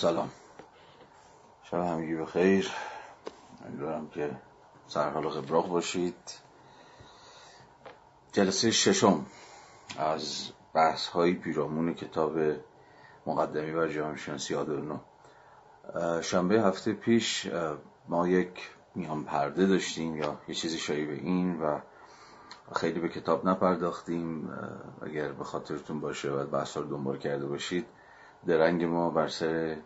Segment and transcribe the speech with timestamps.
[0.00, 0.30] سلام.
[1.62, 2.70] شب همگی بخیر
[3.66, 4.30] امیدوارم که
[4.88, 6.14] سرحال قبراق باشید.
[8.32, 9.26] جلسه ششم
[9.98, 12.38] از بحث های پیرامون کتاب
[13.26, 14.98] مقدمی بر جامعه شناسی آدورنو
[16.22, 17.50] شنبه هفته پیش
[18.08, 21.78] ما یک میان پرده داشتیم یا یه چیزی شایی این و
[22.74, 24.50] خیلی به کتاب نپرداختیم.
[25.02, 27.86] اگر به خاطرتون باشه و بحث رو دنبال کرده باشید
[28.46, 29.76] درنگ ما بر سر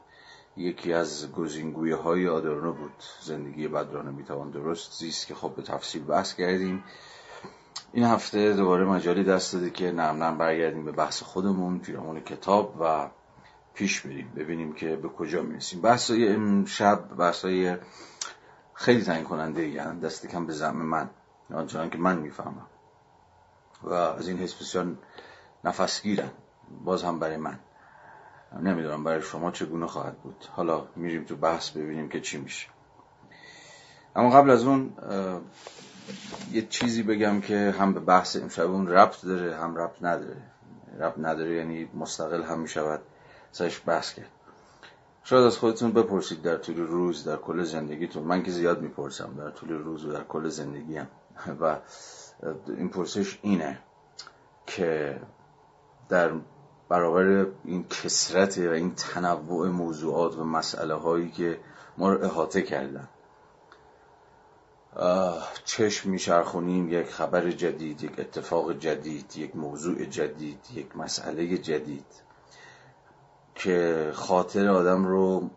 [0.57, 3.03] یکی از گزینگویه های آدورنو بود.
[3.21, 6.85] زندگی بدرانه می‌توان درست زیست که خب به تفصیل بحث کردیم.
[7.93, 12.77] این هفته دوباره مجالی دست داده که نرم نرم برگردیم به بحث خودمون پیرامون کتاب
[12.81, 13.11] و
[13.75, 15.81] پیش بریم ببینیم که به کجا می‌رسیم.
[15.81, 17.77] بحث های امشب بحث های
[18.75, 21.11] خیلی تعیین کننده یعنی دست کم به زعم من
[21.55, 22.67] آنچنان که من می‌فهمم.
[23.83, 24.97] و از این حس بسیار
[25.65, 26.31] نفسگیرن.
[26.85, 27.59] باز هم برای من.
[28.61, 30.47] نمی‌دونم برای شما چگونه خواهد بود.
[30.51, 32.69] حالا میریم تو بحث ببینیم که چی میشه.
[34.17, 34.93] اما قبل از اون
[36.53, 40.37] یه چیزی بگم که هم به بحث امشب اون ربط داره هم ربط نداره.
[41.01, 43.01] ربط نداره یعنی مستقل هم می‌شود
[43.53, 44.31] سرش بحث کرد.
[45.25, 48.23] شاید از خودتون بپرسید در طول روز در کل زندگیتون.
[48.23, 51.07] من که زیاد می‌پرسم در طول روز و در کل زندگیم.
[51.61, 51.77] و
[52.67, 53.79] این پرسش اینه
[54.67, 55.21] که
[56.09, 56.31] در
[56.89, 61.59] برابر این کسرت و این تنوع موضوعات و مسئله هایی که
[61.99, 63.09] ما رو احاطه کردن.
[65.65, 72.07] چشم میچرخونیم یک خبر جدید یک اتفاق جدید یک موضوع جدید یک مسئله جدید
[73.55, 75.51] که خاطر آدم رو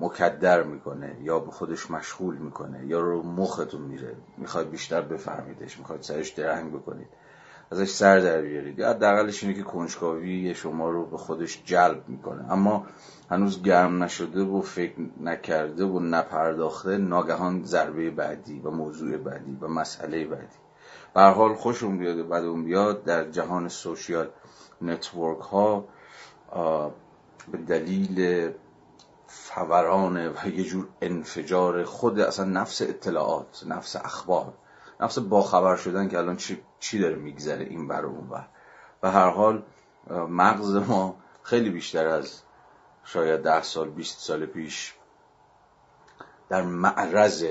[0.00, 4.16] مکدر می‌کنه یا به خودش مشغول می‌کنه یا رو مختون میره.
[4.36, 7.08] می‌خواد بیشتر بفهمیدش می‌خواد سرش درنگ بکنید.
[7.70, 8.78] ازش سر در بیارید.
[8.78, 12.52] یا حداقلش اینه که کنجکاوی شما رو به خودش جلب می‌کنه.
[12.52, 12.86] اما
[13.30, 19.68] هنوز گرم نشده و فکر نکرده و نپرداخته ناگهان ضربه بعدی و موضوع بعدی و
[19.68, 20.56] مسئله بعدی.
[21.14, 24.28] به حال خوشون بیاد و بعد اون بیاد در جهان social
[24.82, 25.84] network ها
[27.52, 28.50] به دلیل
[29.26, 34.52] فوران و یه جور انفجار خود اصلا نفس اطلاعات نفس اخبار
[35.00, 38.44] نفس باخبر شدن که الان چی, چی داره میگذره این بر اون بر
[39.02, 39.62] و هر حال
[40.28, 42.42] مغز ما خیلی بیشتر از
[43.04, 44.94] شاید ده سال بیست سال پیش
[46.48, 47.46] در معرض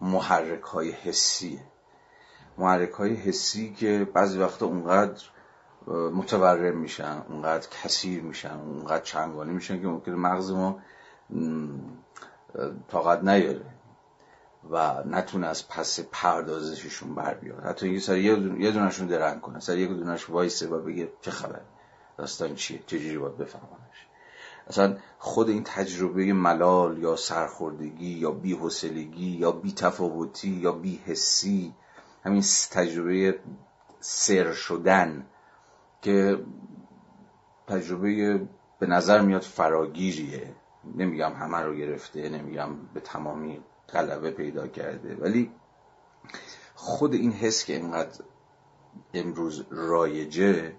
[0.00, 1.60] محرک های حسیه.
[2.58, 5.22] محرک های حسی که بعضی وقتا اونقدر
[5.88, 10.78] متورم میشن اونقدر کثیر میشن اونقدر چنگانی میشن که ممکنه مغز ما
[12.88, 13.73] طاقت نیاره.
[14.70, 17.64] و نتونه از پس پردازششون بر بیاد.
[17.64, 19.60] حتی اینکه سر یه دونشون درنگ کنه.
[19.60, 21.60] سر یک دونش وایسه و بگه چه خبر
[22.18, 24.06] داستان چیه؟ چجوری باید بفهمانش
[24.66, 31.74] اصلا خود این تجربه ملال یا سرخوردگی یا بیحسلگی یا بیتفاوتی یا بیحسی
[32.24, 33.38] همین تجربه
[34.00, 35.26] سر شدن
[36.02, 36.44] که
[37.66, 38.40] تجربه
[38.78, 40.54] به نظر میاد فراگیریه.
[40.94, 43.60] نمیگم همه رو گرفته نمیگم به تمامی
[43.92, 45.16] غلبه پیدا کرده.
[45.20, 45.50] ولی
[46.74, 48.24] خود این حس که اینقدر
[49.14, 50.72] امروز رایجه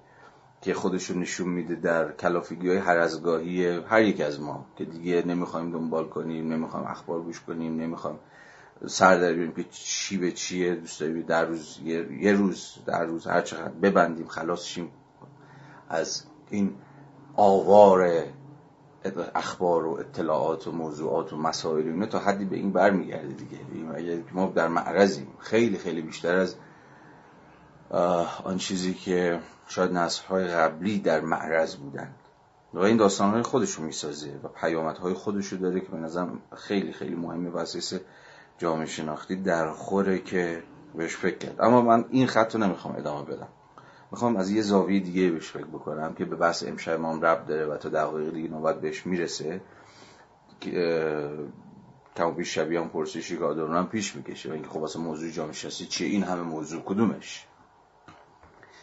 [0.61, 4.85] که خودش رو نشون میده در کلافگی های هر ازگاهی هر یک از ما که
[4.85, 8.19] دیگه نمی‌خوایم دنبال کنیم نمی‌خوایم اخبار گوش کنیم نمی‌خوایم
[8.87, 13.27] سر در بیاریم که چی به چیه دوست داریم در روز یه, روز در روز
[13.27, 14.91] هر چقدر ببندیم خلاص شیم.
[15.89, 16.75] از این
[17.35, 18.23] آوار
[19.35, 24.23] اخبار و اطلاعات و موضوعات و مسائل اینا تا حدی به این برمیگرده دیگه.
[24.31, 26.55] ما در معرضیم خیلی خیلی بیشتر از
[28.43, 32.15] آن چیزی که شاید نسلهای قبلی در معرض بودن
[32.73, 37.49] و این داستانهای خودشو می‌سازه و پیامدهای خودشو داره که به نظرم خیلی خیلی مهمه
[37.49, 37.99] و اساس
[38.57, 40.63] جامعه شناختی در خوره که
[40.95, 41.61] بهش فکر کرد.
[41.61, 43.47] اما من این خط رو نمی‌خوام ادامه بدم.
[44.11, 47.65] می‌خوام از یه زاویه دیگه بهش فکر بکنم که به بحث امشب ما رب داره
[47.65, 49.61] و تا دقایق دیگه نوبت بهش می‌رسه.
[52.15, 54.49] کم بیش شبیه هم پرسشی که آدورنو هم پیش می‌کشه.
[54.49, 57.45] و اینکه خب واسه موضوع جامعه شناسی چیه این همه موضوع کدومش؟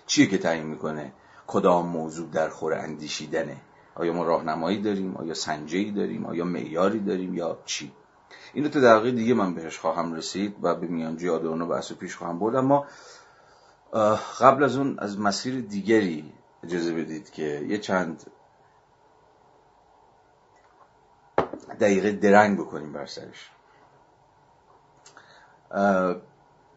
[0.07, 1.13] چیه که تعیین می‌کنه؟
[1.47, 3.57] کدام موضوع در خور اندیشیدنه؟
[3.95, 7.93] آیا ما راهنمایی داریم؟ آیا سنجی داریم؟ آیا معیاری داریم یا چی؟
[8.55, 12.39] اینو تا دقیقه دیگه من بهش خواهم رسید و به میانجی آدورنو بحث پیش خواهم
[12.39, 12.57] برد.
[12.57, 12.87] اما
[14.41, 18.31] قبل از اون از مسیر دیگری اجازه بدید که یه چند
[21.81, 23.51] دقیقه درنگ بکنیم بر سرش.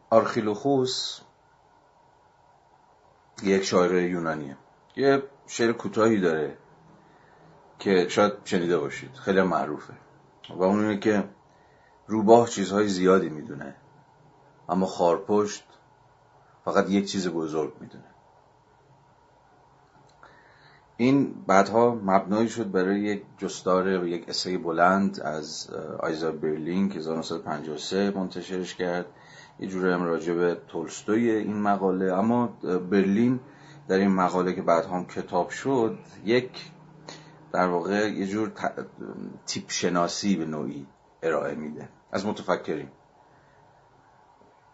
[0.10, 1.20] آرخیلوخوس
[3.44, 4.58] یک شاعر یونانیه.
[4.96, 6.58] یه شعر کوتاهی داره
[7.80, 9.14] که شاید شنیده باشید.
[9.14, 9.94] خیلی معروفه.
[10.50, 11.30] و اون اینه که
[12.08, 13.76] روباه چیزهای زیادی می‌دونه
[14.70, 15.64] اما خارپشت
[16.66, 18.04] فقط یک چیز بزرگ می‌دونه.
[20.98, 25.70] این بعدها مبنایی شد برای یک جستار و یک اسه بلند از
[26.00, 29.06] آیزا برلین که 1953 منتشرش کرد.
[29.60, 32.14] یه جوری هم تولستوی این مقاله.
[32.14, 32.48] اما
[32.92, 33.40] برلین
[33.88, 36.72] در این مقاله که بعد هم کتاب شد یک
[37.52, 38.52] در واقع یه جور
[39.46, 40.88] تیپ شناسی به نوعی
[41.24, 41.90] ارائه میده.
[42.12, 42.88] از متفکرین.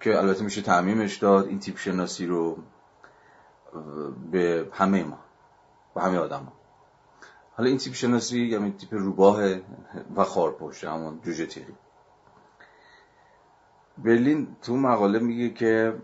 [0.01, 2.57] که البته میشه تعمیمش داد این تیپ شناسی رو
[4.31, 5.19] به همه ما
[5.95, 6.53] به همه آدم ها.
[7.55, 9.41] حالا این تیپ شناسی یعنی تیپ روباه
[10.15, 11.75] و خارپشت همون جوجه تیری.
[13.97, 16.01] برلین تو مقاله میگه که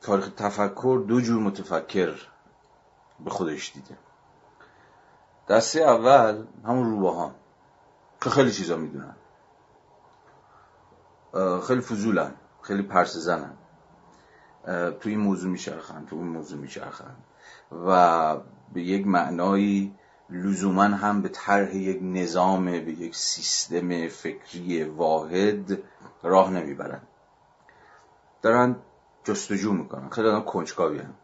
[0.00, 2.28] تاریخ تفکر دو جور متفکر
[3.24, 3.98] به خودش دیده.
[5.48, 7.34] دسته اول همون روباهان
[8.20, 9.16] که خیلی چیزا می‌دونن.
[11.66, 13.52] خیلی فضولن خیلی پرس زنن
[15.00, 17.16] تو این موضوع میچرخن تو این موضوع میچرخن.
[17.86, 18.36] و
[18.72, 19.94] به یک معنایی
[20.30, 25.78] لزوما هم به طرح یک نظام به یک سیستم فکری واحد
[26.22, 27.00] راه نمی‌برن.
[28.42, 28.76] دارن
[29.24, 30.08] جستجو می‌کنن.
[30.08, 31.14] خیلی آدم کنجکاوی هم.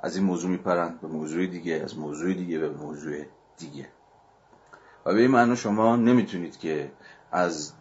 [0.00, 3.24] از این موضوع میپرن به موضوع دیگه از موضوع دیگه به موضوع
[3.58, 3.88] دیگه.
[5.06, 6.92] و به این معنی شما نمی‌تونید که
[7.32, 7.72] از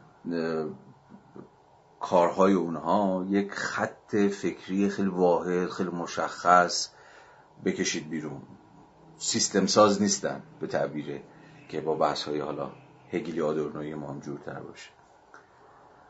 [1.99, 6.89] کارهای اونها یک خط فکری خیلی واحد خیلی مشخص
[7.65, 8.41] بکشید بیرون.
[9.17, 11.21] سیستم ساز نیستن به تعبیره
[11.69, 12.71] که با بحث های حالا
[13.11, 14.89] هگلی آدورنوی ما هم جورتر باشه.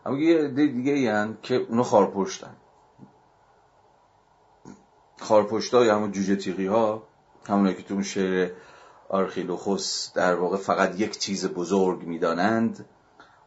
[0.05, 2.55] اما یه دیگه ای که اونا خارپشتن.
[5.19, 7.03] خارپشت های همون جوجه تیغی ها
[7.47, 8.51] همونه که تو اون شعر
[9.09, 12.85] آرخیلوخوس در واقع فقط یک چیز بزرگ می‌دانند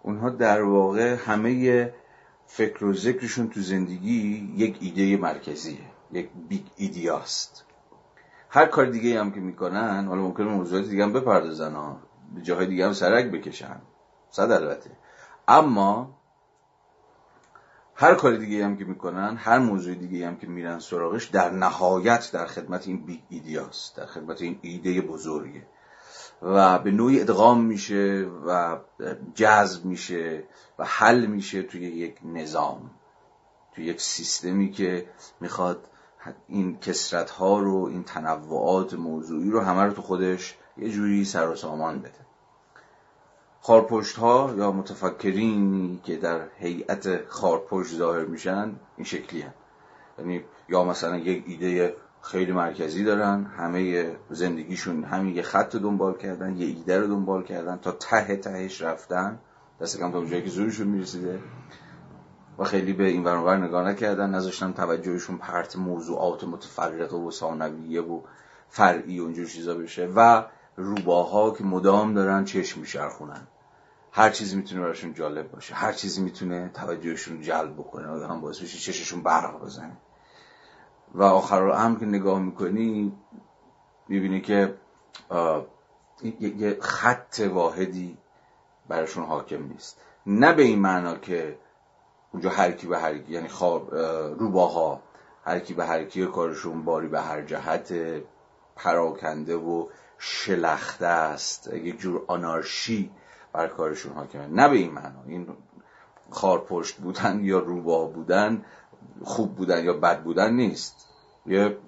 [0.02, 1.92] اونها در واقع همه
[2.46, 5.80] فکر و ذکرشون تو زندگی یک ایده مرکزیه
[6.12, 7.64] یک big idea ست
[8.50, 12.00] هر کار دیگه هم که می‌کنن حالا ممکنه موضوعات دیگه هم بپردازن ها
[12.34, 13.80] به جاهای دیگه هم سرک بکشن.
[14.30, 14.90] صد البته.
[15.48, 16.20] اما
[17.94, 22.30] هر کار دیگه هم که می‌کنن هر موضوع دیگه هم که میرن سراغش در نهایت
[22.32, 25.66] در خدمت این big idea ست در خدمت این ایده بزرگه.
[26.42, 28.76] و به نوعی ادغام میشه و
[29.34, 30.44] جذب میشه
[30.78, 32.90] و حل میشه توی یک نظام
[33.74, 35.06] توی یک سیستمی که
[35.40, 35.86] می‌خواد
[36.48, 41.48] این کسرت ها رو این تنوعات موضوعی رو همه رو تو خودش یه جوری سر
[41.48, 42.20] و سامان بده
[43.60, 49.54] خارپشت ها یا متفکرینی که در هیئت خارپشت ظاهر میشن این شکلی هن.
[50.18, 56.56] یعنی یا مثلا یک ایده خیلی مرکزی دارن همه زندگیشون همین یه خط دنبال کردن
[56.56, 59.38] یه ایده رو دنبال کردن تا ته تهش رفتن.
[59.80, 61.40] دست کم تا اونجایی که زورشون می‌رسیده.
[62.58, 68.20] و خیلی به این ورانور نگاه نکردن نذاشتن توجهشون پرت موضوعات متفرقه و ثانویه و
[68.68, 70.08] فرعی و اینجور چیزا بشه.
[70.16, 70.44] و
[70.76, 73.46] روباها که مدام دارن چشم میشرخونن
[74.12, 75.74] هر چیزی می‌تونه براشون جالب باشه.
[75.74, 78.26] هر چیزی می‌تونه توجهشون جلب بکنه.
[78.26, 79.96] هم باعث بشه چششون برق بزنه.
[81.14, 83.12] و آخر هم که نگاه می‌کنی
[84.08, 84.74] می‌بینی که
[86.40, 88.18] یه خط واحدی
[88.88, 90.00] براشون حاکم نیست.
[90.26, 91.58] نه به این معنا که
[92.32, 93.94] اونجا هر کی به هر کی یعنی خواب
[94.38, 95.02] روباها
[95.44, 97.94] هر کی به هر کی کارشون باری به هر جهت
[98.76, 99.86] پراکنده و
[100.18, 101.72] شلخته است.
[101.72, 103.10] یک جور آنارشی
[103.52, 104.46] بر کارشون حاکمه.
[104.46, 105.22] نه به این معنا.
[105.26, 105.46] این
[106.30, 108.64] خارپشت بودن یا روباه بودن
[109.24, 111.09] خوب بودن یا بد بودن نیست.
[111.46, 111.78] یه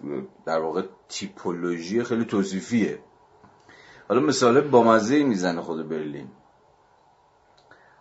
[0.44, 2.98] در واقع تیپولوژی خیلی توصیفیه.
[4.08, 6.28] حالا مثال با مزه می‌زنه خود برلین.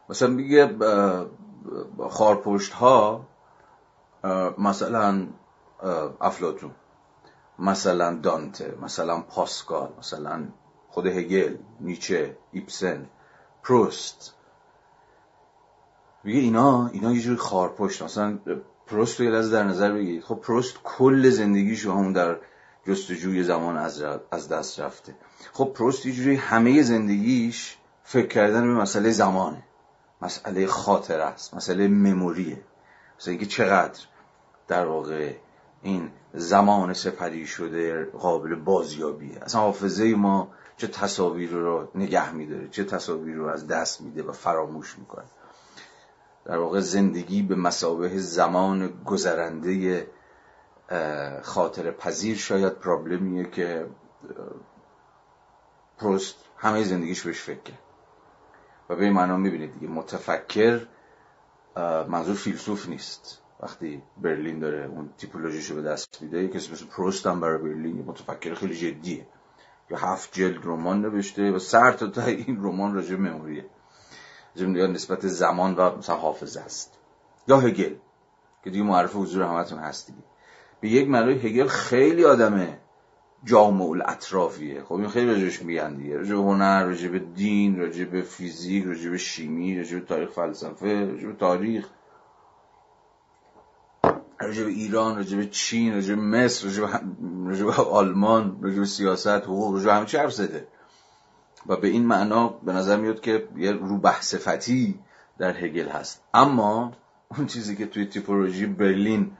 [0.09, 0.75] مثلا میگه
[2.09, 3.27] خارپشت ها
[4.57, 5.27] مثلا
[6.21, 6.71] افلاتون
[7.59, 10.47] مثلا دانته مثلا پاسکال مثلا
[10.89, 13.09] خود هگل نیچه ایپسن
[13.63, 14.35] پروست.
[16.23, 18.39] میگه اینا اینا یه جوری خارپشت مثلا
[18.87, 20.23] پروست رو یه در نظر بگیرید.
[20.23, 22.37] خب پروست کل زندگیشو همون در
[22.87, 23.77] جستجوی زمان
[24.31, 25.15] از, دست رفته.
[25.53, 29.63] خب پروست یه جوری همه زندگیش فکر کردن به مسئله زمانه.
[30.21, 32.61] مسئله خاطر است مسئله مموریه.
[33.19, 33.99] مثلا اینکه چقدر
[34.67, 35.33] در واقع
[35.81, 39.39] این زمان سپری شده قابل بازیابیه.
[39.41, 40.47] اصلا حافظه ما
[40.77, 45.25] چه تصاویر رو نگه میداره چه تصاویر رو از دست میده و فراموش می‌کنه.
[46.45, 50.07] در واقع زندگی به مسابه زمان گذرنده
[51.41, 53.87] خاطر پذیر شاید پرابلمیه که
[55.97, 57.79] پروست همه زندگیش بهش فکر کرد.
[58.89, 60.87] و به این معنا می‌بینید دیگه متفکر
[62.07, 63.41] منظور فیلسوف نیست.
[63.59, 68.53] وقتی برلین داره اون تیپولوژیشو به دست میده کسی مثل پروست هم برای برلین متفکر
[68.53, 69.27] خیلی جدیه.
[69.89, 73.65] یا هفت جلد رمان نوشته و سر تا تا این رمان راجع مموریه.
[74.55, 76.97] یا نسبت زمان و مثلا حافظه است
[77.47, 77.95] یا هگل
[78.63, 80.23] که دیگه معرف حضور همتون هست دیگه
[80.81, 82.77] به یک معنای هگل خیلی آدمه
[83.43, 88.85] جامع الاطرافیه خب این خیلی راجعش میگن دیگه به هنر راجع به دین به فیزیک
[88.85, 91.87] راجع به شیمی راجع به تاریخ فلسفه راجع به تاریخ
[94.41, 96.67] راجع به ایران راجع به چین راجع به مصر
[97.45, 100.67] راجع به, آلمان راجع به سیاست حقوق به همه چی حرف زده
[101.67, 104.99] و به این معنا به نظر میاد که یه رو بحثفتی
[105.37, 106.23] در هگل هست.
[106.33, 106.91] اما
[107.37, 109.31] اون چیزی که توی تیپولوژی برلین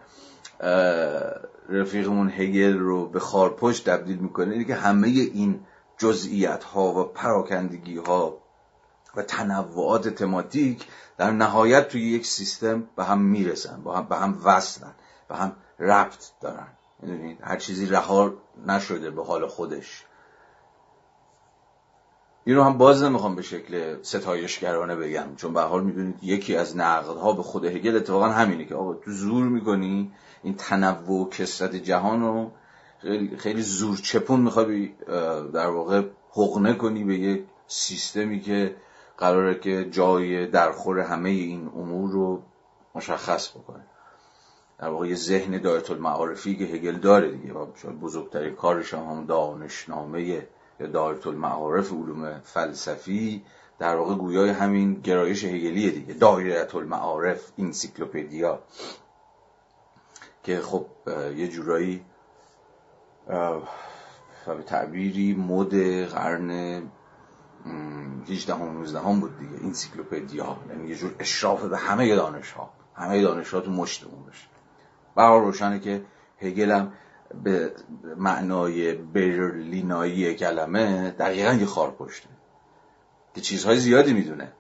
[1.70, 5.60] رفیقمون هگل رو به خارپشت تبدیل می‌کنه اینه که همه این
[5.98, 8.38] جزئیات ها و پراکندگی ها
[9.16, 10.88] و تنوعات تماتیک
[11.18, 14.94] در نهایت توی یک سیستم به هم می‌رسن با هم به هم وصلن
[15.30, 16.68] به هم ربط دارن.
[17.42, 18.34] هر چیزی رها
[18.68, 20.06] نشده به حال خودش.
[22.46, 25.36] این رو هم باز نمی‌خوام به شکل ستایشگرانه بگم.
[25.36, 29.12] چون به حال می‌دونید یکی از نقدها به خود هگل اتفاقا همینه که آقا تو
[29.12, 30.12] زور می‌کنی
[30.44, 32.52] این تنوع و کسرت جهان رو
[33.02, 34.94] خیلی, خیلی زور چپون می‌خوای
[35.54, 38.76] در واقع حقنه کنی به یک سیستمی که
[39.18, 42.42] قراره که جای درخور همه این امور رو
[42.96, 43.86] مشخص بکنه.
[44.80, 47.54] در واقع یه ذهن دایت المعارفی که هگل داره دیگه.
[47.54, 47.66] و
[48.02, 50.48] بزرگترین کارش هم, هم دانشنامه
[50.82, 53.44] یا دایت المعارف علوم فلسفی
[53.80, 56.14] در واقع گویای همین گرایش هگلیه دیگه.
[56.14, 58.60] دایره المعارف انسیکلوپدیا
[60.44, 60.86] که خب
[61.36, 62.06] یه جورایی
[64.48, 66.82] به تعبیری مد قرن
[68.30, 69.66] 18 هم 19 هم بود دیگه.
[69.66, 74.48] انسیکلوپدیا یعنی یه جور اشراف به همه دانش ها همه دانش ها تو مشتمون بشه
[75.16, 76.06] برام روشنه که
[76.38, 76.94] هگل هم
[77.44, 77.72] به
[78.18, 82.30] معنای برلینایی کلمه دقیقا یه خار پشته
[83.36, 84.52] که چیزهای زیادی می‌دونه.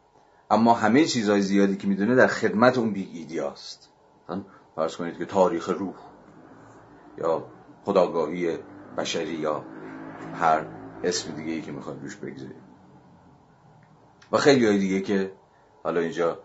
[0.52, 3.90] اما همه چیزهای زیادی که می‌دونه در خدمت اون big idea ست
[4.76, 5.96] فرض کنید که تاریخ روح
[7.18, 7.46] یا
[7.86, 8.58] خودآگاهی
[8.98, 9.66] بشری یا
[10.34, 10.66] هر
[11.04, 12.62] اسم دیگه ای که می‌خواد روش بگذاریم.
[14.32, 15.32] و خیلی های دیگه که
[15.84, 16.40] حالا اینجا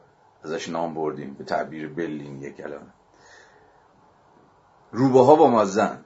[0.45, 2.93] ازش نام بردیم به تعبیر بلین یک کلمه.
[4.93, 6.05] روبه ها با مازن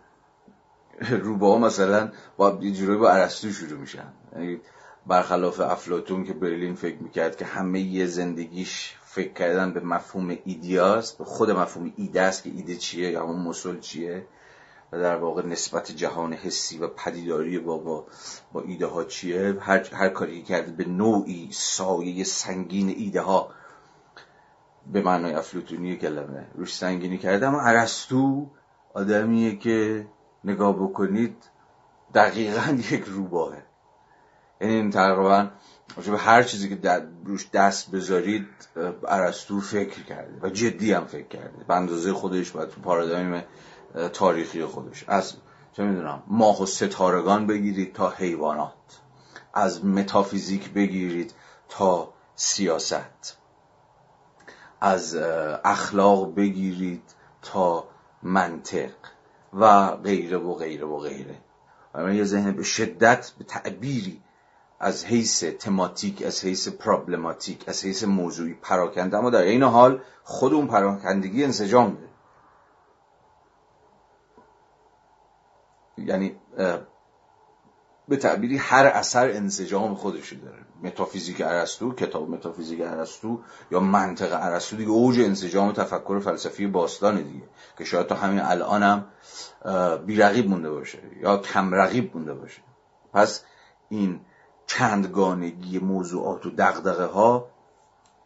[1.25, 4.12] روبه ها مثلا با یه جوری با عرستو شروع میشن.
[4.33, 4.61] یعنی
[5.07, 11.19] برخلاف افلاتون که برلین فکر می‌کرد که همه یه زندگیش فکر کردن به مفهوم ایدیاست
[11.19, 14.26] به خود مفهوم ایده است که ایده چیه یا همون مسل چیه؟
[14.92, 18.07] و در واقع نسبت جهان حسی و پدیداری با با,
[18.52, 23.50] با ایده ها چیه؟ هر, هر کاری کرده به نوعی سایه سنگین ایده ها
[24.92, 26.47] به معنای افلوتونی کلمه.
[26.54, 28.47] روش سنگینی کرده اما عرستو
[28.95, 30.07] آدمیه که
[30.44, 31.37] نگاه بکنید
[32.14, 33.62] دقیقا یک روباهه.
[34.61, 35.50] یعنی این تقریبا
[35.97, 38.49] به هر چیزی که در روش دست بذارید
[39.09, 41.64] عرستو فکر کرده و جدی هم فکر کرده.
[41.68, 43.42] به اندازه خودش و تو پارادایم
[44.12, 45.04] تاریخی خودش.
[45.09, 45.35] از
[45.73, 48.73] چه می‌دونم ماه و ستارگان بگیرید تا حیوانات.
[49.54, 51.35] از متافیزیک بگیرید
[51.68, 53.37] تا سیاست.
[54.80, 55.16] از
[55.64, 57.02] اخلاق بگیرید
[57.42, 57.85] تا
[58.23, 58.90] منطق.
[59.52, 61.38] و غیره و غیره و غیره.
[61.95, 64.23] و یه ذهن به شدت به تعبیری
[64.80, 69.19] از حیث تماتیک از حیث پرابلماتیک از حیث موضوعی پراکنده.
[69.19, 72.11] اما در این حال خود اون پراکندگی انسجام ده
[76.04, 76.37] یعنی
[78.11, 80.59] به تعبیری هر اثر انسجام خودشی داره.
[80.83, 83.40] متافیزیک ارسطو کتاب متافیزیک ارسطو
[83.71, 87.45] یا منطق ارسطو دیگه اوج انسجام تفکر فلسفی باستان دیگه
[87.79, 89.07] که شاید تا همین الان هم
[90.07, 92.62] بیرقیب مونده باشه یا کم رقیب مونده باشه.
[93.12, 93.45] پس
[93.88, 94.21] این
[94.67, 97.49] چندگانگی موضوعات و دغدغه ها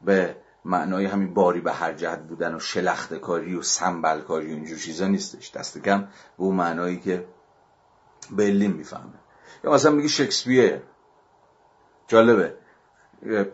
[0.02, 4.50] به معنای همین باری به هر جهت بودن و شلخت کاری و سنبل کاری و
[4.50, 5.50] اینجور چیزا نیستش.
[5.50, 7.24] دست کم به اون معنایی که
[8.30, 9.23] برلین می‌فهمه.
[9.64, 10.80] یا مثلا میگه شکسپیر
[12.08, 12.54] جالبه.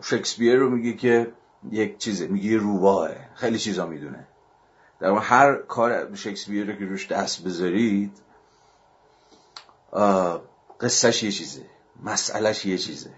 [0.01, 1.33] شکسپیر رو میگه که
[1.71, 2.27] یک چیزه.
[2.27, 4.27] میگه روباه خیلی چیزا می‌دونه.
[4.99, 8.17] در هر کار شکسپیر رو که روش دست بذارید
[10.81, 11.65] قصهش یه چیزه.
[12.03, 13.11] مسئلهش یه چیزه.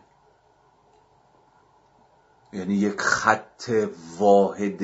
[2.54, 3.72] یعنی یک خط
[4.18, 4.82] واحد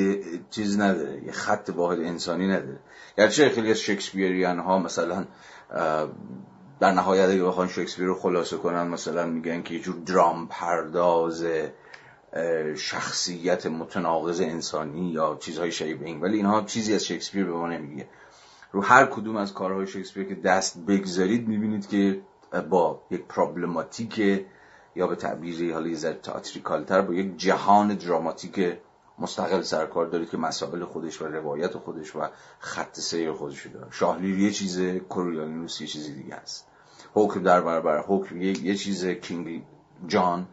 [0.49, 1.23] چیز نداره.
[1.23, 2.79] یک خط واحد انسانی نداره.
[3.17, 5.25] گرچه خیلی از شکسپیریان ها مثلا
[6.79, 11.45] در نهایت اگه بخوان شکسپیر رو خلاصه کنن مثلا میگن که یه جور درام پرداز
[12.75, 16.21] شخصیت متناقض انسانی یا چیزهای شبیه این.
[16.21, 18.07] ولی اینها چیزی از شکسپیر به ما نمیگه.
[18.71, 22.21] رو هر کدوم از کارهای شکسپیر که دست بگذارید می‌بینید که
[22.69, 24.45] با یک پرابلماتیک
[24.95, 28.77] یا به تعبیری حالا یه ذره تئاتریکالتر با یک جهان دراماتیک
[29.19, 32.19] مستقل سرکار دارید که مسائل خودش و روایت خودش و
[32.59, 36.68] خط سیر خودش داره شاهلیر یه چیز کوریانوس یه چیز دیگه است.
[37.13, 39.63] حکم در برابر حکم یه, یه چیز کینگ
[40.07, 40.47] جان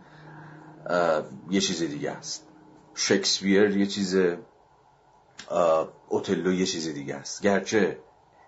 [1.50, 2.46] یه چیز دیگه است.
[2.94, 4.16] شکسپیر یه چیز
[6.08, 7.42] اوتلو یه چیز دیگه است.
[7.42, 7.98] گرچه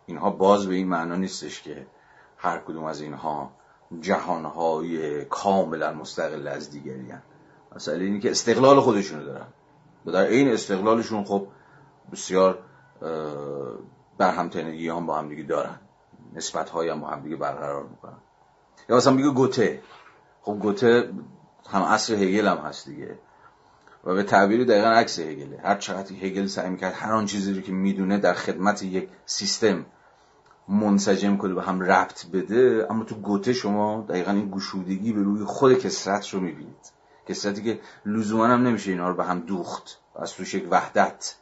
[0.06, 1.86] اینها باز به این معنا نیستش که
[2.36, 3.52] هر کدوم از اینها
[4.00, 7.22] جهانهای کاملا مستقل از دیگری هن.
[7.76, 9.46] مثلا اینی که استقلال خودشونو دارن.
[10.06, 11.46] و در این استقلالشون خب
[12.12, 12.58] بسیار
[14.18, 15.78] برهمتنگی هم با هم دیگه دارن.
[16.34, 18.18] نسبت های هم با هم دیگه برقرار می‌کنن.
[18.88, 19.82] یا مثلا میگه گوته.
[20.42, 21.12] خب گوته
[21.70, 23.18] هم اصر هگل هم هست دیگه.
[24.04, 25.60] و به تعبیری دقیقا عکس هگله.
[25.64, 29.86] هر چقدر هگل سعی می‌کرد هر آن چیزی رو که می‌دونه در خدمت یک سیستم
[30.68, 35.44] منسجم کنه و هم ربط بده اما تو گوته شما دقیقا این گشودگی به روی
[35.44, 36.92] خود کسرت رو می‌بینید.
[37.28, 40.00] کسرتی که لزوما هم نمیشه اینا رو به هم دوخت.
[40.16, 41.36] از توش یک وحدت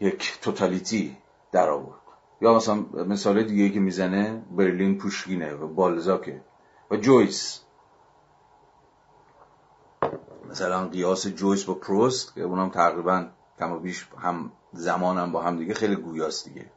[0.00, 1.16] یک توتالیتی
[1.52, 2.03] در آورد.
[2.40, 2.74] یا مثلا
[3.06, 6.40] مثال دیگه که می‌زنه برلین پوشکینه و بالزاکه
[6.90, 7.60] و جویس.
[10.50, 13.26] مثلا قیاس جویس با پروست که اونم تقریبا
[13.58, 16.70] کم بیش هم زمانم با هم دیگه خیلی گویاست دیگه.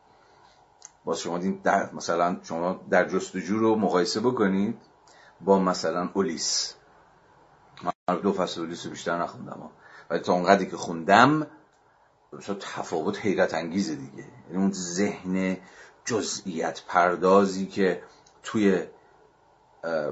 [1.05, 4.77] باز شما دین در مثلا شما در جستجو رو مقایسه بکنید
[5.41, 6.73] با مثلا اولیس.
[7.83, 9.69] من دو فصل اولیس رو بیشتر نخوندم.
[10.09, 11.47] ولی تا اونقدری که خوندم
[12.59, 14.25] تفاوت حیرت انگیزه دیگه.
[14.49, 15.57] یعنی اون ذهن
[16.05, 18.01] جزئیت پردازی که
[18.43, 18.83] توی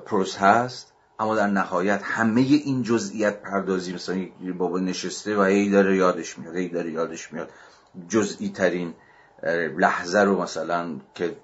[0.06, 5.96] پروس هست اما در نهایت همه این جزئیت پردازی مثلا بابا نشسته و هی داره
[5.98, 7.50] یادش میاد هی داره یادش میاد.
[8.10, 8.94] جزئی ترین
[9.78, 11.36] لحظه رو مثلا که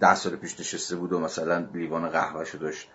[0.00, 2.88] ده سال پیش نشسته بود و مثلا لیوان قهوهشو داشت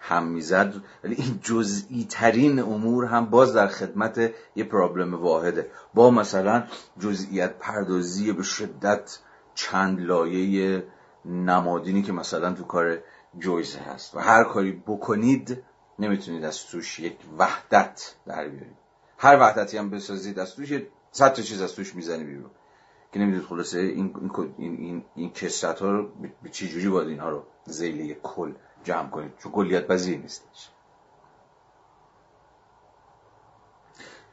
[0.00, 0.74] هم می‌زد.
[1.04, 5.70] ولی این جزئی ترین امور هم باز در خدمت یه پرابلم واحده.
[5.94, 6.64] با مثلا
[6.98, 9.18] جزئیت پردازی به شدت
[9.54, 10.84] چند لایه
[11.24, 12.98] نمادینی که مثلا تو کار
[13.38, 14.14] جویس هست.
[14.14, 15.62] و هر کاری بکنید
[15.98, 18.76] نمی‌تونید از توش یک وحدت در بیارید.
[19.18, 20.72] هر وحدتی هم بسازید از توش
[21.10, 22.50] صد تا چیز از توش می‌زنی بیرون.
[23.12, 24.14] که نمی‌دونید خلاصه این
[24.58, 26.08] این این این کسرت ها رو
[26.42, 28.52] به چه جوری باید اینها رو زیل کل
[28.86, 29.32] جمع کنید.
[29.38, 30.70] چون کلیت پذیر نیستش.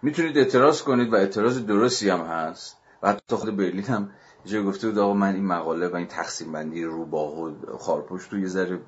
[0.01, 2.77] می‌تونید اعتراض کنید و اعتراض درستی هم هست.
[3.01, 4.09] و حتی خود برلین هم
[4.45, 8.39] جای گفته بود آقا من این مقاله و این تقسیم بندی روباه و خارپشت رو
[8.39, 8.79] یه ذره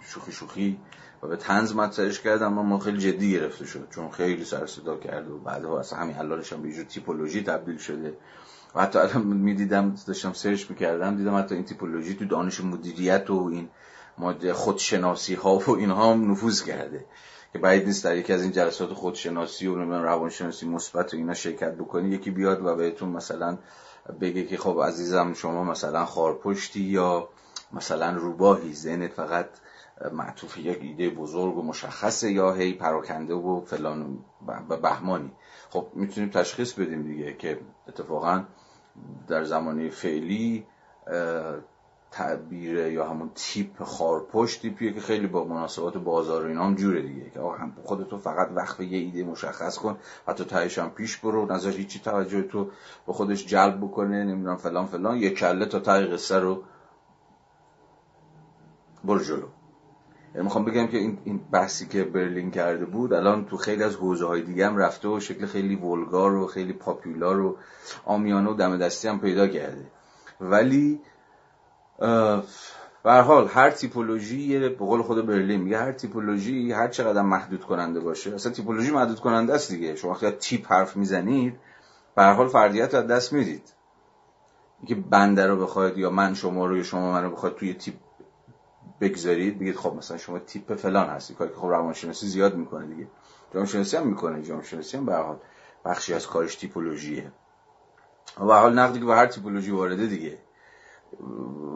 [0.00, 0.80] شوخی شوخی
[1.22, 3.88] و به تنز مطرحش کرد اما ما خیلی جدی گرفته شد.
[3.90, 8.18] چون خیلی سر صدا کرد و بعدها اصلا همین حلالش هم به تیپولوژی تبدیل شده.
[8.74, 13.48] و حتی الان می‌دیدم داشتم سرچ می‌کردم دیدم حتی این تیپولوژی تو دانش مدیریت و
[13.52, 13.68] این
[14.54, 17.04] خودشناسی ها و اینها هم نفوذ کرده.
[17.52, 21.74] که باید نیست در یکی از این جلسات خودشناسی و روانشناسی مثبت و اینا شرکت
[21.74, 23.58] بکنی یکی بیاد و بهتون مثلا
[24.20, 27.28] بگه که خب عزیزم شما مثلا خارپشتی یا
[27.72, 29.48] مثلا روباهی ذهنت فقط
[30.12, 34.18] معطوف یک ایده بزرگ و مشخصه یا هی پراکنده و فلان
[34.68, 35.32] و بهمانی.
[35.70, 38.44] خب می‌تونیم تشخیص بدیم دیگه که اتفاقا
[39.28, 40.66] در زمانه فعلی
[42.10, 47.30] تعبیر یا همون تیپ خارپشت تیپیه که خیلی با مناسبات بازار و اینا جوره دیگه.
[47.30, 49.98] که هم خودتو فقط وقت یه ایده مشخص کن
[50.36, 52.70] تو تهش هم پیش برو نظر هیچی توجه تو
[53.06, 56.62] به خودش جلب بکنه نمی‌دونم فلان فلان یه کله تا ته قصه رو
[59.04, 59.46] برو جلو.
[60.34, 63.94] یعنی می‌خوام بگم که این, این بحثی که برلین کرده بود الان تو خیلی از
[63.94, 67.56] حوزه های دیگه هم رفته و شکل خیلی ولگار و خیلی پاپیولار و
[68.04, 69.86] آمیانه و دم دستی هم پیدا کرده.
[70.40, 71.00] ولی
[71.98, 78.00] به حال هر تیپولوژی به قول خود برلین میگه هر تیپولوژی هر چقدر محدود کننده
[78.00, 79.96] باشه اصلا تیپولوژی محدود کننده است دیگه.
[79.96, 81.58] شما وقتی تیپ حرف می‌زنید
[82.14, 83.72] به حال فردیت رو دست می‌دید.
[84.78, 87.94] اینکه بنده رو بخواید یا من شما رو یا شما من رو بخواید توی تیپ
[89.00, 93.08] بگذارید بگید خب مثلا شما تیپ فلان هستی کاری که خب روانشناسی زیاد می‌کنه دیگه.
[93.54, 95.36] جامعه هم می‌کنه جامعه هم به حال
[95.84, 97.32] بخشی از کارش تیپولوژیه.
[98.40, 100.38] و به حال نقدی که به هر تیپولوژی وارده دیگه.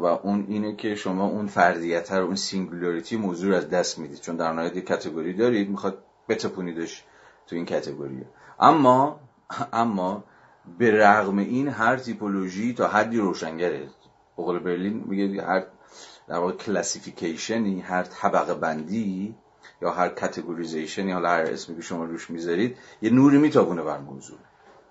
[0.00, 4.20] و اون اینه که شما اون فردیت رو اون singularity موضوع از دست می‌دید.
[4.20, 5.98] چون در نهایت category دارید می‌خواید
[6.28, 7.04] بتپونیدش
[7.46, 8.24] تو این category
[8.60, 9.20] اما
[9.72, 10.24] اما
[10.78, 13.88] به رغم این هر تیپولوژی تا حدی روشنگره.
[14.38, 15.66] بقول برلین میگه هر
[16.28, 19.34] در واقع کلاسیفیکیشنی هر طبقه بندی
[19.82, 24.38] یا هر کاتگوریزیشنی حالا هر اسمی که شما روش می‌ذارید یه نوری میتابونه بر موضوع.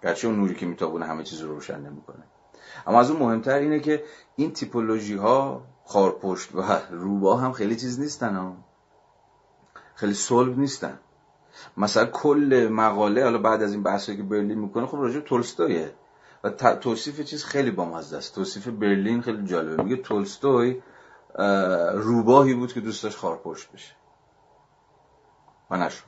[0.03, 2.23] گرچه اون نوری که میتابونه همه چیز رو روشن نمی‌کنه.
[2.88, 4.03] اما از اون مهمتر اینه که
[4.36, 8.58] این تیپولوژی ها خارپشت و روبا هم خیلی چیز نیستن ها.
[9.95, 10.99] خیلی صلب نیستن.
[11.77, 15.93] مثلا کل مقاله حالا بعد از این بحثی که برلین می‌کنه خب راجع تولستویه.
[16.43, 18.36] و توصیف چیز خیلی بامزه است.
[18.36, 19.84] توصیف برلین خیلی جالبه.
[19.84, 20.82] میگه تولستوی
[21.93, 23.95] روباهی بود که دوست داشت خارپشت بشه.
[25.71, 26.03] و نشد.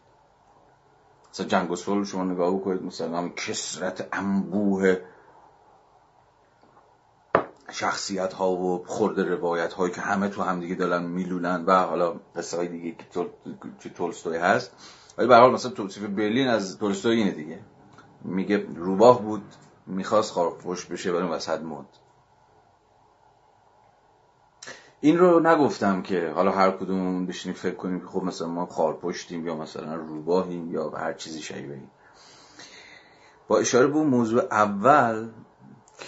[1.33, 4.97] مثلا جنگ و شما نگاه کنید مثلا هم کسرت انبوه
[7.71, 12.57] شخصیت ها و خورد روایت هایی که همه تو همدیگه دارن میلولن و حالا قصه
[12.57, 12.95] های دیگه
[13.79, 14.71] که تولستوی هست.
[15.17, 17.59] ولی به حال مثلا توصیف برلین از تولستوی اینه دیگه.
[18.23, 19.43] میگه روباه بود
[19.87, 21.87] می‌خواست خارپشت بشه ولی وسط موند
[25.01, 29.47] این رو نگفتم که حالا هر کدوم بشینیم فکر کنیم که خب مثلا ما خارپشتیم
[29.47, 31.81] یا مثلا روباهیم یا هر چیزی شبیه
[33.47, 35.29] با اشاره به موضوع اول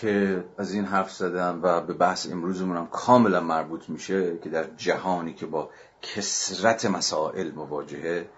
[0.02, 4.64] که از این حرف زدم و به بحث امروزمون هم کاملا مربوط میشه که در
[4.78, 5.70] جهانی که با
[6.02, 8.30] کسرت مسائل مواجهه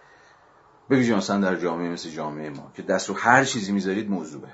[0.90, 4.50] ببینید مثلا در جامعه مثل جامعه ما که دست رو هر چیزی می‌ذارید موضوعه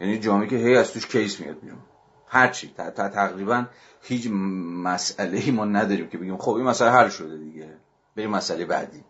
[0.00, 1.78] یعنی جامعه که هی از توش کیس میاد بیرون.
[2.28, 2.74] هر چی.
[2.76, 3.64] تا تقریبا
[4.02, 4.28] هیچ
[4.84, 7.76] مسئله ای ما نداریم که بگیم خب این مسئله حل شده دیگه.
[8.16, 9.04] بریم مسئله بعدی.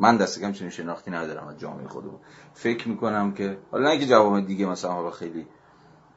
[0.00, 2.20] من دست کم چنین شناختی ندارم از جامعه خودمون
[2.54, 5.46] فکر می‌کنم که حالا نه اینکه جواب دیگه مثلا حالا خیلی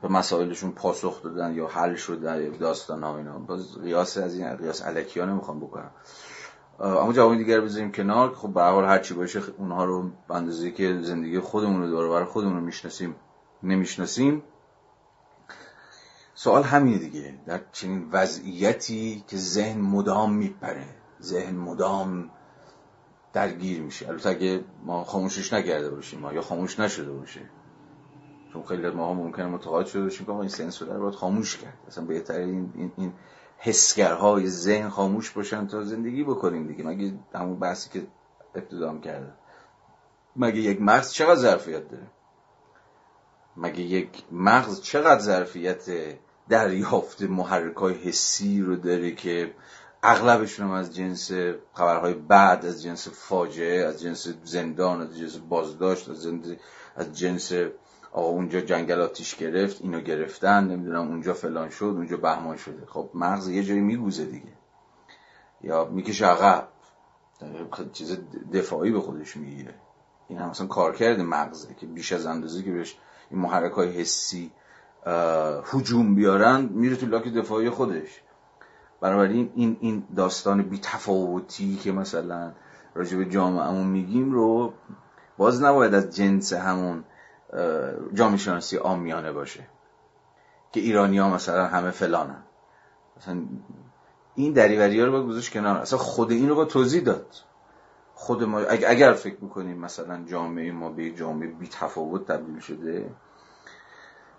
[0.03, 3.39] به مسائلشون پاسخ دادن یا حل شده یا داستان ها اینا.
[3.39, 5.91] باز قیاس از این قیاس الکی ها بکنم.
[6.79, 8.33] اما جواب دیگر بذاریم کنار.
[8.33, 12.09] خب به حال هر چی باشه اونها رو به اندازه که زندگی خودمون رو دور
[12.09, 13.15] بر خودمون رو می‌شناسیم
[13.63, 14.43] نمی‌شناسیم.
[16.35, 17.39] سوال همینه دیگه.
[17.45, 20.85] در چنین وضعیتی که ذهن مدام میپره.
[21.21, 22.29] ذهن مدام
[23.33, 24.07] درگیر میشه.
[24.07, 27.41] البته اگه ما خاموشش نکرده باشیم ما یا خاموش نشده باشه.
[28.53, 31.77] چون خیلی ما هم ممکنه متقاعد شده باشیم که این سنسور رو باید خاموش کرد.
[31.87, 33.13] اصلا بهتر این, این, این
[33.57, 36.83] حسگرهای ذهن خاموش باشن تا زندگی بکنیم دیگه.
[36.83, 38.07] مگه همون بحثی که
[38.55, 39.33] ابتدام کرده.
[40.35, 42.07] مگه یک مغز چقدر ظرفیت داره؟
[43.57, 45.89] مگه یک مغز چقدر ظرفیت
[46.49, 49.53] دریافت محرک های حسی رو داره که
[50.03, 51.31] اغلبشون هم از جنس
[51.73, 56.45] خبرهای بعد از جنس فاجعه از جنس زندان از جنس بازداشت از جنس,
[56.95, 57.51] از جنس
[58.13, 62.85] آقا اونجا جنگل آتیش گرفت اینو گرفتن نمی‌دونم اونجا فلان شد اونجا بهمان شده.
[62.85, 64.53] خب مغز یه جایی میگوزه دیگه.
[65.61, 66.67] یا می‌کشه عقب.
[67.93, 68.17] چیز
[68.53, 69.73] دفاعی به خودش می‌گیره.
[70.27, 72.97] این هم مثلا کار کرده مغزه که بیش از اندازه که بهش
[73.29, 74.51] این محرک های حسی
[75.73, 78.21] هجوم بیارن میره تو لاک دفاعی خودش.
[79.01, 82.51] بنابراین این این داستان بی تفاوتی که مثلا
[82.95, 84.73] راجع به جامعهمون میگیم رو
[85.37, 87.03] باز نباید از جنس همون
[88.13, 89.67] جامعه شناسی آمیانه باشه.
[90.71, 92.43] که ایرانی ها مثلا همه فلانن
[93.17, 93.41] مثلا
[94.35, 95.77] این دریوری ها رو باید گذاشت کنار.
[95.77, 97.27] اصلا خود این رو با توضیح داد.
[98.15, 103.09] خود ما اگر فکر می‌کنیم مثلا جامعه ما به جامعه بی تفاوت تبدیل شده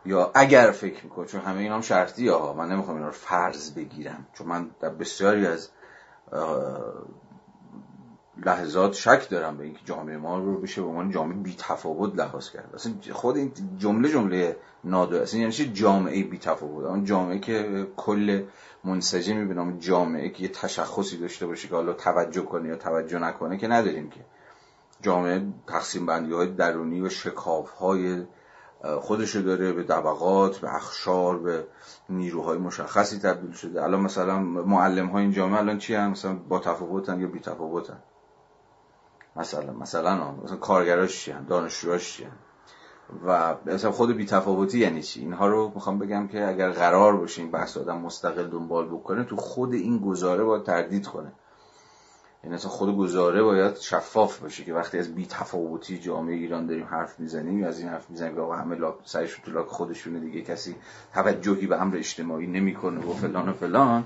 [0.07, 3.75] یا اگر فکر می‌کنم چون همه اینا هم شرطی ها من نمی‌خوام اینا رو فرض
[3.75, 4.27] بگیرم.
[4.33, 5.69] چون من در بسیاری از
[8.37, 12.51] لحظات شک دارم به اینکه جامعه ما رو بشه به عنوان جامعه بی تفاوت لحاظ
[12.51, 12.71] کرد.
[12.75, 15.23] اصلا خود این جمله جمله نادر.
[15.23, 18.45] اصلا یعنی چه جامعه بی تفاوت؟ اون جامعه که کل
[18.85, 23.19] منسجمی به نام جامعه که یه تشخصی داشته باشه که حالا توجه کنه یا توجه
[23.19, 24.21] نکنه که نداریم که.
[25.03, 28.25] جامعه تقسیم بندی های درونی و شکاف های
[29.01, 31.67] خودشو داره به طبقات به اخشار به
[32.11, 33.83] نیروهای مشخصی تبدیل شده.
[33.83, 37.99] الان مثلا معلم های این جامعه الان چی هم مثلا با تفاوتن یا بی تفاوتن؟
[39.37, 42.33] مثلا مثلا مثلا کارگراش چی هم دانشجوهاش چی هم
[43.27, 47.43] و مثلا خود بی تفاوتی یعنی چی؟ اینها رو می‌خوام بگم که اگر قرار باشه
[47.43, 51.33] این بحث آدم مستقل دنبال بکنه تو خود این گزاره باید تردید کنه.
[52.45, 56.87] یعنی اصلا خود گزاره باید شفاف باشه که وقتی از بی تفاوتی جامعه ایران داریم
[56.87, 60.77] حرف می‌زنیم از این حرف می‌زنیم که همه لاک سرش تو لاک خودشونه دیگه کسی
[61.15, 64.05] توجهی به امر اجتماعی نمی‌کنه و فلان و فلان.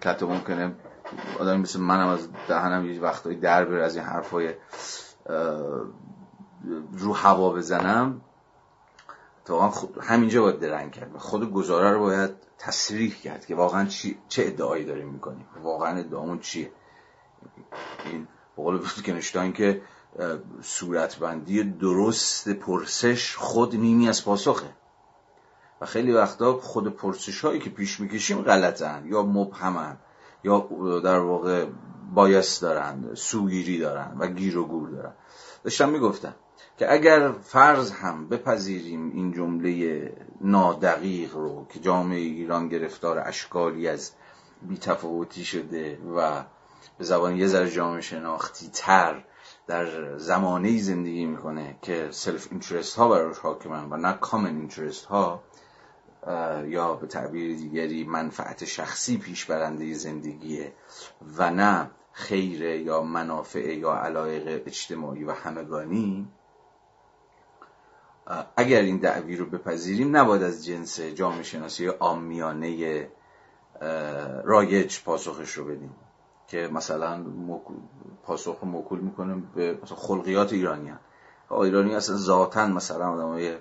[0.00, 0.72] که ممکنه
[1.38, 4.54] آدم مثل منم از دهنم یه وقتایی در بره از این حرفای
[6.92, 8.20] رو هوا بزنم
[9.48, 9.70] واقعا
[10.00, 11.16] همینجا باید درنگ کرد.
[11.16, 13.86] خود گزاره رو باید تصریح کرد که واقعا
[14.28, 15.46] چه ادعایی داریم می‌کنیم.
[15.62, 16.72] واقعا ادعامون چیه؟
[18.04, 19.82] این بقول ویتگنشتاین که
[20.62, 24.70] صورتبندی درست پرسش خود نیمی از پاسخه.
[25.80, 29.96] و خیلی وقتا خود پرسش هایی که پیش می‌کشیم غلطن یا مبهمن.
[30.44, 30.68] یا
[31.04, 31.66] در واقع
[32.14, 35.12] bias دارن سوگیری دارن و گیر و گور دارن.
[35.64, 36.34] داشتم می‌گفتم
[36.78, 44.12] که اگر فرض هم بپذیریم این جمله نادقیق رو که جامعه ایران گرفتار اشکالی از
[44.62, 46.44] بی‌تفاوتی شده و
[46.98, 49.24] به زبان یه ذره جامعه شناختی تر
[49.66, 55.42] در زمانه زندگی می‌کنه که self interest ها براش حاکمن و نه common interest ها
[56.66, 60.72] یا به تعبیر دیگری منفعت شخصی پیش برنده زندگیه
[61.36, 66.28] و نه خیر یا منافع یا علایق اجتماعی و همگانی
[68.56, 73.08] اگر این دعوی رو بپذیریم نباید از جنس جامعه شناسی آمیانه
[74.44, 75.94] رایج پاسخش رو بدیم
[76.48, 77.24] که مثلا
[78.22, 80.98] پاسخ موکول می‌کنه به مثلا خلقیات ایرانی هم.
[81.50, 83.56] ایرانی اصلا ذاتا مثلا آدم های.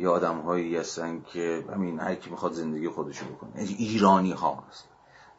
[0.00, 3.50] یا آدم هایی هستن که همین هر کی می‌خواد زندگی خودشو بکنه.
[3.56, 4.88] یعنی ایرانی ها هست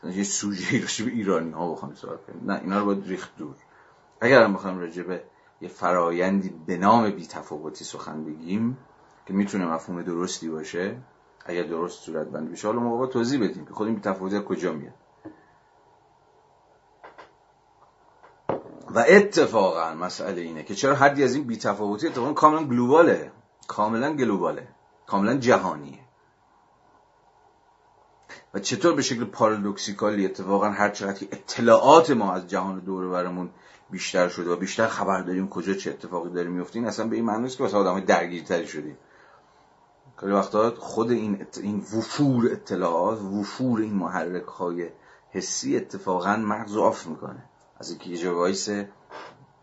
[0.04, 2.52] یه سوژه راجع به ایرانی ها بخوایم صحبت کنیم.
[2.52, 3.56] نه اینا رو باید ریخت دور.
[4.22, 5.24] اگر هم بخوایم راجع به
[5.62, 8.78] یه فرایندی به نام بی تفاوتی سخن بگیم
[9.26, 10.98] که می‌تونه مفهوم درستی باشه
[11.46, 14.74] اگر درست صورت بندی بشه حالا ما توضیح بدیم که خود این بی تفاوتی کجا
[14.74, 14.94] میاد.
[18.96, 23.32] و اتفاقا مسئله اینه که چرا حدی از این بیتفاوتی اتفاقا کاملا گلوباله.
[23.68, 24.68] کاملا گلوباله.
[25.08, 26.00] کاملا جهانیه.
[28.54, 33.50] و چطور به شکل پارادوکسیکالی اتفاقا هر چقدر که اطلاعات ما از جهان دور برمون
[33.90, 37.26] بیشتر شده و بیشتر خبر داریم کجا چه اتفاقی داره میفته این اصلا به این
[37.26, 38.98] معنی نیست که واسه آدم درگیرتری شدیم.
[40.18, 44.90] خیلی وقتا خود این این وفور اطلاعات وفور این محرک های
[45.30, 47.44] حسی اتفاقا مغز آف می‌کنه.
[47.80, 48.88] از اینکه یه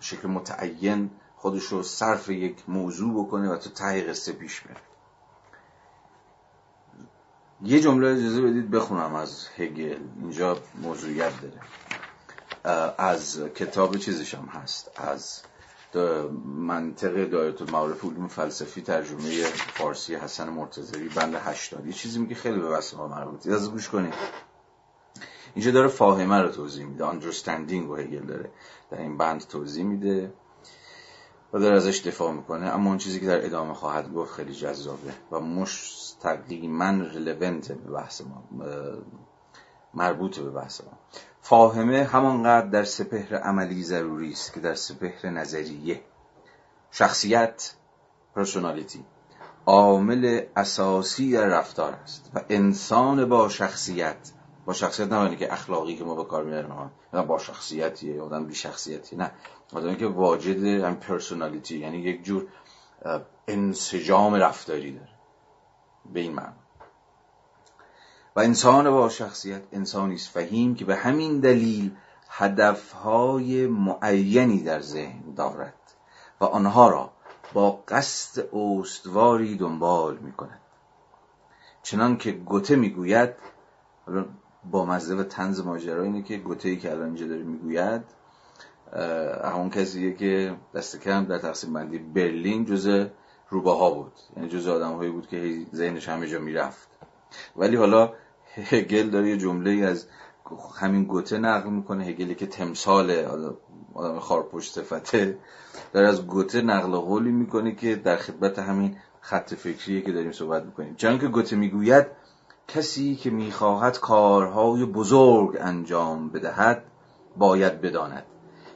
[0.00, 4.76] شکل متعین خودش رو صرف یک موضوع بکنه و تو ته قصه پیش بره.
[7.62, 9.98] یه جمله اجازه بدید بخونم از هگل.
[10.20, 11.60] اینجا موضوعیت داره.
[12.98, 14.90] از کتاب چیزش هم هست.
[14.96, 15.42] از
[16.44, 19.42] منطق دایره المعارف علوم فلسفی ترجمه
[19.74, 23.52] فارسی حسن مرتضوی بند 80 یه چیزی میگه خیلی به ما مربوطه.
[23.52, 24.14] از گوش کنید.
[25.54, 27.04] اینجا داره فاهمه رو توضیح میده.
[27.10, 28.50] Understanding و هگل داره.
[28.90, 30.32] در این بند توضیح میده.
[31.52, 32.66] و داره ازش دفاع می‌کنه.
[32.66, 38.20] اما اون چیزی که در ادامه خواهد گفت خیلی جذابه و مستقیما رلونت به بحث
[38.20, 38.44] ما
[39.94, 40.98] مربوط به بحث ما.
[41.40, 46.00] فاهمه همانقدر در سپهر عملی ضروری است که در سپهر نظریه.
[46.90, 47.74] شخصیت
[48.34, 49.04] پرسونالیتی
[49.66, 54.32] عامل اساسی در رفتار است و انسان با شخصیت
[54.68, 56.70] با شخصیت نه که اخلاقی که ما به کار می‌بریم
[57.12, 59.30] ها با شخصیتیه آدم بی شخصیتی نه.
[59.72, 62.46] آدمی که واجد هم پرسونالیتی یعنی یک جور
[63.48, 65.10] انسجام رفتاری داره.
[66.12, 66.54] به این معنی.
[68.36, 70.28] و انسان با شخصیت انسانی است.
[70.28, 71.96] فهیم که به همین دلیل
[72.28, 75.74] هدفهای معینی در ذهن دارد
[76.40, 77.10] و آنها را
[77.52, 80.60] با قصد استواری دنبال می کند
[81.82, 83.34] چنان که گوته می‌گوید
[84.64, 88.02] با مزده و تنز ماجرا اینه که گوته ای که الان اینجا داره می‌گوید
[89.44, 93.06] همون کسیه که دست کم در تقسیم بندی برلین جز
[93.50, 94.12] روباها بود.
[94.36, 96.88] یعنی جز آدم هایی بود که ذهنش همه جا می‌رفت.
[97.56, 98.12] ولی حالا
[98.54, 100.06] هگل داره یه جمله از
[100.80, 103.10] همین گوته نقل می‌کنه هگلی که تمثال
[103.94, 105.38] آدم خارپشت صفته
[105.92, 110.64] داره از گوته نقل قولی می‌کنه که در خدمت همین خط فکریه که داریم صحبت
[110.64, 110.94] می‌کنیم.
[110.94, 112.06] چون که گوته می‌گوید
[112.68, 116.84] کسی که می‌خواهد کارهای بزرگ انجام بدهد
[117.36, 118.26] باید بداند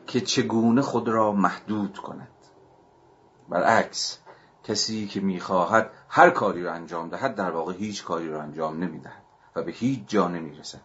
[0.06, 2.28] که چگونه خود را محدود کند.
[3.48, 4.18] برعکس
[4.64, 9.22] کسی که می‌خواهد هر کاری را انجام دهد در واقع هیچ کاری را انجام نمی‌دهد
[9.56, 10.80] و به هیچ جا نمی‌رسد.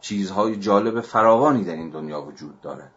[0.00, 2.92] چیزهای جالب فراوانی در این دنیا وجود دارد.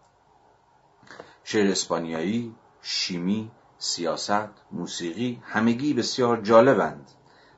[1.43, 7.11] شعر اسپانیایی شیمی سیاست موسیقی همگی بسیار جالبند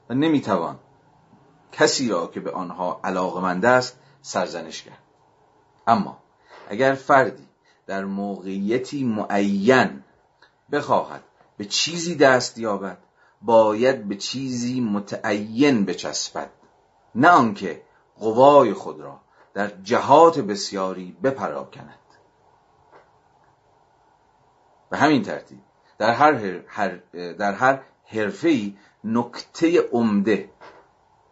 [0.09, 0.79] و نمی‌توان
[1.75, 5.03] کسی را که به آنها علاقمند است سرزنش کرد.
[5.87, 6.17] اما
[6.69, 7.47] اگر فردی
[7.87, 10.03] در موقعیتی معین
[10.71, 11.23] بخواهد
[11.57, 12.97] به چیزی دست یابد
[13.41, 16.49] باید به چیزی متعین بچسبد.
[17.15, 17.81] نه آنکه
[18.19, 19.19] قوای خود را
[19.53, 21.99] در جهات بسیاری بپراکند.
[24.89, 25.59] به همین ترتیب
[25.97, 26.89] در هر, هر
[27.33, 30.49] در هر حرفه‌ای نکته عمده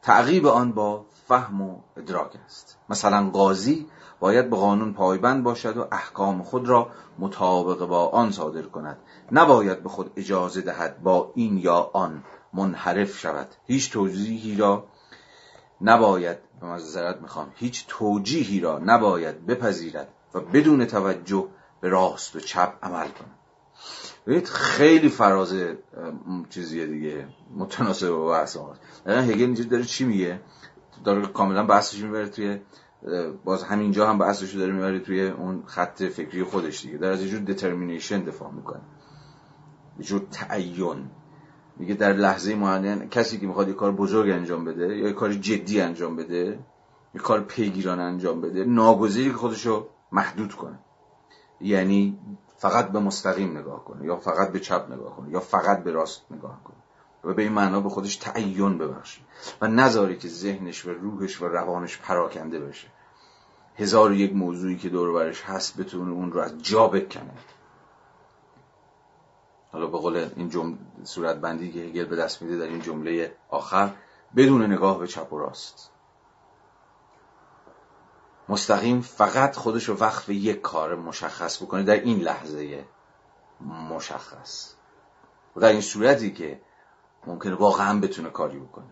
[0.04, 2.78] تعقیب آن با فهم و ادراک است.
[2.90, 3.88] مثلا قاضی
[4.20, 6.90] باید به قانون پایبند باشد و احکام خود را
[7.20, 8.98] مطابق با آن صادر کند.
[9.32, 13.48] نباید به خود اجازه دهد با این یا آن منحرف شود.
[13.66, 14.84] هیچ توضیحی را
[15.82, 21.48] نباید به مذارت می‌خوام هیچ توجیهی را نباید بپذیرد و بدون توجه
[21.82, 23.43] به راست و چپ عمل کنه
[24.28, 25.56] ببینید خیلی فراز
[26.50, 28.74] چیزیه دیگه متناسب با بحث ما.
[29.06, 30.40] هگل اینجا داره چی میگه؟
[31.04, 32.60] داره کاملا بحثش می‌بره توی
[33.46, 36.98] باز همینجا هم بحثش داره می‌بره توی اون خط فکری خودش دیگه.
[36.98, 38.82] در از یه جور دترمینیشن دفاع می‌کنه.
[40.00, 41.10] یه جور تعین.
[41.78, 45.34] میگه در لحظه معین کسی که می‌خواد یه کار بزرگ انجام بده یا یه کار
[45.34, 46.60] جدی انجام بده
[47.16, 50.80] یه کار پیگیران انجام بده ناگزیری خودشو محدود کنه.
[51.62, 52.20] یعنی
[52.64, 56.22] فقط به مستقیم نگاه کنه یا فقط به چپ نگاه کنه یا فقط به راست
[56.32, 56.78] نگاه کنه
[57.24, 59.22] و به این معنا به خودش تعین ببخشه
[59.62, 62.88] و نذاره که ذهنش و روحش و روانش پراکنده بشه.
[63.76, 67.34] هزار و یک موضوعی که دور برش هست بتونه اون رو از جا بکنه.
[69.72, 73.36] حالا به قول این جمله صورت بندی که هگل به دست میده در این جمله
[73.50, 73.90] آخر
[74.36, 75.90] بدون نگاه به چپ و راست.
[78.54, 82.86] مستقیم فقط خودش رو وقف یک کار مشخص بکنه در این لحظه
[83.90, 84.74] مشخص.
[85.56, 86.62] و در این صورتی که
[87.28, 88.86] ممکنه واقعا بتونه کاری بکنه.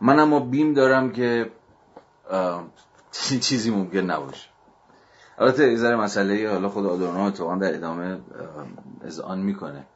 [0.00, 1.52] من اما بیم دارم که
[3.40, 4.48] چیزی ممکن نباشه.
[5.38, 8.20] البته یه ذره مسئله حالا خود آدورنو اتفاقا در ادامه
[9.24, 9.86] آن می‌کنه.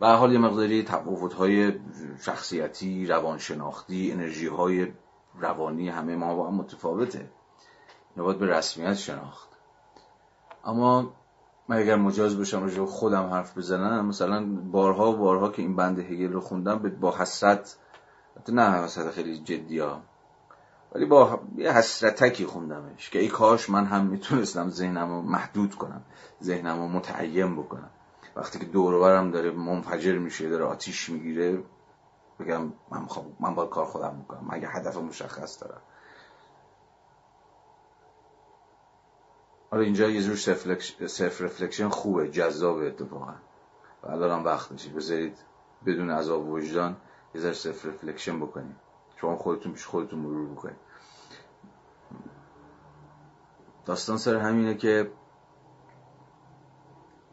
[0.00, 1.72] به حال یه مقداری تفاوت های
[2.20, 4.92] شخصیتی روانشناختی انرژی های
[5.40, 7.30] روانی همه ما با هم متفاوته.
[8.16, 9.48] نباید به رسمیت شناخت.
[10.64, 11.12] اما
[11.68, 15.98] من اگر مجاز باشم راجع خودم حرف بزنم مثلا بارها و بارها که این بند
[15.98, 17.76] هگل رو خوندم با حسرت
[18.48, 20.02] نه حسرت خیلی جدی ها
[20.92, 26.02] ولی با یه حسرتکی خوندمش که ای کاش من هم می‌تونستم ذهنم رو محدود کنم
[26.42, 27.90] ذهنم رو متعین بکنم.
[28.38, 31.62] وقتی که دور و ورم داره منفجر میشه داره آتیش می‌گیره
[32.40, 33.06] بگم من,
[33.40, 35.80] من باید کار خودم می‌کنم من یه هدف مشخص دارم.
[39.70, 40.36] حالا اینجا یه جور
[41.06, 43.34] self reflection خوبه جذاب اتفاقا.
[44.02, 45.38] و الان وقت بذارید
[45.86, 46.96] بدون عذاب وجدان
[47.34, 48.76] یه ذره self reflection بکنید
[49.16, 50.76] شما خودتون پیش خودتون مرور بکنید.
[53.86, 55.10] داستان سر همینه که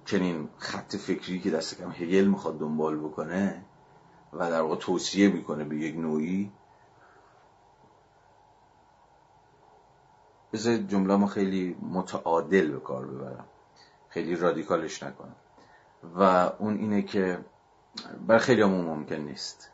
[0.05, 3.65] چنین خط فکری که دست کم هگل می‌خواد دنبال بکنه
[4.33, 6.51] و در واقع توصیه می‌کنه به یک نوعی.
[10.53, 13.45] بذار جمله ما خیلی متعادل به کار ببرم.
[14.09, 15.35] خیلی رادیکالش نکنم.
[16.15, 16.21] و
[16.59, 17.45] اون اینه که
[18.27, 19.71] بر خیلی همون ممکن نیست.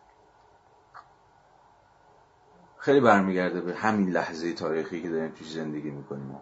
[2.78, 6.40] خیلی برمیگرده به همین لحظه تاریخی که داریم توش زندگی می‌کنیم.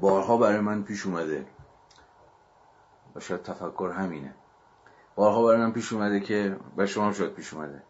[0.00, 1.46] بارها برای من پیش اومده.
[3.14, 4.34] و شاید تفکر همینه.
[5.14, 7.82] بارها برای من پیش اومده که به شما شاید پیش اومده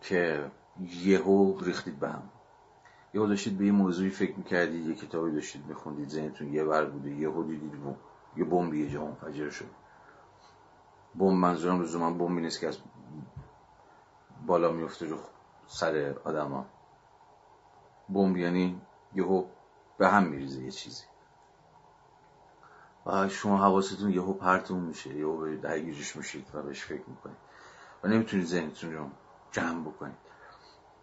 [0.00, 2.22] که یهو ریختید به هم.
[3.14, 7.10] یهو داشتید به یه موضوعی فکر می‌کردید یه کتابی داشتید میخوندید ذهنتون یه بر بوده
[7.10, 7.96] یهو دیدید بوم
[8.36, 9.70] یه بمبی یه جا منفجر شد.
[11.14, 12.78] بمب منظورم من بمبی نیست که از
[14.46, 15.18] بالا میفته رو
[15.66, 16.66] سر آدما.
[18.08, 18.80] بمب یعنی
[19.14, 19.44] یهو
[19.98, 21.04] به هم میریزه یه چیزی.
[23.08, 27.36] و شما حواستون یهو پرتون میشه یهو درگیرش میشید و بهش فکر می‌کنید.
[28.04, 29.06] و نمی‌تونید ذهنتون رو
[29.52, 30.16] جمع بکنید.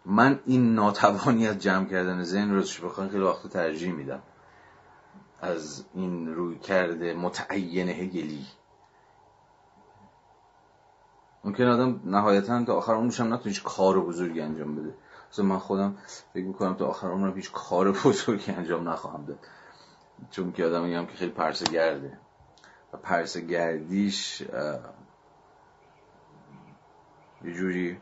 [0.04, 4.22] من این ناتوانی از جمع کردن ذهن رو بخواین خیلی وقت ترجیح میدم.
[5.40, 8.46] از این روی کرده متعین هگلی.
[11.44, 14.94] ممکن آدم نهایتا تا آخر عمرش هم نتونه هیچ کار بزرگی انجام بده.
[15.32, 15.96] مثلا من خودم
[16.34, 19.38] فکر می‌کنم تا آخر عمرم هیچ کار بزرگی انجام نخواهم داد.
[20.30, 22.18] چون که آدم هم که خیلی پرسه گرده.
[22.92, 24.40] و پرسه گردیش
[27.44, 28.00] یه جوری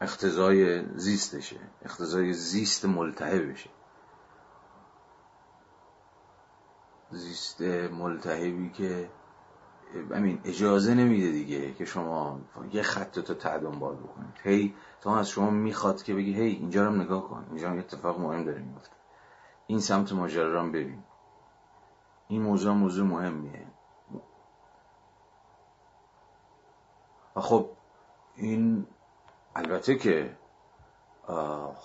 [0.00, 1.60] اختزای زیستشه.
[1.84, 3.70] اختزای زیست بشه
[7.10, 9.10] زیست ملتهبی که
[10.14, 12.40] همین اجازه نمیده دیگه که شما
[12.72, 14.34] یه خط تا دنبال بکنید.
[14.42, 17.46] هی تا از شما می‌خواد که بگی هی اینجا رو نگاه کن.
[17.50, 18.96] اینجا هم اتفاق مهم داره میفته.
[19.66, 21.02] این سمت ماجرا رو ببین.
[22.28, 23.66] این موضوع موضوع مهمیه.
[27.36, 27.70] و خب
[28.36, 28.86] این
[29.56, 30.36] البته که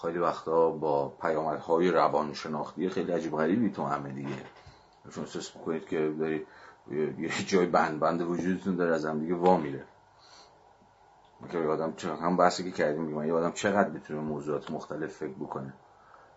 [0.01, 4.45] خیلی وقتا با پیامدهای روانشناختی خیلی عجیب غریبی تو همه دیگه.
[5.09, 6.47] شما احساس بکنید که دارید
[6.91, 9.86] یه جای بند بند وجودتون داره از هم دیگه وا میره.
[11.51, 15.73] که آدم هم بحثی که کردیم یه آدم چقدر می‌تونه موضوعات مختلف فکر بکنه.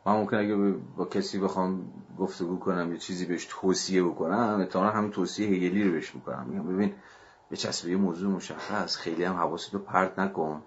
[0.06, 0.56] من ممکن اگه
[0.96, 5.92] با کسی بخوام گفتگو کنم یه چیزی بهش توصیه بکنم اتفاقا همین توصیه هگلی رو
[5.92, 6.46] بهش می‌کنم.
[6.48, 6.94] میگم ببین
[7.50, 10.62] یه چسب یه موضوع مشخص خیلی هم حواستو پرت نکن.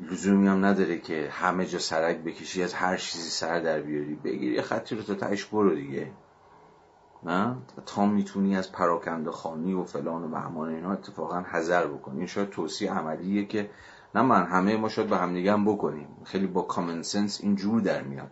[0.00, 4.14] لزومی هم نداره که همه جا سرک بکشی از هر چیزی سر در بیاری.
[4.14, 6.10] بگیر یه خطی رو تا تهش برو دیگه.
[7.22, 12.18] نه؟ تا می‌تونی از پراکنده خانی و فلان و بهمان اینا اتفاقا حذر بکنی.
[12.18, 13.70] این شاید توصیه عملیه که
[14.14, 16.08] نه من همه ما شاید به هم هم بکنیم.
[16.24, 18.30] خیلی با کامن سنس این جور در میاد.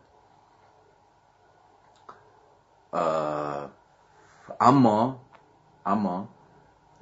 [4.61, 5.20] اما
[5.87, 6.28] اما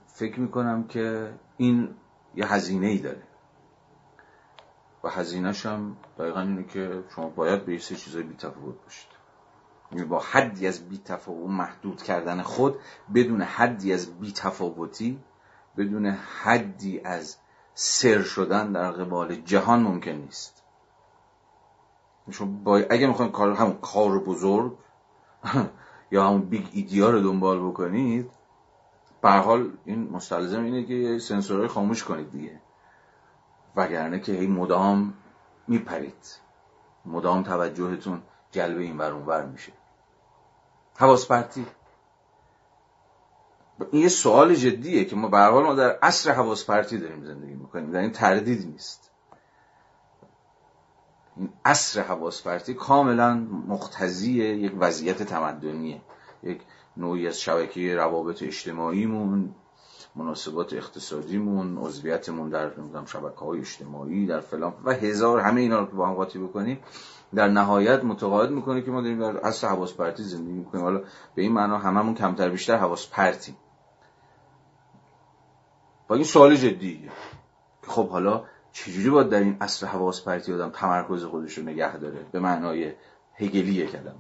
[0.07, 1.95] فکر می‌کنم که این
[2.35, 3.23] یه هزینه ای داره.
[5.05, 9.11] و هزینهش هم دقیقا اینه که شما باید به سه چیزای بیتفاوت باشید.
[9.93, 12.79] یعنی با حدی از بی‌تفاوت محدود کردن خود
[13.15, 15.21] بدون حدی از بی‌تفاوتی
[15.77, 17.37] بدون حدی از
[17.83, 20.63] سر شدن در قبال جهان ممکن نیست.
[22.31, 24.73] شما اگه می‌خواین کار همون کار بزرگ
[26.13, 28.31] یا همون big idea رو دنبال بکنید
[29.23, 32.61] به حال این مستلزم اینه که سنسورهای خاموش کنید دیگه.
[33.77, 35.15] وگرنه که هی مدام
[35.69, 36.41] میپرید.
[37.05, 39.73] مدام توجهتون جلب این ور ور میشه.
[40.97, 41.67] حواس پرتی؟
[43.93, 47.55] این یه سوال جدیه که ما به حال ما در عصر حواس پرتی داریم زندگی
[47.55, 49.11] می‌کنیم در این تردیدی نیست.
[51.37, 53.35] این عصر حواس پرتی کاملا
[53.69, 56.01] مقتضی یک وضعیت تمدنیه
[56.43, 56.61] یک
[56.97, 59.55] نوعی از شبکه روابط اجتماعیمون
[60.17, 62.71] مناسبات اقتصادیمون عضویتمون در
[63.07, 66.79] شبکه های اجتماعی در فلان و هزار همه اینا رو با هم قاطی بکنیم
[67.35, 70.85] در نهایت متقاعد می‌کنه که ما داریم در اصل حواس پرتی زندگی می‌کنیم.
[70.85, 71.03] حالا
[71.35, 73.57] به این معنا هممون کمتر بیشتر حواس پرتی
[76.11, 77.11] با این سوال جدیه
[77.87, 82.27] خب حالا چجوری باید در این اصل حواس پرتی آدم تمرکز خودش رو نگه داره؟
[82.33, 82.93] به معنای
[83.35, 84.15] هگلی کلم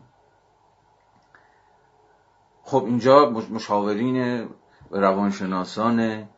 [2.63, 4.49] خب اینجا مشاورین
[4.91, 6.29] روانشناسان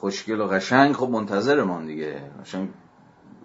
[0.00, 2.30] خوشگل و قشنگ خب منتظرمان دیگه.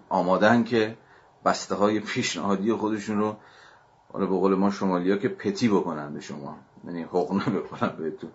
[0.08, 0.96] آمادن که
[1.44, 3.36] بسته های پیشنهادی خودشون رو
[4.12, 6.58] حالا به قول ما شمالی ها که پتی بکنن به شما.
[6.84, 8.30] یعنی حقنه بکنن بهتون.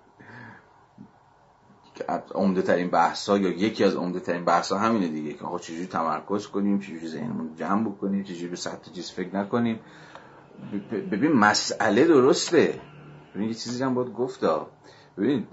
[2.36, 5.60] عمده ترین بحث ها یا یکی از عمده ترین بحث ها همینه دیگه که آقا
[5.60, 9.80] چجوری تمرکز کنیم چجوری ذهنمون جمع بکنیم چجوری به سطح چیز فکر نکنیم.
[11.12, 12.82] ببین مسئله درسته.
[13.36, 14.68] ببین یه چیزی هم باید گفتا
[15.18, 15.48] ببین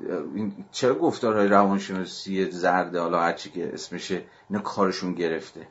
[0.71, 5.69] چرا گفتارهای روانشناسی زرده حالا هرچی که اسمشه اینا کارشون گرفته؟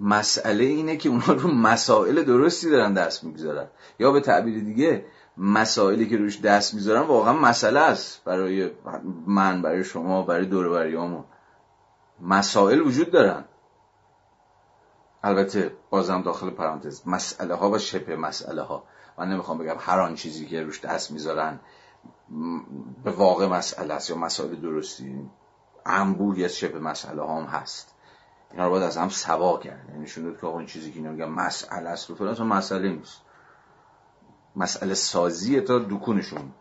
[0.00, 3.66] مسئله اینه که اونا رو مسائل درستی دارن دست می‌گذارن.
[3.98, 5.04] یا به تعبیر دیگه
[5.40, 8.70] مسائلی که روش دست می‌ذارن واقعا مسئله است برای
[9.26, 11.24] من برای شما برای دور
[12.20, 13.44] مسائل وجود دارن.
[15.22, 18.84] البته بازم داخل پرانتز مسئله ها و شبه مسئله ها
[19.18, 21.60] من نمی‌خوام بگم هر آن چیزی که روش دست می‌ذارن
[23.04, 25.30] به واقع مسئله است یا مسائل درستی.
[25.86, 27.94] انبوهی از شبه مسئله هم هست.
[28.50, 31.28] اینا رو باید از هم سوا کرد یعنی شده که آقا چیزی که اینا میگن
[31.28, 32.10] مسئله است.
[32.10, 33.20] رو فلان مسئله نیست.
[34.56, 36.52] مسئله سازی تا دکونشون.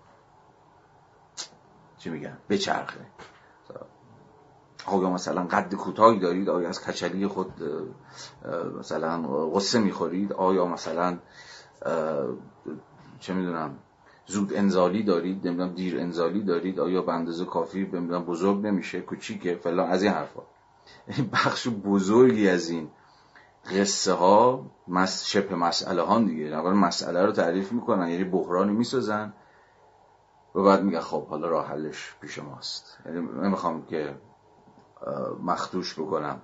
[1.98, 3.00] چی میگن؟ بچرخه
[4.86, 7.54] آیا مثلا قد کوتاهی دارید آیا از کچلی خود
[8.80, 11.18] مثلا غصه می‌خورید؟ آیا مثلا
[13.20, 13.80] چه می‌دونم
[14.26, 19.56] زود انزالی دارید؟ نمی‌دونم دیر انزالی دارید؟ آیا به اندازه کافی نمی‌دونم بزرگ نمیشه؟ کوچیکه؟
[19.56, 20.42] فلان از این حرفا.
[21.34, 22.90] بخش بزرگی از این
[23.66, 25.26] قصه ها مس...
[25.26, 26.46] شبه مسئله ها دیگه.
[26.46, 29.34] اول مسئله رو تعریف می‌کنن یعنی بحرانی می‌سازن
[30.56, 32.98] و بعد میگه خب حالا راه حلش پیش ماست.
[33.06, 34.16] یعنی نمی‌خوام که
[35.44, 36.42] مختوش بکنم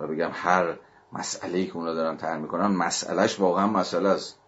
[0.00, 0.78] و بگم هر
[1.12, 4.38] مسئله ای که اونا دارن تعریف می‌کنن مسئلهش واقعا مسئله است.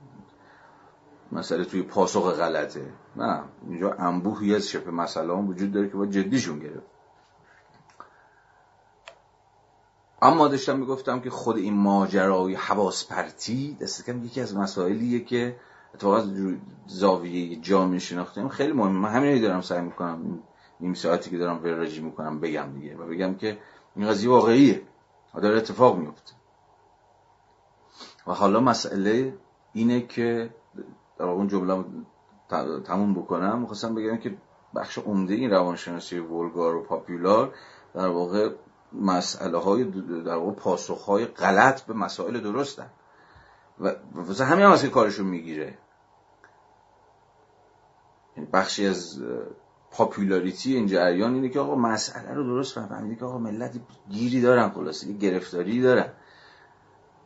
[1.33, 2.93] مسئله توی پاسخ غلطه.
[3.17, 6.87] نه اینجا انبوهی از شبه مسئله هم وجود داره که باید جدیشون گرفت.
[10.23, 15.57] اما داشتم می‌گفتم که خود این ماجرای حواس پرتی دست کم یکی از مسائلیه که
[15.95, 16.29] اتفاقا
[16.87, 18.49] زاویه جامعه شناختیم.
[18.49, 18.99] خیلی مهمه.
[18.99, 20.43] من همین دارم سعی می‌کنم
[20.81, 23.59] نیم ساعتی که دارم وراجی می‌کنم بگم دیگه و بگم که
[23.97, 24.83] این قضیه واقعیه
[25.35, 26.33] و داره اتفاق میفته
[28.27, 29.35] و حالا مسئله
[29.73, 30.55] اینه که
[31.19, 31.85] در اون جمله
[32.85, 33.59] تموم بکنم.
[33.59, 34.37] می‌خواستم بگم که
[34.77, 37.55] بخش عمده این روانشناسی ولگار و پاپولار
[37.95, 38.51] در واقع
[38.95, 39.85] مسئله های
[40.25, 42.91] در واقع پاسخ های غلط به مسائل درستن.
[43.81, 45.79] و واسه همین هم از کارشون می‌گیره.
[48.37, 49.23] یعنی بخشی از
[49.91, 53.81] پاپولاریتی این جریان اینه که آقا مسئله رو درست فهمیدی که آقا ملت
[54.11, 56.13] گیری دارن خلاصه گرفتاری دارن.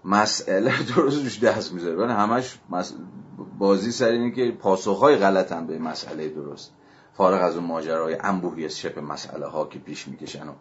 [0.04, 1.96] مسئله درست روش دست می‌ذاره.
[1.96, 2.58] ولی همش
[3.58, 6.72] بازی سر اینه که پاسخهای غلط هم به مسئله درست.
[7.12, 10.52] فارغ از اون ماجرای انبوهی از شپ مسئله ها که پیش می‌کشن و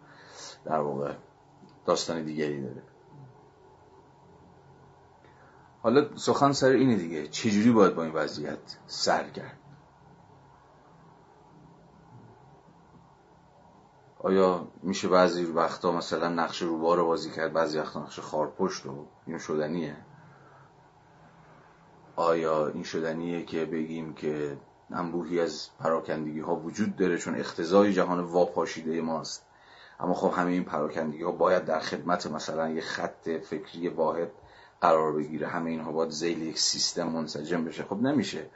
[0.66, 1.14] در واقع
[1.86, 2.82] داستان دیگری داره.
[5.82, 7.28] حالا سخن سر اینه دیگه.
[7.28, 9.58] چجوری باید با این وضعیت سر کرد؟
[14.18, 19.06] آیا میشه بعضی وقتا مثلا نقش روبار رو بازی کرد بعضی وقتا نقش خارپشت رو؟
[19.26, 19.96] این شدنیه.
[22.16, 24.58] آیا این شدنیه که بگیم که
[24.90, 29.46] انبوهی از پراکندگی ها وجود داره چون اختزای جهان واپاشیده ماست؟
[30.00, 34.30] اما خب همه این پراکندگی ها باید در خدمت مثلا یه خط فکری واحد
[34.80, 35.46] قرار بگیره.
[35.46, 37.82] همه اینها باید زیل یک سیستم منسجم بشه.
[37.82, 38.46] خب نمیشه.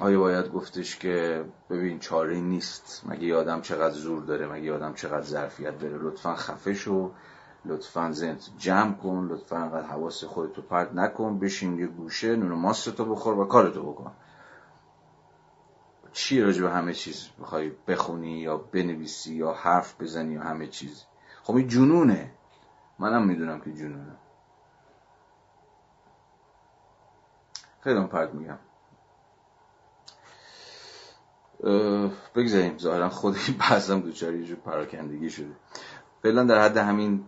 [0.00, 3.02] آیا باید گفتش که ببین چاره نیست.
[3.06, 5.98] مگه یادم چقدر زور داره مگه یادم چقدر ظرفیت داره.
[5.98, 7.10] لطفا خفه شو.
[7.64, 9.28] لطفا زنت جمع کن.
[9.30, 11.38] لطفا انقدر حواس خودتو پرت نکن.
[11.38, 14.12] بشین یه گوشه نون ماستو بخور و کارتو بکن.
[16.16, 21.04] چی راجع به همه چیز بخوای بخونی یا بنویسی یا حرف بزنی یا همه چیز؟
[21.42, 22.34] خب این جنونه.
[22.98, 24.16] منم می‌دونم که جنونه.
[27.80, 28.58] خیلی پرت میگم.
[32.34, 32.78] بگذاریم.
[32.78, 35.56] ظاهرا خود این بحثم دوچاری یه پراکندگی شده.
[36.22, 37.24] فعلا در حد همین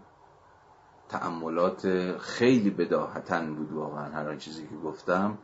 [1.08, 4.12] تأملات خیلی بداهتن بود واقعا.
[4.12, 5.38] هر چیزی که گفتم.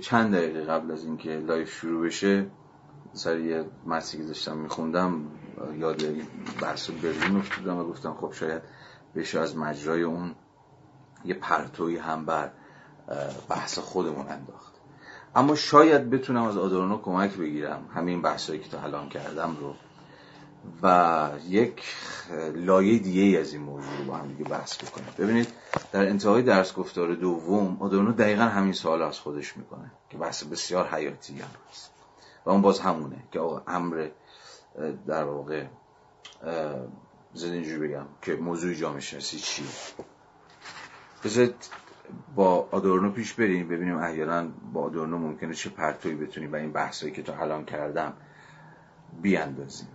[0.00, 2.46] چند دقیقه قبل از اینکه live شروع بشه
[3.12, 3.64] سر یه
[4.12, 5.30] که داشتم میخوندم
[5.76, 6.02] یاد
[6.62, 8.62] بحث برلین افتادم و گفتم خب شاید
[9.14, 10.34] بشه از مجرای اون
[11.24, 12.50] یه پرتوی هم بر
[13.48, 14.74] بحث خودمون انداخت.
[15.36, 17.90] اما شاید بتونم از آدورنو کمک بگیرم.
[17.94, 19.74] همین بحثایی که تا الان کردم رو
[20.82, 21.82] و یک
[22.54, 25.08] لایه دیگه از این موضوع رو با هم دیگه بحث بکنیم.
[25.18, 25.48] ببینید
[25.92, 30.88] در انتهای درس گفتار دوم آدورنو دقیقا همین سوال از خودش می‌کنه که بحث بسیار
[30.88, 31.90] حیاتی هم هست.
[32.46, 34.08] و اون باز همونه که آقا امر
[35.06, 35.64] در واقع
[37.34, 39.66] زد اینجوری بگم که موضوع جامعه شناسی چیه.
[41.24, 41.54] بذارید
[42.34, 47.12] با آدورنو پیش بریم ببینیم احیانا با آدورنو ممکنه چه پرتوی بتونیم و این بحثایی
[47.12, 48.12] که تا الان کردم
[49.22, 49.88] بیاندازیم.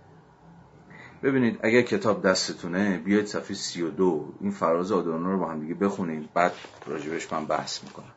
[1.24, 6.32] ببینید اگر کتاب دستتونه بیاید صفحه 32 این فراز آدورنو رو با هم دیگه بخونید.
[6.34, 6.52] بعد
[6.86, 8.12] راجبش من بحث می‌کنم.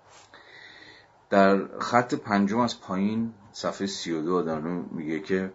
[1.30, 5.52] در خط پنجم از پایین صفحه 32 آدورنو میگه که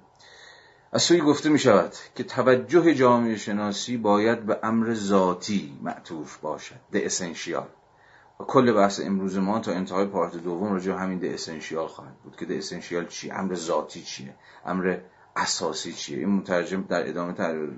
[0.93, 6.81] از سوی گفته می شود که توجه جامعه شناسی باید به امر ذاتی معطوف باشد
[6.93, 7.69] د اسنشیال
[8.41, 12.37] و کل بحث امروز ما تا انتهای پارت دوم راجع همین د اسنشیال خواهد بود
[12.37, 14.35] که د اسنشیال چی؟ امر ذاتی چیه؟
[14.67, 14.99] امر
[15.37, 17.33] اساسی چیه؟ این مترجم در ادامه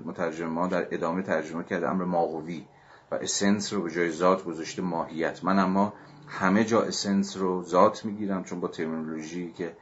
[0.05, 2.65] مترجم ما در ادامه ترجمه کرده امر ماهوی
[3.11, 5.43] و اسنس رو به جای ذات گذاشته ماهیت.
[5.43, 5.93] من اما
[6.27, 9.77] همه جا اسنس رو ذات می‌گیرم چون با ترمینولوژی که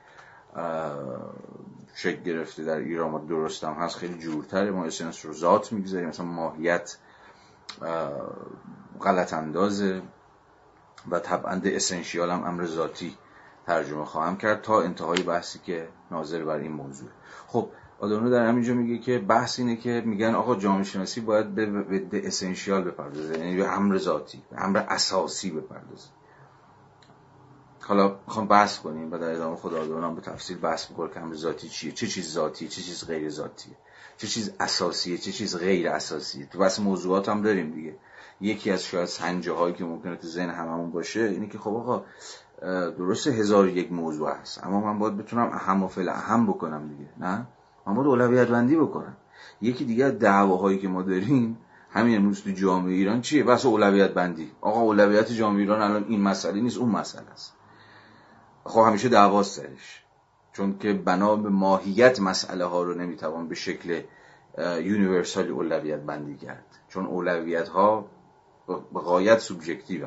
[1.95, 4.71] شکل گرفته در ایران ما درستم هست خیلی جورتره.
[4.71, 6.09] ما اسنس رو ذات می‌گذاریم.
[6.09, 6.97] مثلا ماهیت
[9.01, 10.01] غلط اندازه
[11.11, 13.17] و طبعا اسنشیال هم امر ذاتی.
[13.67, 17.09] ترجمه خواهم کرد تا انتهای بحثی که ناظر بر این موضوع.
[17.47, 21.65] خب آدورنو در همینجا میگه که بحث اینه که میگن آقا جامعه شناسی باید به,
[21.99, 26.07] به اسنشیال بپردازه یعنی به امر ذاتی به امر اساسی بپردازه.
[27.81, 31.19] حالا می‌خوام بحث کنیم و در ادامه خود آدورنو هم به تفصیل بحث می‌کنه که
[31.19, 33.75] امر ذاتی چیه چه چیز ذاتیه چه چیز غیر ذاتیه
[34.17, 36.45] چه چیز اساسیه چه چیز غیر اساسیه.
[36.45, 37.95] تو بحث موضوعات هم داریم دیگه.
[38.41, 42.05] یکی از شاید سنجه هایی که ممکنه تو ذهن هممون باشه اینه که خب آقا
[42.97, 44.63] درسته هزار یک موضوع هست.
[44.63, 47.09] اما من باید بتونم اهم و فعل اهم بکنم دیگه.
[47.19, 47.47] نه؟
[47.87, 49.17] من باید اولویت بندی بکنم.
[49.61, 51.57] یکی دیگه دعواهایی که ما داریم
[51.91, 54.51] همین امروز تو جامعه ایران چیه؟ بس اولویت بندی.
[54.61, 57.53] آقا اولویت جامعه ایران الان این مسئله نیست اون مسئله است.
[58.63, 60.03] خب همیشه دعواست سرش.
[60.53, 64.01] چون که بنا به ماهیت مسئله ها رو نمی‌توان به شکل
[64.57, 66.65] یونیورسالی اولویت بندی کرد.
[66.89, 68.05] چون اولویت ها
[68.67, 70.05] به غایت سوبژکتیو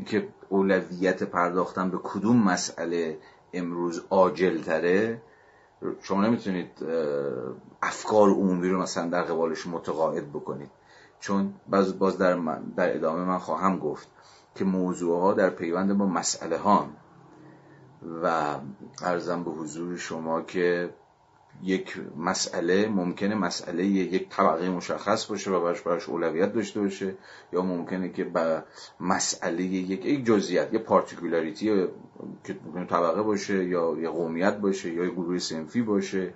[0.00, 3.18] اینکه اولویت پرداختن به کدوم مسئله
[3.52, 5.22] امروز عاجل تره
[6.02, 6.70] شما نمی‌تونید
[7.82, 10.70] افکار عمومی رو مثلا در قبالش متقاعد بکنید.
[11.20, 14.08] چون باز, باز در, در ادامه من خواهم گفت
[14.54, 16.86] که موضوع ها در پیوند با مسئله ها
[18.22, 18.56] و
[19.02, 20.90] ارزم به حضور شما که
[21.62, 27.14] یک مسئله ممکنه مسئله یک طبقه مشخص باشه و براش براش اولویت داشته باشه
[27.52, 28.62] یا ممکنه که به
[29.00, 31.66] مسئله یک یک جزئیات یا پارتیکولاریتی
[32.44, 36.34] که ممکنه طبقه باشه یا یا قومیت باشه یا یک گروه سنفی باشه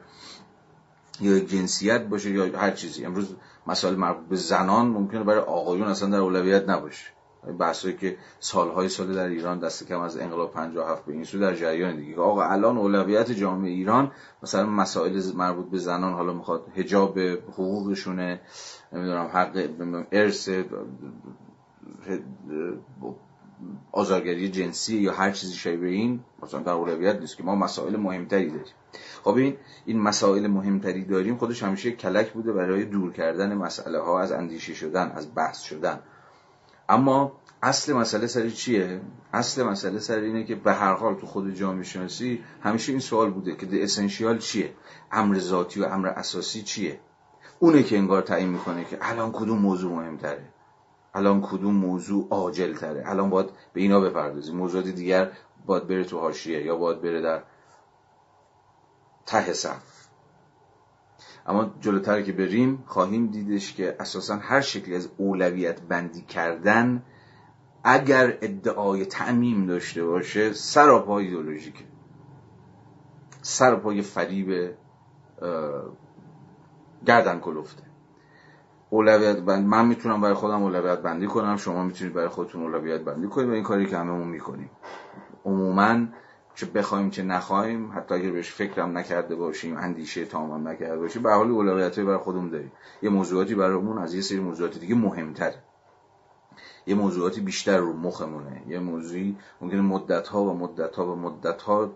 [1.21, 3.05] یا جنسیت باشه یا هر چیزی.
[3.05, 7.07] امروز مسائل مربوط به زنان ممکنه برای آقایون اصلا در اولویت نباشه.
[7.53, 11.55] بحثایی که سالهای سال در ایران دست کم از انقلاب 57 به این سو در
[11.55, 12.17] جریان دیگه.
[12.17, 18.41] آقا الان اولویت جامعه ایران مثلا مسائل مربوط به زنان حالا می‌خواد حجاب حقوقشونه
[18.93, 19.69] نمی‌دونم حق
[20.13, 20.49] ارث
[23.93, 28.49] آزارگری جنسی یا هر چیزی شبیه این مثلا در اولویت نیست که ما مسائل مهمتری
[28.49, 28.75] داریم.
[29.25, 34.21] خب این این مسائل مهمتری داریم خودش همیشه کلک بوده برای دور کردن مسئله ها
[34.21, 36.01] از اندیشه شدن از بحث شدن.
[36.89, 37.33] اما
[37.63, 39.01] اصل مسئله سر چیه؟
[39.33, 43.31] اصل مسئله سر اینه که به هر حال تو خود جامعه شناسی همیشه این سوال
[43.31, 44.75] بوده که اسنشیال چیه؟
[45.13, 47.01] امر ذاتی و امر اساسی چیه؟
[47.59, 50.45] اونه که انگار تعیین می‌کنه که الان کدوم موضوع مهمتره؟
[51.15, 54.57] الان کدوم موضوع عاجل تره الان باید به اینا بپردازیم.
[54.57, 55.31] موضوعات دیگر
[55.67, 57.43] باید بره تو حاشیه یا باید بره در
[59.27, 59.94] ته صف.
[61.47, 67.03] اما جلوتر که بریم خواهیم دیدش که اساسا هر شکلی از اولویت بندی کردن
[67.85, 71.85] اگر ادعای تعمیم داشته باشه سراپا ایدولوژیکه
[73.43, 74.75] سراپای فریب
[77.07, 77.83] گردن کلفته.
[78.91, 83.27] اولویت بند من می‌تونم برای خودم اولویت بندی کنم شما می‌تونید برای خودتون اولویت بندی
[83.27, 84.71] کنید و این کاری که هممون می‌کنیم.
[85.45, 86.07] عموما
[86.55, 91.33] چه بخوایم چه نخواهیم حتی اگر بهش فکرم نکرده باشیم اندیشه تمام نکرده باشیم به
[91.33, 92.73] حال اولویت برای خودمون داریم.
[93.03, 95.63] یه موضوعاتی برامون از یه سری موضوعات دیگه مهمتره.
[96.87, 98.63] یه موضوعاتی بیشتر رو مخمونه.
[98.69, 101.93] یه موضوعی ممکنه مدت ها و مدت ها و مدت ها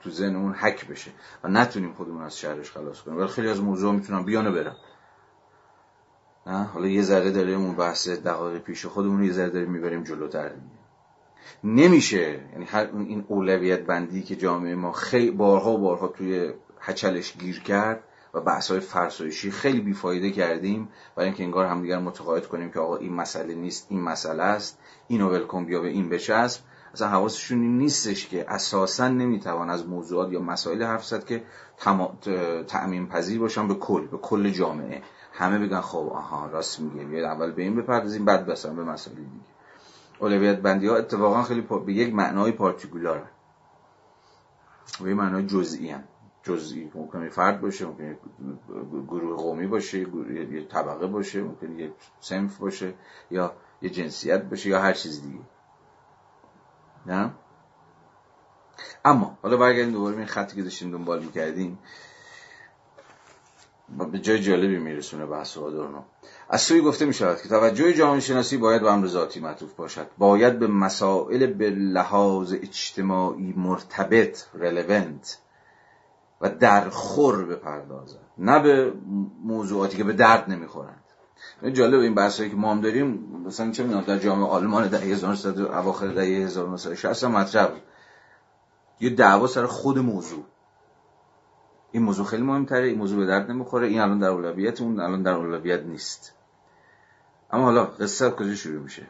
[0.00, 1.10] تو ذهنمون حک بشه
[1.44, 3.18] و نتونیم خودمون از شهرش خلاص کنیم.
[3.18, 4.76] ولی خیلی از موضوع می‌تونم بیانو برم.
[6.46, 10.50] نه؟ حالا یه ذره داریم اون بحث دقایق پیش خودمون یه ذره داریم می‌بریم جلوتر
[11.64, 12.40] نمیشه.
[12.52, 12.66] یعنی
[13.08, 18.70] این اولویت بندی که جامعه ما خیلی بارها بارها توی هچلش گیر کرد و بحث
[18.70, 23.54] های فرسایشی خیلی بیفایده کردیم برای اینکه انگار همدیگر متقاعد کنیم که آقا این مسئله
[23.54, 24.78] نیست این مسئله است
[25.08, 26.60] اینو ولکن بیا به این بچسب.
[26.94, 31.42] اصلا حواسشون نیستش که اساسا نمی‌توان از موضوعات یا مسائل حرف زد که
[32.66, 35.02] تأمین پذیر باشن به کل به کل جامعه.
[35.32, 37.18] همه بگن خب آها راست میگه.
[37.18, 39.51] اول به این بپردازیم بعد بسن به مسائل دیگه.
[40.22, 43.30] اولویت بندی ها اتفاقا خیلی به یک معنای پارتیکولار.
[45.00, 46.04] به یک معنای جزئی هم
[46.42, 46.90] جزئی.
[46.94, 48.16] ممکنه فرد باشه ممکنه
[49.08, 52.94] گروه قومی باشه یه طبقه باشه ممکنه یه سنف باشه
[53.30, 55.44] یا یه جنسیت باشه یا هر چیز دیگه.
[57.06, 57.30] نه؟
[59.04, 61.78] اما حالا برگردیم دوباره این خطی که داشتیم دنبال می‌کردیم.
[64.12, 66.02] به جای جالبی میرسونه بحث آدورنو
[66.48, 70.06] از سوی گفته می شود که توجه جامعه شناسی باید به امر ذاتی معطوف باشد.
[70.18, 75.38] باید به مسائل به لحاظ اجتماعی مرتبط رلوونت
[76.40, 78.18] و درخور بپردازد.
[78.38, 78.92] نه به
[79.44, 81.02] موضوعاتی که به درد نمی‌خورند.
[81.72, 83.06] جالب این بحثایی که ما هم داریم
[83.46, 87.70] مثلا چه می‌دونم در جامعه آلمان دهه 1900 اواخر دهه 1960 مطرح
[89.00, 90.44] یه دعوا سر خود موضوع.
[91.92, 95.22] این موضوع خیلی مهمتره این موضوع به درد نمی‌خوره این الان در اولویت اون الان
[95.22, 96.34] در اولویت نیست.
[97.50, 99.06] اما حالا قصه کجا شروع میشه؟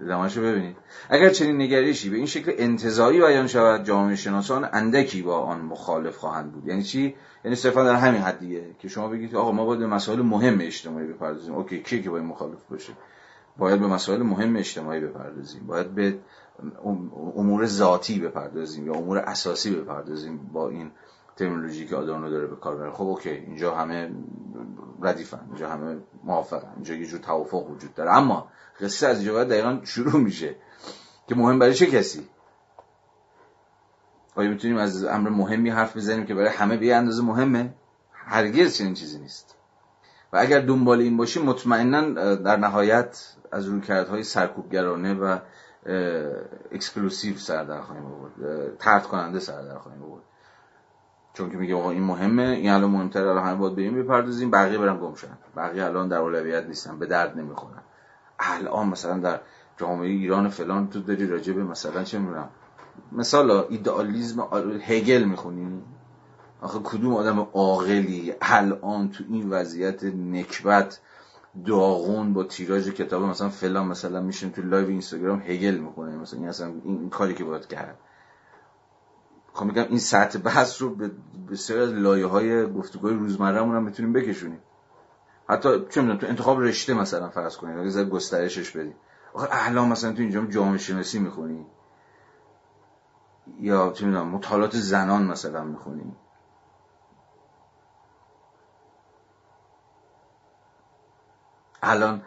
[0.00, 0.76] رو ببینید
[1.10, 6.16] اگر چنین نگریشی به این شکل انتظاری بیان شود جامعه شناسان اندکی با آن مخالف
[6.16, 6.66] خواهند بود.
[6.66, 7.14] یعنی چی؟
[7.44, 11.06] یعنی صرفا در همین حدیه که شما بگید آقا ما باید به مسائل مهم اجتماعی
[11.06, 11.54] بپردازیم.
[11.54, 12.92] okay کیه که باید مخالف باشه؟
[13.56, 15.66] باید به مسائل مهم اجتماعی بپردازیم.
[15.66, 16.18] باید به
[17.36, 20.90] امور ذاتی بپردازیم یا امور اساسی بپردازیم با این
[21.38, 24.10] terminology که آدورنو داره به کار می‌بره خب okay اینجا همه
[25.02, 28.10] ردیفن اینجا همه موافقن اینجا یه جور توافق وجود داره.
[28.10, 28.48] اما
[28.80, 30.54] قصه از اینجا دقیقا شروع میشه
[31.28, 32.28] که مهم برای چه کسی؟
[34.34, 37.74] آیا می‌تونیم از امر مهمی حرف بزنیم که برای همه به اندازه مهمه؟
[38.12, 39.54] هرگز چنین چیزی نیست.
[40.32, 45.38] و اگر دنبال این باشیم مطمئنا در نهایت از رویکردهای سرکوبگرانه و
[46.72, 50.22] exclusive سر در خواهیم آورد طرد کننده سر در خواهیم آورد.
[51.38, 54.78] چون که میگه آقا این مهمه این الان مهمتره الان همه باید به بپردازیم بقیه
[54.78, 55.38] برن گم شن.
[55.56, 57.82] بقیه الان در اولویت نیستن به درد نمی‌خورن.
[58.38, 59.40] الان مثلا در
[59.76, 62.48] جامعه ایران فلان تو داری راجع به مثلا چه می‌دونم
[63.12, 64.48] مثلا ایدئالیسم
[64.82, 65.82] هگل می‌خونی؟
[66.60, 71.00] آخه کدوم آدم عاقلی الان تو این وضعیت نکبت
[71.66, 76.48] داغون با تیراژ کتاب مثلا فلان مثلا میشین تو لایو اینستاگرام هگل می‌کنه مثلا این
[76.48, 77.98] اصلا این کاری که باید کرد.
[79.58, 81.10] خب میگم این سطح بحث رو به
[81.50, 84.62] بسیار از لایه های گفتگوی روزمره هم می‌تونیم بکشونیم.
[85.48, 88.94] حتی چه می‌دونم تو انتخاب رشته مثلا فرض کنید اگه گسترشش بدیم.
[89.34, 91.66] آخه الان مثلا تو اینجا جامعه شناسی می‌خونی؟
[93.60, 96.16] یا چه می‌دونم مطالعات زنان مثلا می‌خونی؟
[101.82, 102.22] الان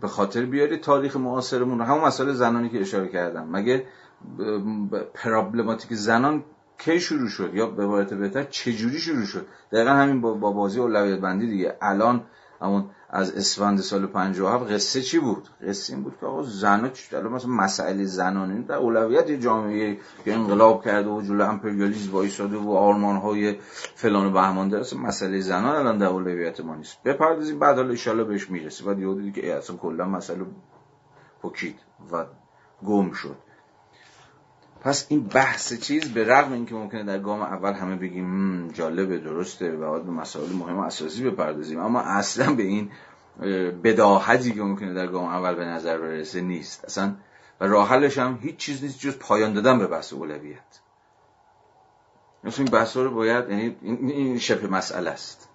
[0.00, 3.48] به خاطر بیاری تاریخ معاصرمون همون مسئله زنانی که اشاره کردم.
[3.50, 3.86] مگه
[5.14, 6.44] پرابلماتیک زنان
[6.78, 11.20] کی شروع شد؟ یا به عبارت بهتر چجوری شروع شد؟ دقیقا همین با بازی اولویت
[11.20, 11.76] بندی دیگه.
[11.82, 12.24] الان
[12.60, 17.32] همون از اسفند سال 57 قصه چی بود؟ قصه این بود که آقا زنا الان
[17.32, 23.16] مثلا مسئله زنانه در اولویت جامعه که انقلاب کرده و جلو امپریالیسم وایساده و آرمان
[23.16, 23.56] های
[23.94, 24.96] فلان و بهمان داره.
[24.96, 27.02] مسئله زنان الان در اولویت ما نیست.
[27.04, 30.46] بپردازیم بعد حالا ان بهش می‌رسه بعد یهو که اصلا کلا مسئله
[31.42, 31.78] پوکید
[32.12, 32.24] و
[32.86, 33.36] گم شد.
[34.80, 39.76] پس این بحث چیز به رغم اینکه ممکنه در گام اول همه بگیم جالبه درسته
[39.76, 41.80] و باید به مسائل مهم و اساسی بپردازیم.
[41.80, 42.90] اما اصلا به این
[43.84, 46.84] بداهتی که ممکنه در گام اول به نظر برسه نیست.
[46.84, 47.14] اصلا
[47.60, 50.80] و راه هم هیچ چیز نیست جز پایان دادن به بحث اولویت.
[52.44, 55.48] مثل این بحث رو باید یعنی این شبه مسئله است.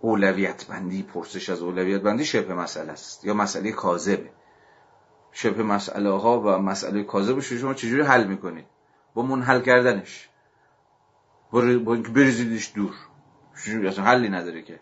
[0.00, 4.30] اولویت بندی پرسش از اولویت بندی شبه مسئله است یا مسئله کاذبه.
[5.32, 8.66] شبه مسئله ها و مسئله کاذب شما چجوری حل می‌کنید؟
[9.14, 10.28] با منحل کردنش.
[11.52, 12.94] با اینکه بریزیدش دور.
[13.86, 14.80] اصلا حلی نداره که.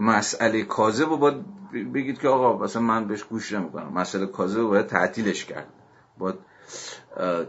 [0.00, 1.44] مسئله کاذب رو باید
[1.92, 3.92] بگید که آقا مثلا من بهش گوش نمی‌کنم.
[3.92, 5.68] مسئله کاذب رو باید تعطیلش کرد.
[6.18, 6.36] باید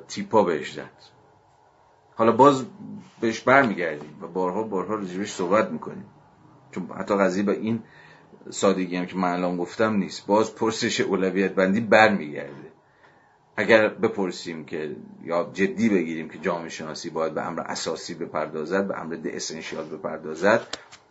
[0.08, 0.90] تیپا بهش زد.
[2.16, 2.66] حالا باز
[3.22, 6.06] بهش برمیگردیم و بارها بارها رجبش صحبت می‌کنیم.
[6.72, 7.84] چون حتی قضیه به این
[8.50, 10.26] سادگی هم که من الان گفتم نیست.
[10.26, 12.72] باز پرسش اولویت بندی برمیگرده.
[13.58, 19.00] اگر بپرسیم که یا جدی بگیریم که جامعه شناسی باید به امر اساسی بپردازد به
[19.00, 20.68] امر ده اسنشیال بپردازد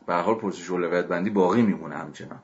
[0.06, 2.42] به حال پرسش اولویت بندی باقی میمونه همچنان.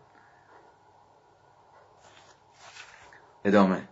[3.44, 3.88] ادامه.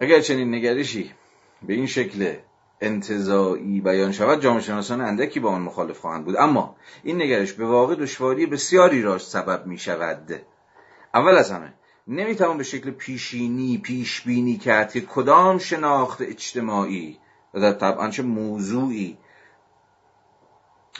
[0.00, 1.14] اگر چنین نگرشی
[1.62, 2.36] به این شکل
[2.80, 6.36] انتظایی بیان شود جامعه شناسان اندکی با آن مخالف خواهند بود.
[6.36, 10.40] اما این نگرش به واقع دشواری بسیاری را سبب می شود
[11.14, 11.72] اول از همه
[12.08, 17.18] نمی‌توان به شکل پیشینی پیش بینی کرد که کدام شناخت اجتماعی
[17.54, 19.18] و در طبعا چه موضوعی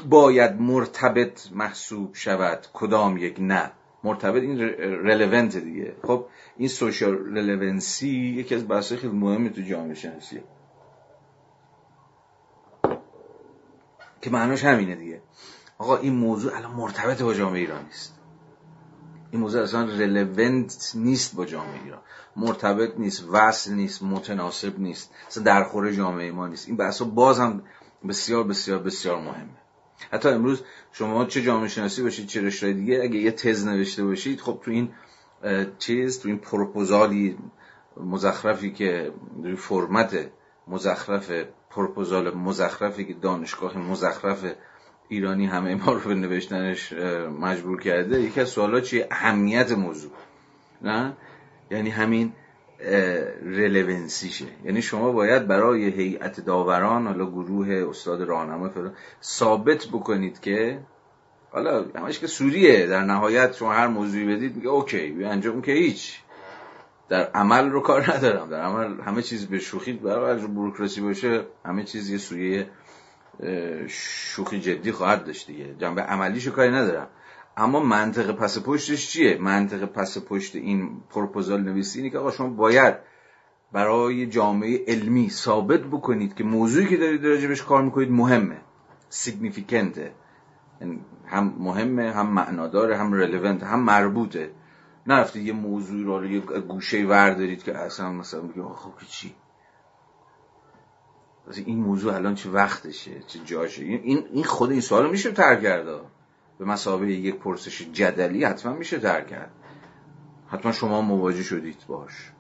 [0.09, 3.73] باید مرتبط محسوب شود کدام یک نه.
[4.05, 4.59] مرتبط این
[5.07, 5.97] رلونت دیگه.
[6.03, 6.27] خب
[6.57, 10.43] این سوشال رلونسی یکی از بحث خیلی مهمی تو جامعه شناسیه
[14.21, 15.23] که معناش همینه دیگه.
[15.79, 18.15] آقا این موضوع الان مرتبط با جامعه ایران نیست.
[19.31, 22.01] این موضوع اصلا رلونت نیست با جامعه ایران.
[22.37, 25.11] مرتبط نیست وصل نیست متناسب نیست.
[25.29, 26.69] اصلا درخور جامعه ما نیست.
[26.69, 27.63] این بحثا باز هم
[28.09, 29.61] بسیار بسیار بسیار مهمه.
[30.13, 30.63] حتی امروز
[30.93, 34.71] شما چه جامعه شناسی باشید چه رشته دیگه اگه یه تز نوشته باشید خب تو
[34.71, 34.93] این
[35.79, 37.39] چیز تو این پروپوزالی
[37.97, 39.13] مزخرفی که
[39.59, 40.31] فرمت
[40.69, 41.33] مزخرف
[41.71, 44.45] پروپوزال مزخرفی که دانشگاه مزخرف
[45.09, 46.93] ایرانی همه ما رو به نوشتنش
[47.41, 50.13] مجبور کرده یکی از سوالات چیه؟ اهمیت موضوع.
[50.83, 51.13] نه؟
[51.71, 52.33] یعنی همین
[53.43, 58.93] رلونسیشه یعنی شما باید برای هیئت داوران حالا گروه استاد راهنما فلان
[59.23, 60.81] ثابت بکنید که
[61.53, 66.21] حالا همش که سوریه در نهایت شما هر موضوعی بدید میگه اوکی انجام که هیچ.
[67.11, 68.51] در عمل رو کار ندارم.
[68.51, 72.71] در عمل همه چیز به شوخی برای بروکراسی باشه همه چیز یه سویه
[73.87, 75.75] شوخی جدی خواهد داشت دیگه.
[75.75, 77.09] جنبه عملیشو کاری ندارم.
[77.57, 82.49] اما منطق پس پشتش چیه؟ منطق پس پشت این پروپوزال نویسی اینه که آقا شما
[82.49, 82.95] باید
[83.73, 88.57] برای جامعه علمی ثابت بکنید که موضوعی که دارید راجبش کار می‌کنید مهمه
[89.09, 90.13] سیگنیفیکنته
[91.27, 94.51] هم مهمه هم معناداره هم رلوونت هم مربوطه.
[95.07, 99.35] نرفته یه موضوع رو یه گوشه وردارید که اصلا مثلا بگه خب چی؟
[101.57, 106.01] این موضوع الان چه وقتشه چه جاشه؟ این این خود این سوال میشه ترک کرده
[106.59, 109.51] به مسابقه یک پرسش جدلی حتما میشه ترک کرد.
[110.49, 112.33] حتما شما مواجه شدید باش.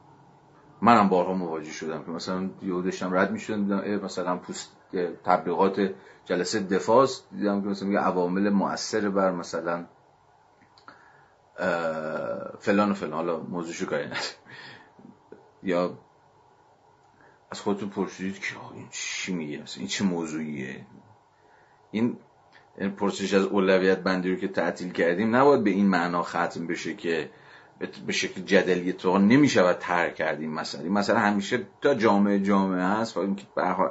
[0.82, 4.76] منم بارها مواجه شدم که مثلا یهو داشتم رد می‌شدم مثلا پوست
[5.24, 5.94] تبلیغات
[6.24, 9.86] جلسه دفاع دیدم که مثلا عوامل مؤثر بر مثلا
[12.60, 13.12] فلان و فلان.
[13.12, 14.08] حالا موضوعشو کاری
[15.62, 15.98] یا
[17.50, 20.86] از خودتون پرسیدید که این چی میگه؟ این چه موضوعیه؟
[21.90, 22.18] این
[22.96, 27.30] پرسش از اولویت بندی رو که تعطیل کردیم نباید به این معنا ختم بشه که
[28.06, 33.20] به شکل جدلی تو نمی‌شود ترک کردیم مثلا مثلا همیشه تا جامعه جامعه هست و
[33.20, 33.42] اینکه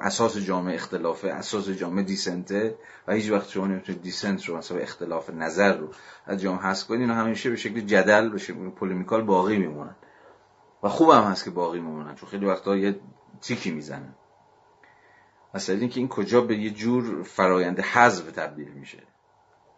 [0.01, 2.75] اساس جامعه اختلافه اساس جامعه دیسنته
[3.07, 5.89] و هیچ وقت شما نمی‌تونید دیسنت رو مثلا اختلاف نظر رو
[6.25, 7.09] از جامعه هست کنید.
[7.09, 9.95] همیشه به شکل جدل به شکل polemical باقی میمونن.
[10.83, 12.99] و خوب هم هست که باقی میمونن چون خیلی وقتا یه
[13.41, 14.15] تیکی می‌زنن.
[15.53, 19.03] مثلا اینکه این کجا به یه جور فرایند حذف تبدیل میشه.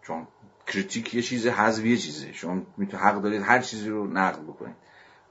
[0.01, 0.27] چون
[0.71, 2.33] critique یه چیز حذف یه چیزه.
[2.33, 4.75] شما می‌تونید حق دارید هر چیزی رو نقد بکنید.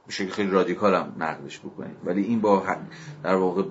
[0.07, 1.97] به شکل خیلی رادیکال هم نقدش بکنید.
[2.05, 2.77] ولی این با
[3.23, 3.63] در واقع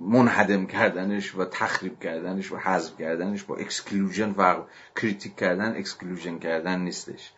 [0.00, 4.66] منهدم کردنش و تخریب کردنش و حذف کردنش با exclusion فرق
[4.96, 7.32] critique کردن exclusion کردن نیستش.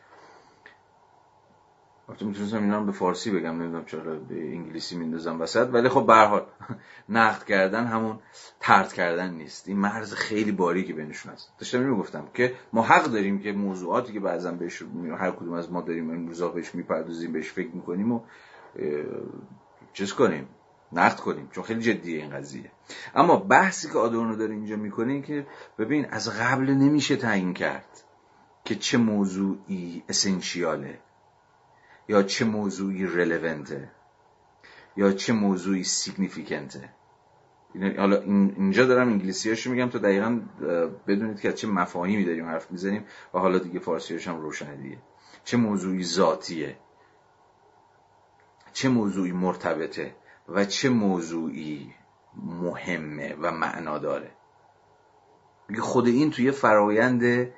[2.10, 6.14] البته می‌تونستم اینا به فارسی بگم نمی‌دونم چرا به انگلیسی میندازم وسط ولی خب به
[6.14, 6.46] حال
[7.08, 8.18] نقد کردن همون
[8.60, 9.68] طرد کردن نیست.
[9.68, 14.20] این مرز خیلی باریکی بینشون هست داشتم می‌گفتم که ما حق داریم که موضوعاتی که
[14.20, 14.82] بعضا بهش
[15.18, 18.20] هر کدوم از ما داریم این روزا بهش می‌پردازیم بهش فکر می‌کنیم و
[19.92, 20.48] چیز کنیم
[20.92, 22.70] نقد کنیم چون خیلی جدیه این قضیه.
[23.14, 25.46] اما بحثی که آدورنو داره اینجا می‌کنه این که
[25.78, 28.04] ببین از قبل نمیشه تعیین کرد
[28.64, 30.98] که چه موضوعی اسنشیاله
[32.10, 33.90] یا چه موضوعی رلونته
[34.96, 36.88] یا چه موضوعی سیگنیفیکنته
[37.98, 40.40] حالا اینجا دارم انگلیسی میگم تا دقیقا
[41.06, 43.04] بدونید که چه مفاهیمی داریم حرف می‌زنیم
[43.34, 44.98] و حالا دیگه فارسی هم روشنه دیگه
[45.44, 46.76] چه موضوعی ذاتیه؟
[48.72, 50.14] چه موضوعی مرتبطه؟
[50.48, 51.94] و چه موضوعی
[52.36, 54.30] مهمه و معنا داره؟
[55.78, 57.52] خود این توی فرایند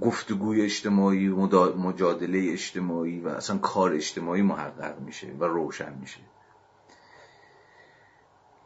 [0.00, 6.20] گفتگوی اجتماعی مجادله اجتماعی و اصلا کار اجتماعی محقق میشه و روشن میشه.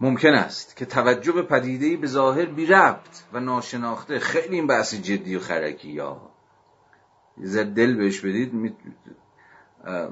[0.00, 4.94] ممکن است که توجه به پدیدهی به ظاهر بی ربط و ناشناخته خیلی این بحث
[4.94, 6.20] جدی و خرکی یا
[7.38, 8.76] یه دل بهش بدید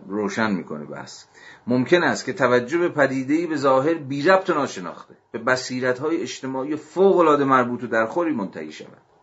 [0.06, 1.24] روشن می‌کنه بحث.
[1.66, 6.22] ممکن است که توجه به پدیدهی به ظاهر بی ربط و ناشناخته به بصیرت های
[6.22, 9.13] اجتماعی فوق العاده مربوط و درخوری منتهی شود.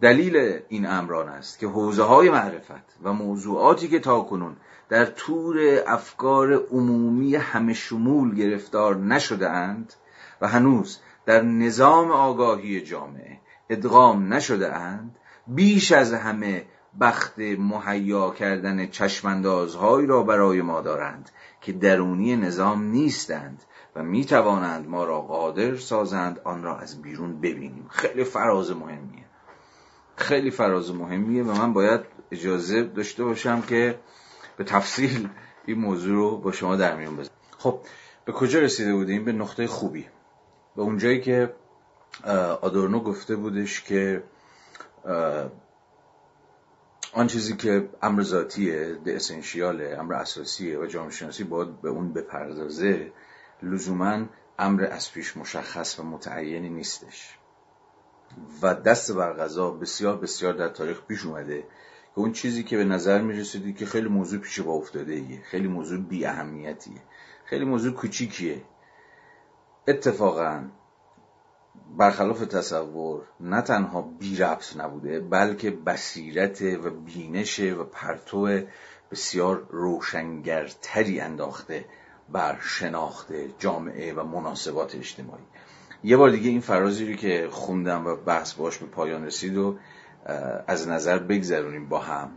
[0.00, 4.56] دلیل این امران است که حوزه های معرفت و موضوعاتی که تاکنون
[4.88, 9.94] در طور افکار عمومی همه شمول گرفتار نشده اند
[10.40, 13.38] و هنوز در نظام آگاهی جامعه
[13.70, 16.64] ادغام نشده اند بیش از همه
[17.00, 21.30] بخت مهیا کردن چشماندازهایی را برای ما دارند
[21.60, 23.62] که درونی نظام نیستند
[23.96, 27.86] و می توانند ما را قادر سازند آن را از بیرون ببینیم.
[27.90, 29.27] خیلی فراز مهمیه.
[30.18, 32.00] خیلی فراز مهمیه و من باید
[32.30, 33.98] اجازه داشته باشم که
[34.56, 35.28] به تفصیل
[35.66, 37.80] این موضوع رو با شما در میون بزنم خب
[38.24, 40.06] به کجا رسیده بودیم؟ به نقطه خوبی.
[40.76, 41.54] به اونجایی که
[42.60, 44.22] آدورنو گفته بودش که
[47.12, 52.12] آن چیزی که امر ذاتیه ده اسنشیاله امر اساسیه و جامعه شناسی باید به اون
[52.12, 53.12] بپردازه
[53.62, 54.26] لزوما
[54.58, 57.37] امر از پیش مشخص و متعینی نیستش.
[58.62, 61.64] و دست بر غذا بسیار بسیار در تاریخ پیش اومده
[62.14, 65.42] که اون چیزی که به نظر می رسیدی که خیلی موضوع پیش با افتاده ایه
[65.42, 67.02] خیلی موضوع بی اهمیتیه.
[67.44, 68.62] خیلی موضوع کوچیکیه.
[69.88, 70.64] اتفاقا
[71.96, 78.60] برخلاف تصور نه تنها بی ربط نبوده بلکه بصیرت و بینش و پرتو
[79.10, 81.84] بسیار روشنگرتری انداخته
[82.28, 85.44] بر شناخت جامعه و مناسبات اجتماعی.
[86.04, 89.78] یه بار دیگه این فرازی رو که خوندم و بحث باش به پایان رسید و
[90.66, 92.30] از نظر بگذرونیم با هم.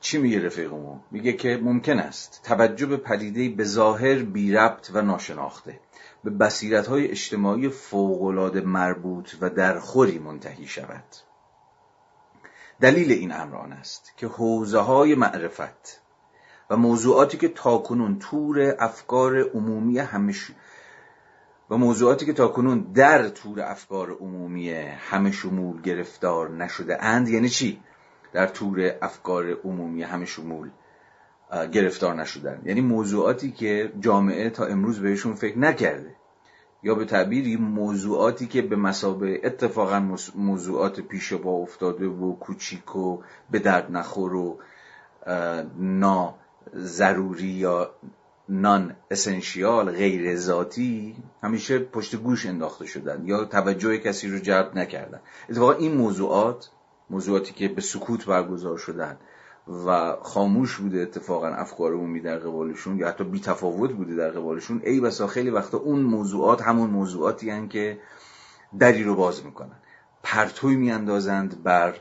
[0.00, 5.02] چی میگه رفیقمون میگه که ممکن است توجه به پدیده به ظاهر بی ربط و
[5.02, 5.80] ناشناخته
[6.24, 11.04] به بصیرت های اجتماعی فوقالعاده مربوط و درخوری منتهی شود.
[12.80, 16.00] دلیل این امران است که حوزه های معرفت
[16.70, 20.50] و موضوعاتی که تاکنون تور افکار عمومی همش
[21.70, 24.70] و موضوعاتی که تاکنون در تور افکار عمومی
[25.10, 27.80] همه شمول گرفتار نشده اند یعنی چی؟
[28.32, 30.70] در تور افکار عمومی همه شمول
[31.72, 36.14] گرفتار نشدن یعنی موضوعاتی که جامعه تا امروز بهشون فکر نکرده
[36.82, 43.22] یا به تعبیری موضوعاتی که به مسابه اتفاقا موضوعات پیش با افتاده و کوچیک و
[43.50, 44.58] به درد نخور و
[45.78, 46.34] نا
[46.74, 47.90] ضروری یا
[48.48, 55.20] نان اسنشیال غیر ذاتی همیشه پشت گوش انداخته شدن یا توجه کسی رو جلب نکردن.
[55.48, 56.70] اتفاقا این موضوعات
[57.10, 59.16] موضوعاتی که به سکوت برگزار شدن
[59.86, 64.80] و خاموش بوده اتفاقا افکار عمومی در قبالشون یا حتی بی تفاوت بوده در قبالشون
[64.84, 67.98] ای بسا خیلی وقتا اون موضوعات همون موضوعاتی هن که
[68.78, 69.76] دری رو باز می‌کنن.
[70.22, 71.96] پرتوی میاندازند بر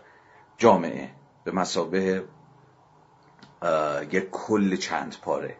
[0.58, 1.10] جامعه
[1.44, 2.24] به مسابه
[4.12, 5.58] یک کل چند پاره.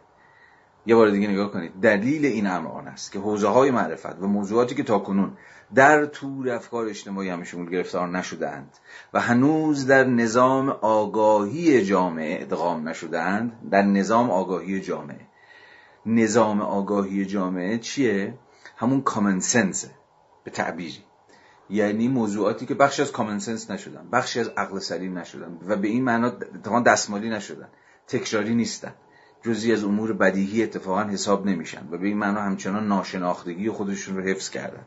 [0.86, 1.72] یه بار دیگه نگاه کنید.
[1.82, 5.32] دلیل این امر آن است که حوزه های معرفت و موضوعاتی که تاکنون
[5.74, 8.78] در طور افکار اجتماعی همه شمول گرفتار نشدهاند
[9.12, 15.26] و هنوز در نظام آگاهی جامعه ادغام نشدهاند در نظام آگاهی جامعه.
[16.06, 18.34] نظام آگاهی جامعه چیه؟
[18.76, 19.90] همون کامن سنسه
[20.44, 21.04] به تعبیری.
[21.70, 25.88] یعنی موضوعاتی که بخشی از کامن سنس نشدن بخشی از عقل سلیم نشدن و به
[25.88, 26.30] این معنا
[26.86, 27.68] دستمالی نشدن
[28.08, 28.94] تکراری نیستن.
[29.44, 34.22] جزی از امور بدیهی اتفاقا حساب نمیشن و به این معنا همچنان ناشناختگی خودشون رو
[34.22, 34.82] حفظ کردن.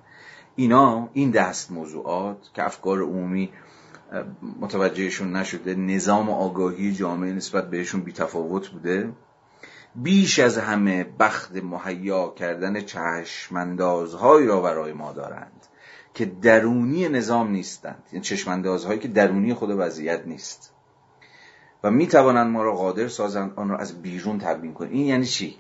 [0.56, 3.50] اینا این دست موضوعات که افکار عمومی
[4.60, 9.10] متوجهشون نشده نظام آگاهی جامعه نسبت بهشون بیتفاوت بوده.
[9.96, 15.68] بیش از همه بخت مهیا کردن چشماندازهایی را برای ما دارند
[16.14, 18.04] که درونی نظام نیستند.
[18.12, 20.74] یعنی چشماندازهایی که درونی خود وضعیت نیست.
[21.84, 24.92] و می توانند ما را قادر سازند آن را از بیرون تبیین کنند.
[24.92, 25.58] این یعنی چی؟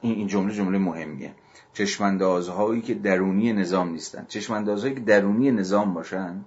[0.00, 1.34] این جمله جمله مهمیه.
[1.72, 4.28] چشماندازهایی که درونی نظام نیستند.
[4.28, 6.44] چشماندازهایی که درونی نظام باشند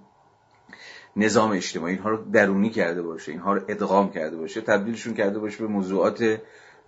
[1.16, 5.58] نظام اجتماعی اینها رو درونی کرده باشه اینها رو ادغام کرده باشه تبدیلشون کرده باشه
[5.58, 6.38] به موضوعات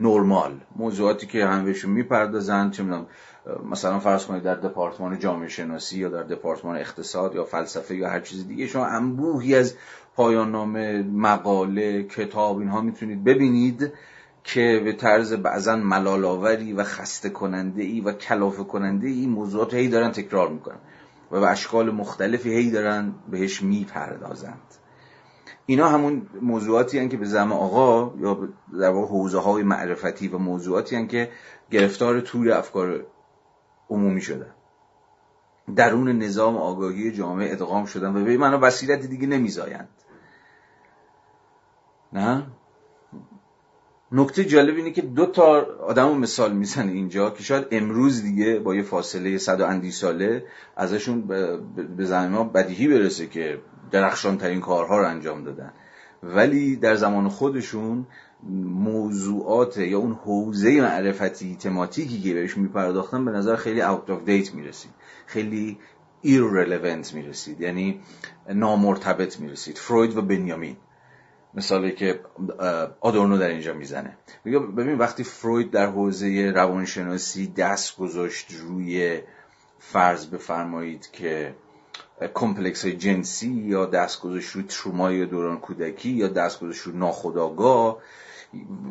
[0.01, 0.61] نرمال.
[0.77, 3.07] موضوعاتی که هم بهشون می‌پردازن چه می‌دونم
[3.71, 8.21] مثلا فرض کنید در دپارتمان جامعه شناسی یا در دپارتمان اقتصاد یا فلسفه یا هر
[8.21, 9.75] چیز دیگه شما انبوهی از
[10.19, 13.93] پایان نامه مقاله کتاب اینها می‌تونید ببینید
[14.45, 19.89] که به طرز بعضا ملالاوری و خسته کننده ای و کلافه کننده ای موضوعات هی
[19.89, 20.79] دارن تکرار می‌کنن
[21.31, 24.75] و به اشکال مختلفی هی دارن بهش می‌پردازند.
[25.67, 28.49] اینا همون موضوعاتی هن که به زم آقا یا
[28.81, 31.31] در واقع حوزه های معرفتی و موضوعاتی هن که
[31.71, 33.07] گرفتار طول افکار
[33.91, 34.55] عمومی شدن.
[35.77, 39.89] درون نظام آگاهی جامعه ادغام شدن و به معنا وسیلت دیگه نمیزایند.
[42.13, 42.47] نه؟
[44.13, 48.75] نکته جالب اینه که دو تا آدم مثال می‌زنه اینجا که شاید امروز دیگه با
[48.75, 50.45] یه فاصله صد و اندی ساله
[50.77, 51.27] ازشون
[51.97, 53.59] به زمان بدیهی برسه که
[53.91, 55.73] درخشان ترین کارها رو انجام دادن.
[56.23, 58.07] ولی در زمان خودشون
[58.65, 64.55] موضوعات یا اون حوزه معرفتی تماتیکی که بهش میپرداختن به نظر خیلی out of date
[64.55, 64.91] می‌رسید.
[65.27, 65.79] خیلی
[66.23, 67.61] irrelevant می‌رسید.
[67.61, 68.01] یعنی
[68.55, 69.79] نامرتبط می‌رسید.
[69.79, 70.77] فروید و بنیامین.
[71.59, 72.21] مثالی که
[73.01, 74.17] آدورنو در اینجا می‌زنه.
[74.45, 79.21] میگه ببین وقتی فروید در حوزه روانشناسی دست گذاشت روی
[79.79, 81.55] فرض بفرمایید که
[82.35, 87.99] complex های جنسی یا دست گذاشت روی ترومای دوران کودکی یا دست گذاشت روی ناخودآگاه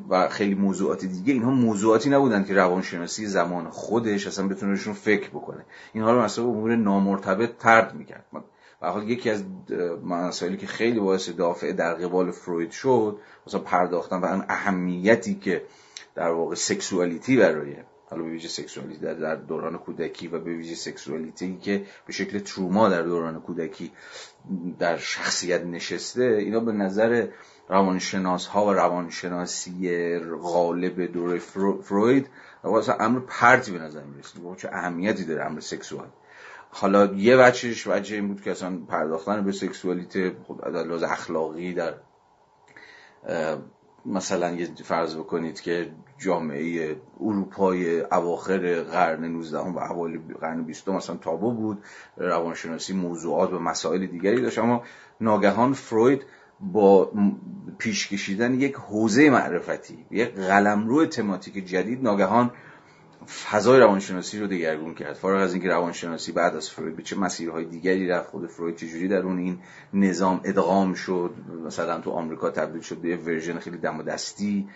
[0.09, 5.65] و خیلی موضوعات دیگه اینها موضوعاتی نبودن که روانشناسی زمان خودش اصلا بتونه فکر بکنه.
[5.93, 8.25] اینها رو مثلا امور نامرتبط ترد می‌کرد.
[8.81, 9.43] و حال یکی از
[10.03, 15.63] مسائلی که خیلی باعث دافع در قبال فروید شد مثلا پرداختن و اون اهمیتی که
[16.15, 17.75] در واقع سکسوالیتی برای
[18.09, 22.39] حالا به ویژه سکسوالیتی در, در دوران کودکی و به ویژه سکسوالیتی که به شکل
[22.39, 23.91] تروما در دوران کودکی
[24.79, 27.27] در شخصیت نشسته اینا به نظر
[27.69, 31.37] روانشناس ها و روانشناسی غالب دور
[31.81, 32.29] فروید
[32.63, 34.55] واسه امر پرتی به نظر می‌رسید.
[34.57, 36.07] چه اهمیتی داره امر سکسوال.
[36.69, 41.93] حالا یه وجهش وجه این بود که اصلا پرداختن به سکسوالیته خب لحاظ اخلاقی در
[44.05, 51.15] مثلا یه فرض بکنید که جامعه اروپای اواخر قرن 19 و اوایل قرن 20 مثلا
[51.15, 51.83] تابو بود.
[52.17, 54.59] روانشناسی موضوعات و مسائل دیگری داشت.
[54.59, 54.83] اما
[55.21, 56.21] ناگهان فروید
[56.59, 57.11] با
[57.77, 62.51] پیش کشیدن یک حوزه معرفتی یک قلمرو تماتیک جدید ناگهان
[63.27, 65.13] فضای روانشناسی رو دگرگون کرد.
[65.13, 69.07] فارغ از اینکه روانشناسی بعد از فروید به چه مسیرهای دیگری رفت خود فروید چجوری
[69.07, 69.59] در اون این
[69.93, 71.33] نظام ادغام شد؟
[71.65, 74.67] مثلا تو آمریکا تبدیل شد به یه version خیلی دم و دستی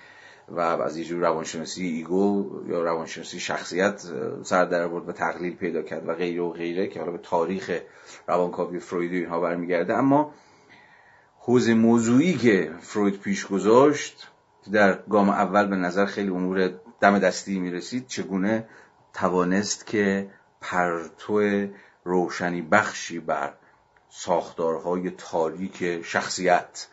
[0.49, 4.02] و از یه جور روانشناسی ego یا روانشناسی شخصیت
[4.43, 7.80] سر در آورد و تقلیل پیدا کرد و غیره و غیره که حالا به تاریخ
[8.28, 9.93] روانکاوی فروید و اینها برمیگرده.
[9.93, 10.34] اما
[11.39, 14.28] حوزه موضوعی که فروید پیش گذاشت
[14.72, 16.68] در گام اول به نظر خیلی امور
[17.02, 18.68] دم دستی می‌رسید چگونه
[19.14, 20.30] توانست که
[20.62, 21.68] پرتو
[22.04, 23.54] روشنی بخشی بر
[24.10, 26.88] ساختارهای تاریک شخصیت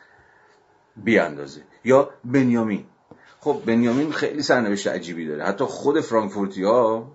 [0.97, 2.85] بیاندازه؟ یا بنیامین؟
[3.41, 5.45] خب بنیامین خیلی سرنوشت عجیبی داره.
[5.45, 7.13] حتی خود فرانکفورتی ها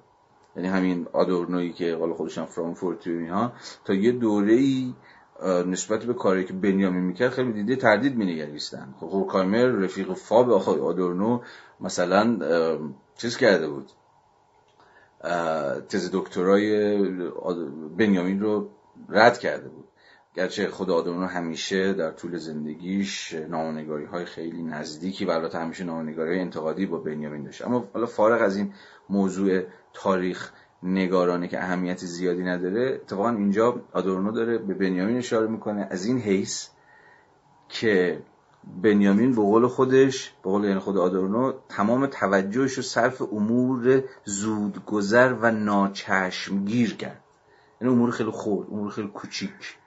[0.55, 3.53] یعنی همین آدورنویی که قال خودشان فرانکفورتی ها
[3.85, 4.93] تا یه دوره ای
[5.67, 8.93] نسبت به کاری که بنیامین می‌کرد خیلی دیده تردید مینگریستن.
[8.99, 11.41] خب هورکایمر رفیق فاب آقای آدورنو
[11.79, 12.38] مثلا
[13.17, 13.89] چیز کرده بود.
[15.89, 16.97] تز دکترای
[17.97, 18.69] بنیامین رو
[19.09, 19.88] رد کرده بود.
[20.36, 26.29] گرچه خود آدورنو همیشه در طول زندگیش نامنگاری های خیلی نزدیکی و البته همیشه نامنگاری
[26.29, 27.65] های انتقادی با بنیامین داشت.
[27.65, 28.73] اما حالا فارغ از این
[29.09, 29.61] موضوع
[29.93, 30.51] تاریخ
[30.84, 35.88] نگارانه که اهمیت زیادی نداره اتفاقا اینجا آدورنو داره به بنیامین اشاره می‌کنه.
[35.91, 36.67] از این حیث
[37.69, 38.21] که
[38.81, 45.34] بنیامین به قول خودش به قول یعنی خود آدورنو تمام توجهش رو صرف امور زودگذر
[45.41, 47.23] و ناچشمگیر کرد.
[47.81, 49.77] این امور خیلی خورد امور خیلی کوچیک.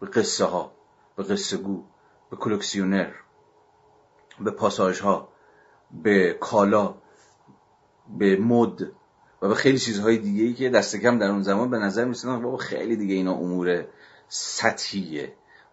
[0.00, 0.72] به قصه ها
[1.16, 1.84] به قصه گو
[2.30, 3.10] به کلکسیونر
[4.40, 5.28] به پاساژ ها
[6.02, 6.94] به کالا
[8.18, 8.92] به مد.
[9.44, 12.42] و به خیلی چیزهای دیگه ای که دست کم در اون زمان به نظر میسیدن
[12.42, 13.84] بابا خیلی دیگه اینا امور
[14.28, 15.32] سطحیه.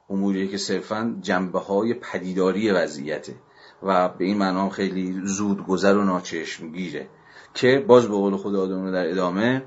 [0.10, 3.36] اموریه که صرفا جنبه های پدیداری وضعیته
[3.84, 7.08] و به این معنا خیلی زود گذر و ناچشمگیره
[7.54, 9.64] که باز به قول خود آدم در ادامه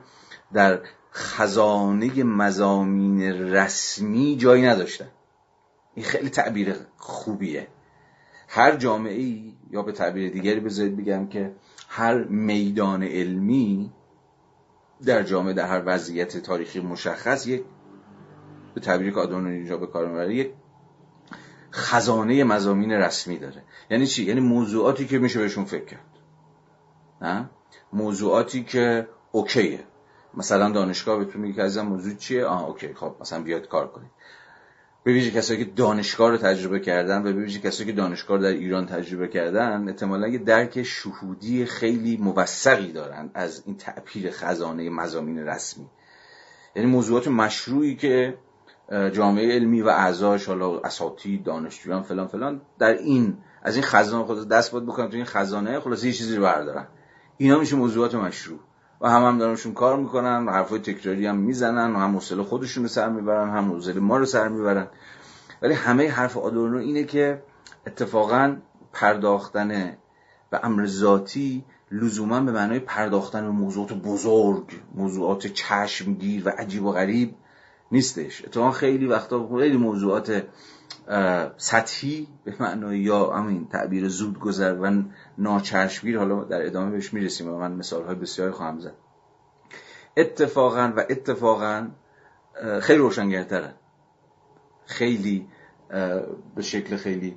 [0.53, 0.81] در
[1.13, 5.09] خزانه مزامین رسمی جایی نداشتن.
[5.95, 7.69] این خیلی تعبیر خوبیه.
[8.49, 11.53] هر جامعه ای یا به تعبیر دیگری بذارید بگم که
[11.89, 13.93] هر میدان علمی
[15.05, 17.65] در جامعه در هر وضعیت تاریخی مشخص یک
[18.75, 20.53] به تعبیری که آدم اینجا به کار می‌بره یک
[21.73, 23.63] خزانه مزامین رسمی داره.
[23.91, 26.19] یعنی چی؟ یعنی موضوعاتی که میشه بهشون فکر کرد.
[27.23, 27.51] نه؟
[27.93, 29.85] موضوعاتی که اوکیه.
[30.35, 34.11] مثلا دانشگاه بهتون میگه که از موضوع چیه؟ آها اوکی خب مثلا بیاد کار کنید
[35.05, 38.49] به ویژه کسایی که دانشگاه رو تجربه کردن و به ویژه کسایی که دانشگاه در
[38.49, 45.39] ایران تجربه کردن احتمالا یه درک شهودی خیلی موثقی دارن از این تعبیر خزانه مزامین
[45.39, 45.87] رسمی.
[46.77, 48.35] یعنی موضوعات مشروعی که
[49.13, 54.49] جامعه علمی و اعضاش حالا اساتید دانشجویان فلان فلان در این از این خزانه خود
[54.49, 56.87] دست باد بکنن تو این خزانه خلاص یه چیزی رو بردارن.
[57.37, 58.59] اینا میشه موضوعات مشروع.
[59.01, 62.89] و هم هم دارنشون کار می‌کنن حرفای تکراری هم می‌زنن و هم حوصله خودشون رو
[62.89, 64.87] سر می‌برن هم حوصله ما رو سر می‌برن.
[65.63, 67.43] ولی همه حرف آدورنو اینه که
[67.87, 68.57] اتفاقا
[68.93, 69.97] پرداختن
[70.53, 74.65] و امر ذاتی لزوما به معنای پرداختن به موضوعات بزرگ
[74.95, 77.35] موضوعات چشمگیر و عجیب و غریب
[77.93, 78.45] نیستش.
[78.45, 80.43] اتفاقا خیلی وقتا خیلی موضوعات
[81.57, 85.03] سطحی به معنای یا همین تعبیر زود گذر و
[85.39, 88.95] ناچشمگیر حالا در ادامه بهش می‌رسیم و من مثال های بسیاری خواهم زد.
[90.17, 91.89] اتفاقا و اتفاقا
[92.81, 93.75] خیلی روشنگرترن
[94.87, 95.49] خیلی
[96.55, 97.37] به شکل خیلی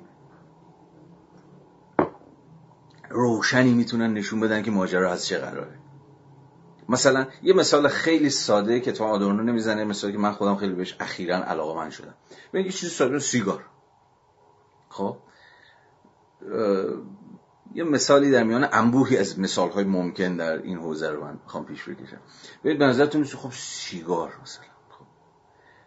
[3.10, 5.78] روشنی می‌تونن نشون بدن که ماجرا از چه قراره.
[6.88, 10.96] مثلا یه مثال خیلی ساده که تو آدورنو نمی‌زنه مثالی که من خودم خیلی بهش
[11.00, 12.14] اخیرا علاقه من شدم.
[12.52, 13.64] ببین یه چیزی ساده سیگار.
[14.88, 15.16] خب؟
[17.74, 21.64] یه مثالی در میان انبوهی از مثال های ممکن در این حوزه رو من خوام
[21.64, 22.20] پیش بکشم.
[22.60, 24.64] ببینید به نظرتون میشه خب سیگار مثلا.
[24.90, 25.04] خب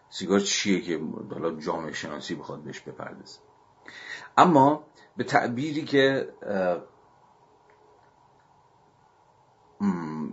[0.09, 0.99] سیگار چیه که
[1.31, 3.39] حالا جامعه شناسی بخواد بهش بپردازه؟
[4.37, 4.85] اما
[5.17, 6.33] به تعبیری که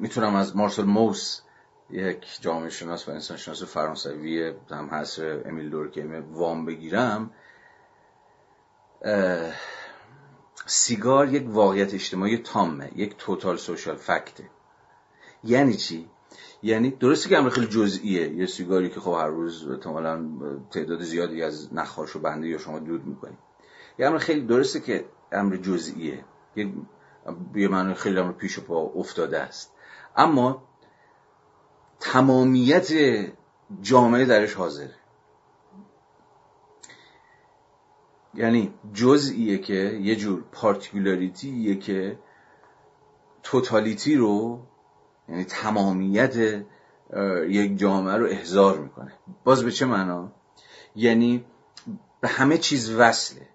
[0.01, 1.41] می‌تونم از مارسل موس
[1.91, 7.31] یک جامعه شناس و انسان شناس فرانسوی هم هست امیل دورکیمه وام بگیرم.
[10.71, 14.45] سیگار یک واقعیت اجتماعی تامه یک توتال سوشال فکته
[15.45, 16.11] یعنی چی؟
[16.63, 18.29] یعنی درسته که امر خیلی جزئیه.
[18.29, 20.29] یه سیگاری که خب هر روز احتمالاً
[20.71, 23.39] تعداد زیادی از نخاش و بنده یا شما دود می‌کنید.
[23.99, 26.25] یه امر خیلی درسته که امر جزئیه.
[26.57, 29.73] یه معنی خیلی امر پیش و پا افتاده است.
[30.17, 30.63] اما
[32.01, 32.89] تمامیت
[33.81, 34.95] جامعه درش حاضره.
[38.39, 42.19] یعنی جزئیه که یه جور پارتیکولاریتیه که
[43.43, 44.67] توتالیتی رو
[45.29, 46.65] یعنی تمامیت
[47.49, 49.13] یک جامعه رو احضار می‌کنه.
[49.45, 50.33] باز به چه معنا؟
[50.97, 51.45] یعنی
[52.21, 53.49] به همه چیز وصله.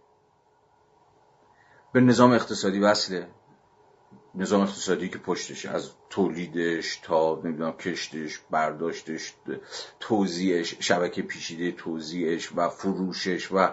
[1.94, 3.28] به نظام اقتصادی وصله.
[4.36, 9.34] نظام اقتصادی که پشتشه از تولیدش تا نمی‌دونم کشتش برداشتش
[10.00, 13.70] توزیعش شبکه پیچیده توزیعش و فروشش و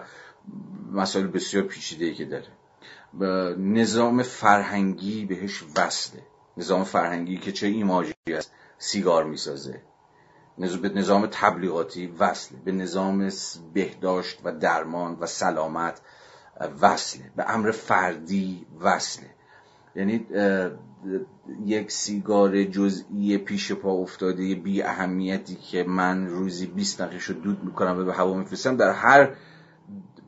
[0.91, 2.47] مسائل بسیار پیچیده که داره.
[3.57, 6.21] نظام فرهنگی بهش وصله.
[6.57, 9.81] نظام فرهنگی که چه ایماجی است سیگار می‌سازه.
[10.57, 12.59] به نظام تبلیغاتی وصله.
[12.65, 13.29] به نظام
[13.73, 16.01] بهداشت و درمان و سلامت
[16.81, 17.31] وصله.
[17.35, 19.29] به امر فردی وصله.
[19.95, 20.27] یعنی
[21.65, 27.63] یک سیگار جزئی پیش پا افتاده بی اهمیتی که من روزی 20 نقش رو دود
[27.63, 29.35] می‌کنم و به هوا میفرستم در هر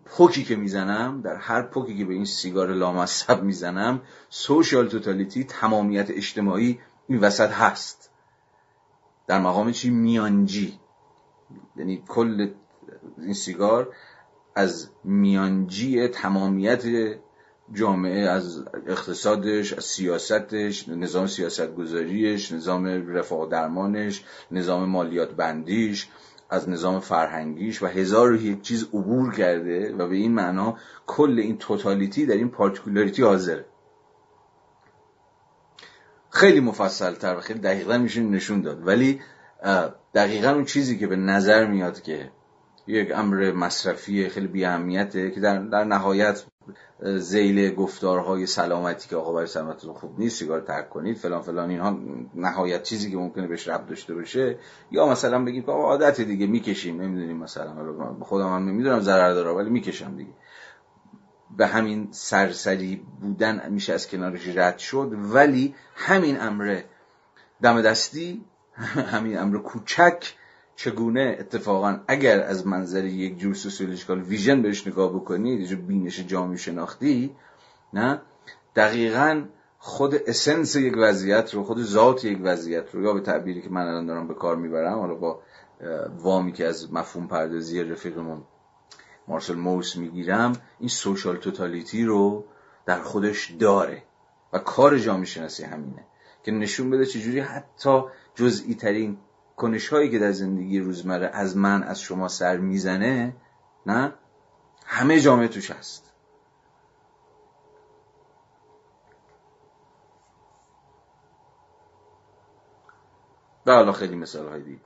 [0.06, 6.10] پوکی که می‌زنم در هر پوکی که به این سیگار لامصب می‌زنم سوشال توتالیتی تمامیت
[6.10, 8.10] اجتماعی این وسط هست.
[9.28, 10.80] در مقام چی؟ میانجی.
[11.76, 12.50] یعنی کل
[13.18, 13.96] این سیگار
[14.56, 16.84] از میانجی تمامیت
[17.74, 26.10] جامعه از اقتصادش از سیاستش نظام سیاست گذاریش نظام رفاه درمانش نظام مالیات بندیش
[26.54, 30.78] از نظام فرهنگیش و هزار و یک چیز عبور کرده و به این معنا
[31.08, 33.66] کل این توتالیتی در این پارتیکولاریتی حاضره
[36.30, 38.88] خیلی مفصل تر و خیلی دقیقا میشه نشون داد.
[38.88, 39.22] ولی
[40.14, 42.32] دقیقا اون چیزی که به نظر میاد که
[42.88, 46.44] یک امر مصرفی خیلی بیاهمیته که در, در نهایت
[47.00, 51.98] زیل گفتارهای سلامتی که آقا برای سلامتتون خوب نیست سیگار ترک کنید فلان فلان اینها
[52.36, 54.58] نهایت چیزی که ممکنه بهش ربط داشته باشه.
[54.92, 57.76] یا مثلا بگیم که عادت دیگه می‌کشیم نمی‌دونیم مثلا
[58.22, 60.32] خودم هم نمی‌دونم ضرر داره ولی می‌کشم دیگه.
[61.58, 66.82] به همین سرسری بودن میشه از کنارش رد شد ولی همین امر
[67.62, 68.46] دم دستی
[69.12, 70.34] همین امر کوچک
[70.76, 76.58] چگونه اتفاقا اگر از منظر یک جور سوسیولوژیکال ویژن بهش نگاه بکنید یه بینش جامعه
[76.58, 77.36] شناختی
[77.94, 78.22] نه؟
[78.76, 79.44] دقیقا
[79.78, 83.88] خود اسنس یک وضعیت رو خود ذات یک وضعیت رو یا به تعبیری که من
[83.88, 85.42] الان دارم به کار می‌برم حالا با
[86.18, 88.44] وامی که از مفهوم پردازی رفیقمون
[89.28, 92.46] مارسل موس می‌گیرم این سوشال توتالیتی رو
[92.86, 94.04] در خودش داره
[94.54, 96.06] و کار جامعه شناسی همینه
[96.44, 98.02] که نشون بده چجوری حتی
[98.36, 99.18] جزئی ترین
[99.56, 103.36] کنش هایی که در زندگی روزمره از من از شما سر می‌زنه
[103.86, 104.14] نه؟
[104.86, 106.14] همه جامعه توش هست.
[113.66, 114.82] و حالا خیلی مثال های دیگه.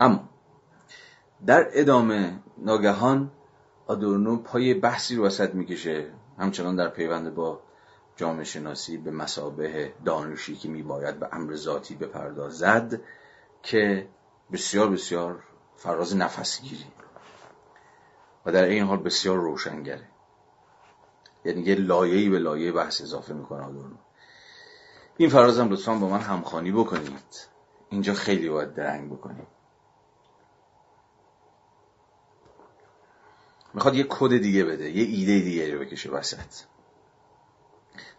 [0.00, 0.28] اما
[1.46, 3.30] در ادامه ناگهان
[3.86, 7.60] آدورنو پای بحثی رو وسط می‌کشه همچنان در پیوند با
[8.16, 13.00] جامعه شناسی به مسابه دانشی که میباید به امر ذاتی بپردازد
[13.62, 14.08] که
[14.52, 15.42] بسیار بسیار
[15.76, 16.86] فراز نفسگیری
[18.46, 20.08] و در این حال بسیار روشنگره.
[21.44, 23.96] یعنی یه لایه‌ای به لایه بحث اضافه می‌کنه آدورنو
[25.16, 27.48] این فرازم لطفا با من همخانی بکنید.
[27.90, 29.46] اینجا خیلی باید درنگ بکنید
[33.74, 36.75] می‌خواد یه کد دیگه بده یه ایده دیگه رو بکشه وسط.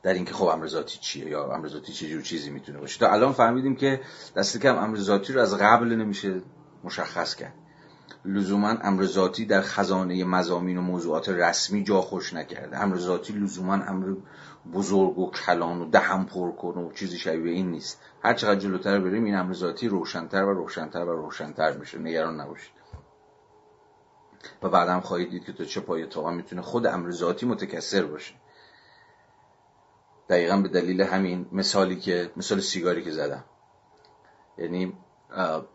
[0.03, 2.99] در اینکه خب امر ذاتی چیه یا امر ذاتی چه جور چیزی می‌تونه باشه.
[2.99, 4.01] تا الان فهمیدیم که
[4.35, 6.41] دست کم امر ذاتی رو از قبل نمیشه
[6.83, 7.53] مشخص کرد.
[8.25, 12.77] لزوما امر ذاتی در خزانه مزامین و موضوعات رسمی جا خوش نکرده.
[12.77, 14.15] امر ذاتی لزوما امر
[14.73, 18.01] بزرگ و کلان و دهم پر کن و چیزی شبیه این نیست.
[18.23, 21.99] هر چقدر جلوتر بریم این امر ذاتی روشنتر و روشنتر و روشنتر میشه.
[21.99, 22.71] نگران نباشید.
[24.63, 28.33] و بعدم خواهید دید که تو چه پای تا می‌تونه خود امر ذاتی متکثر باشه.
[30.29, 33.43] دقیقا به دلیل همین مثالی که مثال سیگاری که زدم.
[34.57, 34.93] یعنی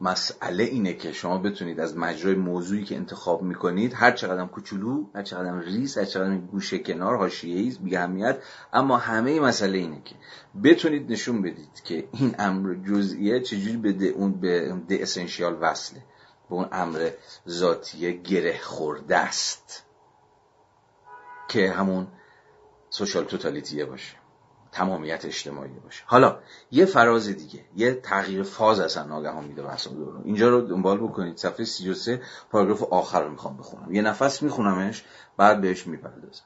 [0.00, 5.22] مسئله اینه که شما بتونید از مجرای موضوعی که انتخاب می‌کنید هر چقدر کوچولو هر
[5.22, 8.38] چقدر ریز هر چقدر گوشه کنار حاشیه‌ای بی اهمیت.
[8.72, 10.14] اما همه مسئله اینه که
[10.64, 16.00] بتونید نشون بدید که این امر جزئیه چجوری به اون به ده اسنشیال وصله.
[16.50, 17.10] به اون امر
[17.48, 19.84] ذاتی گره خورده است.
[21.48, 22.06] که همون
[22.90, 24.21] سوشال توتالیتیه باشه.
[24.72, 26.02] تمامیت اجتماعی باشه.
[26.06, 26.38] حالا
[26.70, 31.36] یه فراز دیگه یه تغییر فاز اصلا ناگهان میده بحث دورو اینجا رو دنبال بکنید.
[31.36, 33.94] صفحه 33 پاراگراف آخر رو می‌خوام بخونم.
[33.94, 35.04] یه نفس میخونمش
[35.36, 36.42] بعد بهش می‌پردازم.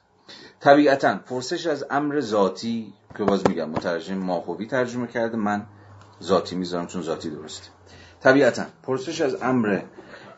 [0.59, 5.37] طبیعتا پرسش از امر ذاتی که باز میگم مترجم ماهوی ترجمه کرده.
[5.37, 5.65] من
[6.23, 7.69] ذاتی می‌ذارم چون ذاتی درسته.
[8.21, 9.81] طبیعتا پرسش از امر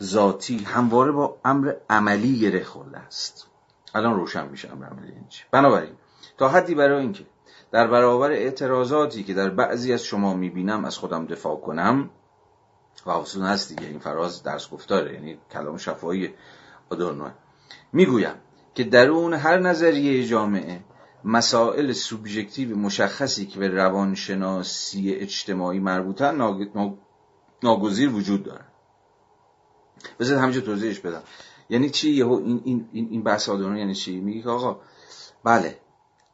[0.04, 3.48] ذاتی همواره با امر عملی گره خورده است.
[3.96, 5.94] الان روشن میشه امر عملی اینجا بنابراین
[6.38, 7.26] تا حدی برای اینکه
[7.72, 12.10] در برابر اعتراضاتی که در بعضی از شما می‌بینم از خودم دفاع کنم
[13.06, 16.34] و حسون هست دیگه این فراز درس گفتاره یعنی کلام شفایی
[16.90, 17.30] آدورنو
[17.94, 18.36] می‌گویم
[18.76, 20.80] که درون هر نظریه جامعه
[21.24, 26.36] مسائل سوبژکتیو مشخصی که به روانشناسی اجتماعی مربوطن
[27.64, 28.66] ناگزیر وجود دارن
[30.20, 31.22] بذار همینجا توضیحش بدم.
[31.70, 34.80] یعنی چی؟ این این این بحث آدورنو یعنی چی؟ میگه آقا
[35.44, 35.78] بله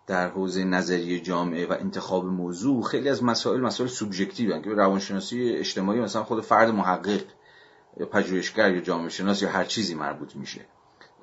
[0.07, 5.49] در حوزه نظریه جامعه و انتخاب موضوع خیلی از مسائل مسائل سوبژکتیو که به روانشناسی
[5.49, 7.21] اجتماعی مثلا خود فرد محقق
[7.97, 10.65] یا پژوهشگر یا جامعه شناس یا هر چیزی مربوط میشه.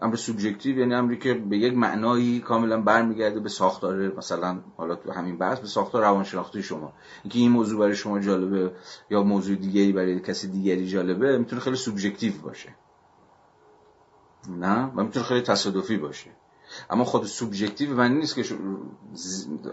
[0.03, 5.13] امر سوبژکتیو یعنی امری که به یک معنایی کاملا برمیگرده به ساختار مثلا حالا تو
[5.13, 6.93] همین بحث به ساختار روانشناختی شما.
[7.23, 8.73] اینکه این موضوع برای شما جالبه
[9.11, 12.69] یا موضوع دیگری برای کسی دیگری جالبه می‌تونه خیلی سوبژکتیو باشه.
[14.49, 16.31] نه؟ و می‌تونه خیلی تصادفی باشه.
[16.91, 18.45] اما خود سوبژکتیو معنی نیست که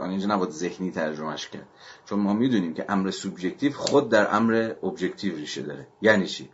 [0.02, 1.68] اینجا نباید ذهنی ترجمهش کرد.
[2.06, 5.88] چون ما می‌دونیم که امر سوبژکتیو خود در امر objective ریشه داره.
[6.02, 6.50] یعنی چی؟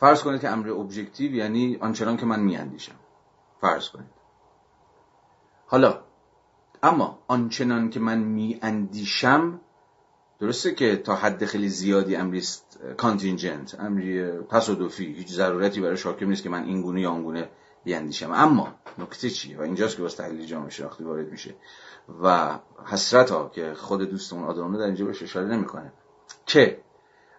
[0.00, 2.94] فرض کنید که امر objective یعنی آنچنان که من میاندیشم.
[3.60, 4.16] فرض کنید.
[5.66, 6.00] حالا
[6.82, 9.60] اما آنچنان که من میاندیشم
[10.40, 12.42] درسته که تا حد خیلی زیادی امری
[12.96, 17.48] کانتینجنت امری تصادفی هیچ ضرورتی برای حاکم نیست که من این گونه یا آن گونه
[17.86, 18.32] بیاندیشم.
[18.32, 21.54] اما نکته چیه و اینجاست که باز تحلیل جامعه شناختی وارد میشه.
[22.22, 25.92] و حسرت ها که خود دوستمون آدرانو در اینجا بهش اشاره نمی‌کنه.
[26.46, 26.80] که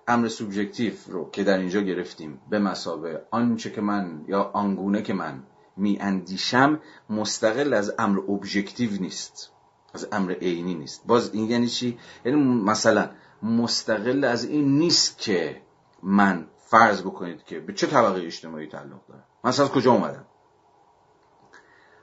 [0.07, 5.13] امر سوبژکتیو رو که در اینجا گرفتیم به مسابه آنچه که من یا آنگونه که
[5.13, 5.43] من
[5.77, 6.79] می اندیشم
[7.09, 9.51] مستقل از امر ابژکتیو نیست.
[9.93, 11.07] از امر عینی نیست.
[11.07, 13.09] باز این یعنی چی؟ یعنی مثلا
[13.43, 15.61] مستقل از این نیست که
[16.03, 19.23] من فرض بکنید که به چه طبقه اجتماعی تعلق دارم.
[19.43, 20.25] من از کجا اومدم؟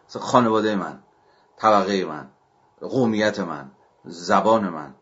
[0.09, 0.99] خانواده من
[1.57, 2.31] طبقه من
[2.81, 3.71] قومیت من
[4.05, 4.95] زبان من.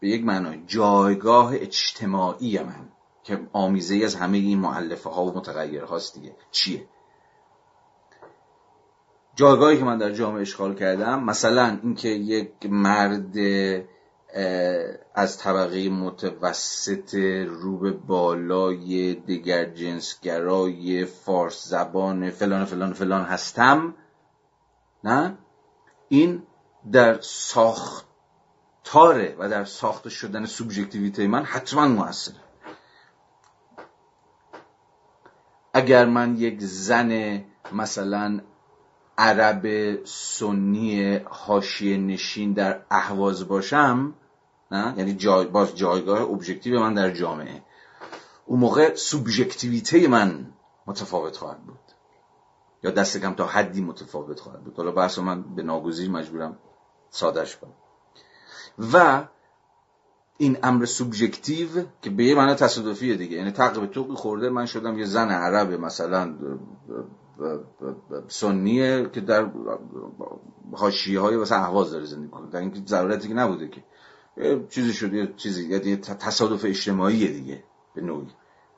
[0.00, 2.88] به یک معنای جایگاه اجتماعی من
[3.22, 6.36] که آمیزه از همه این معلفه ها و متغیره هاست دیگه.
[6.50, 6.86] چیه؟
[9.36, 13.36] جایگاهی که من در جامعه اشغال کردم مثلا اینکه یک مرد
[15.14, 17.14] از طبقه متوسط
[17.48, 23.94] رو به بالای دیگر جنسگرای فارس زبان فلان فلان فلان هستم
[25.04, 25.38] نه؟
[26.08, 26.42] این
[26.92, 28.06] در ساختاره
[29.38, 32.40] و در ساخته شدن سوبژکتیویته من حتما موثره.
[35.72, 38.40] اگر من یک زن مثلا
[39.18, 39.64] عرب
[40.04, 44.14] سنی حاشیه نشین در اهواز باشم
[44.70, 47.62] نه؟ یعنی جای باز جایگاه ابژکتیو من در جامعه
[48.46, 50.52] اون موقع سوبژکتیویته من
[50.86, 51.83] متفاوت خواهد بود.
[52.84, 54.76] یا دست کم تا حدی متفاوت خواهد بود.
[54.76, 56.58] حالا بحث من به ناگزیر مجبورم
[57.10, 57.72] سادش کنم.
[58.92, 59.24] و
[60.38, 61.68] این امر سوبژکتیو
[62.02, 63.36] که به یه معنی تصادفیه دیگه.
[63.36, 66.34] یعنی تقریبا تو خورده من شدم یه زن عرب مثلا
[68.28, 69.50] سنیه که در
[70.72, 73.84] حاشیه های واسه اهواز داره زندگی کنه در اینکه ضرورتی که نبوده که.
[74.68, 78.26] چیزی شده یه چیزی یعنی تصادف اجتماعی دیگه به نوعی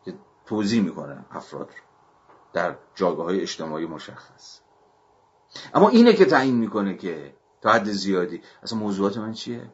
[0.05, 0.15] که
[0.47, 1.86] توضیح می‌کنه افراد رو.
[2.57, 4.61] در جاگاه های اجتماعی مشخص.
[5.75, 9.71] اما اینه که تعیین می‌کنه که تا حد زیادی اصلا موضوعات من چیه؟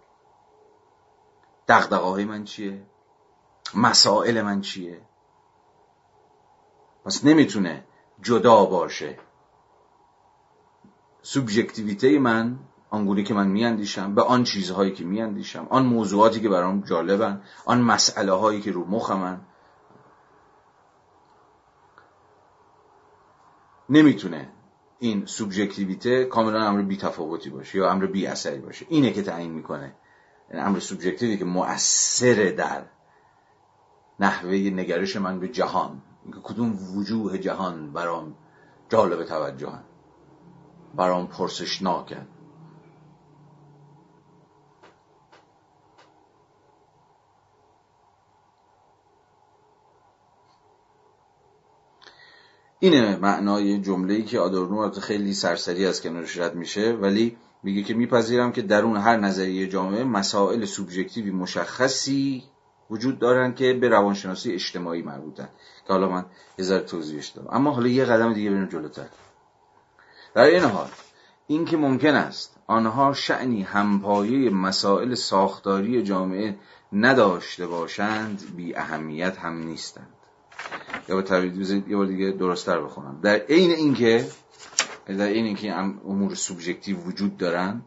[1.69, 2.87] دقدقه های من چیه؟
[3.75, 5.01] مسائل من چیه؟
[7.05, 7.85] پس نمی‌تونه
[8.23, 9.19] جدا باشه.
[11.23, 12.59] سوبژکتیویته من
[12.91, 17.81] آنگونه که من میاندیشم به آن چیزهایی که میاندیشم آن موضوعاتی که برام جالبن آن
[17.81, 19.41] مسئله هایی که رو مخمن
[23.93, 24.49] نمی‌تونه
[24.99, 28.87] این سوبژکتیویته کاملا امر بی تفاوتی باشه یا امر بی اثری باشه.
[28.89, 29.95] اینه که تعیین می‌کنه.
[30.51, 32.85] یعنی امر سوبژکتیوی که مؤثره در
[34.21, 36.03] نحوه نگرش من به جهان.
[36.25, 38.35] اینکه کدوم وجوه جهان برام
[38.89, 39.85] جالب توجهن
[40.95, 42.27] برام پرسشناکن.
[52.85, 58.53] اینه معنای جمله‌ای که آدورنو خیلی سرسری از کنارش رد میشه ولی میگه که میپذیرم
[58.53, 62.45] که درون هر نظریه جامعه مسائل سوبژکتیوی مشخصی
[62.91, 65.49] وجود دارن که به روانشناسی اجتماعی مربوطن.
[65.87, 66.25] که حالا من
[66.59, 67.49] یه ذره توضیحش دادم.
[67.53, 69.09] اما حالا یه قدم دیگه بریم جلوتر.
[70.35, 70.89] در این حال
[71.47, 76.57] این که ممکن است آنها شعنی همپایه مسائل ساختاری جامعه
[76.93, 80.22] نداشته باشند بی اهمیت هم نیستند.
[81.09, 83.21] یا به تعبیر یه بار دیگه درستتر بخونم.
[83.23, 84.27] در عین اینکه
[85.07, 87.83] در عین اینکه امور سوبژکتیو وجود دارن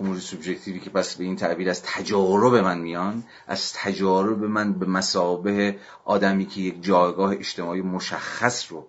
[0.00, 4.86] امور سوبژکتیوی که بس به این تعبیر از تجارب من میان از تجارب من به
[4.86, 8.86] مسابه آدمی که یک جایگاه اجتماعی مشخص رو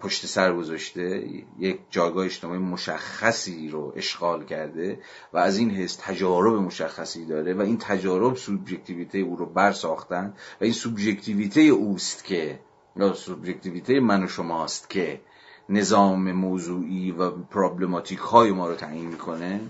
[0.00, 1.24] پشت سر گذاشته
[1.58, 4.98] یک جایگاه اجتماعی مشخصی رو اشغال کرده
[5.32, 10.34] و از این حس تجارب مشخصی داره و این تجارب سوبژکتیویته او رو بر ساختن
[10.60, 12.60] و این سوبژکتیویته اوست که
[12.96, 15.20] یا سوبژکتیویته من و شماست که
[15.68, 19.60] نظام موضوعی و پرابلماتیک های ما رو تعیین می‌کنه.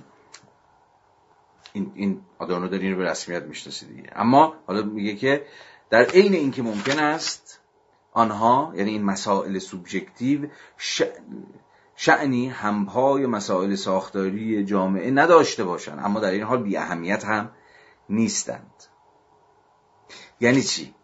[1.72, 4.10] این این آدانو در این رو به رسمیت می‌شناسه دیگه.
[4.16, 5.46] اما حالا میگه که
[5.90, 7.49] در عین اینکه ممکن است
[8.12, 10.49] آنها یعنی این مسائل سوبژکتیو
[11.97, 17.51] شعنی همپای مسائل ساختاری جامعه نداشته باشند اما در این حال بی اهمیت هم
[18.09, 18.85] نیستند.
[20.41, 20.95] یعنی چی؟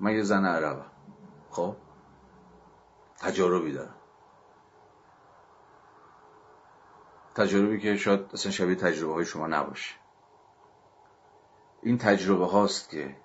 [0.00, 0.90] من یه زن عربم
[1.50, 1.76] خب
[3.18, 3.94] تجاربی دارم.
[7.34, 9.94] تجربی که شاید اصلا شبیه تجربه های شما نباشه.
[11.82, 13.16] این تجربه هاست که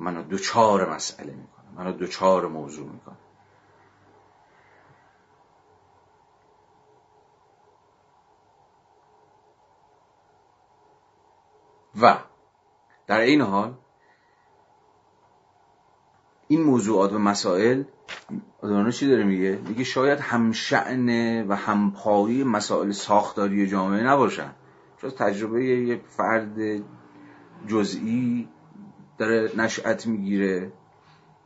[0.00, 3.16] منو دوچار مسئله می‌کنه منو دوچار موضوع می‌کنه
[12.02, 12.18] و
[13.06, 13.74] در این حال
[16.48, 17.84] این موضوعات و مسائل
[18.62, 24.54] آدانو چی داره میگه؟ میگه شاید همشعنه و همپایی مسائل ساختاری جامعه نباشن.
[25.00, 26.82] چون تجربه یه فرد
[27.66, 28.48] جزئی
[29.20, 30.72] داره نشأت می‌گیره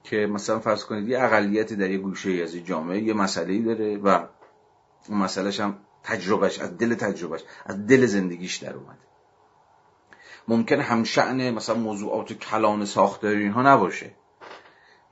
[0.04, 3.96] که مثلا فرض کنید یه اقلیت در یه گوشه ای از جامعه یه مسئله داره
[3.96, 4.26] و
[5.08, 8.98] اون مسئلهش هم تجربهش از دل تجربهش از دل زندگیش در اومده.
[10.48, 14.14] ممکن همشعن مثلا موضوعات کلان ساختاری اینها نباشه.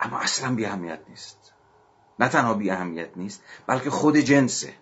[0.00, 1.52] اما اصلا بی اهمیت نیست.
[2.18, 4.74] نه تنها بی اهمیت نیست بلکه خود جنسه.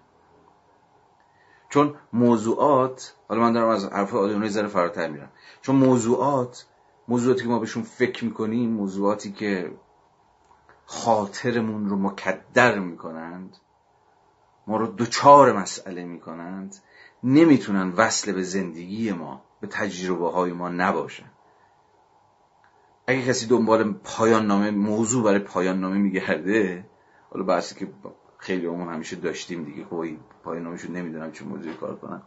[1.68, 5.30] چون موضوعات حالا من دارم از حرف آدیونه ذره فراتر میرم.
[5.62, 6.66] چون موضوعات
[7.10, 9.72] موضوعاتی که ما بهشون فکر می‌کنیم موضوعاتی که
[10.84, 13.56] خاطرمون رو مکدر می‌کنند
[14.66, 16.76] ما رو دوچار مسئله می‌کنند
[17.24, 21.30] نمی‌تونن وصل به زندگی ما به تجربه های ما نباشن.
[23.06, 26.86] اگه کسی دنبال پایان نامه موضوع برای پایان نامه میگرده
[27.30, 27.92] حالا بحثی که
[28.38, 30.04] خیلی همون همیشه داشتیم دیگه خب
[30.44, 32.22] پایان نامه نمی‌دونم چه موضوعی کار کنم.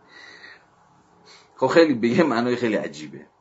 [1.55, 3.32] خب خیلی به یه معنای خیلی عجیبه.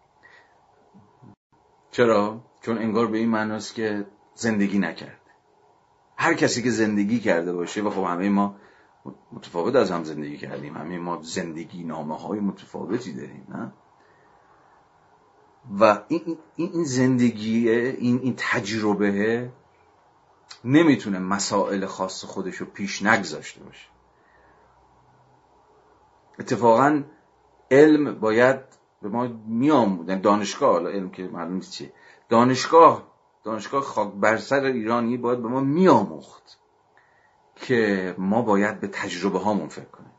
[1.92, 5.20] چرا؟ چون انگار به این معناست که زندگی نکرد
[6.16, 8.56] هر کسی که زندگی کرده باشه و خب همه ما
[9.32, 13.72] متفاوت از هم زندگی کردیم همه ما زندگی نامه های متفاوتی داریم نه؟
[15.80, 19.50] و این, این زندگی این, این تجربه
[20.64, 23.86] نمی‌تونه مسائل خاص خودش رو پیش نگذاشته باشه
[26.38, 27.02] اتفاقا
[27.70, 28.60] علم باید
[29.02, 31.92] به ما میام یعنی دانشگاه حالا علم که معلوم نیست چیه.
[32.28, 33.12] دانشگاه
[33.44, 36.58] دانشگاه خاک بر سر ایرانی باید به ما میاموخت
[37.56, 40.12] که ما باید به تجربه هامون فکر کنیم.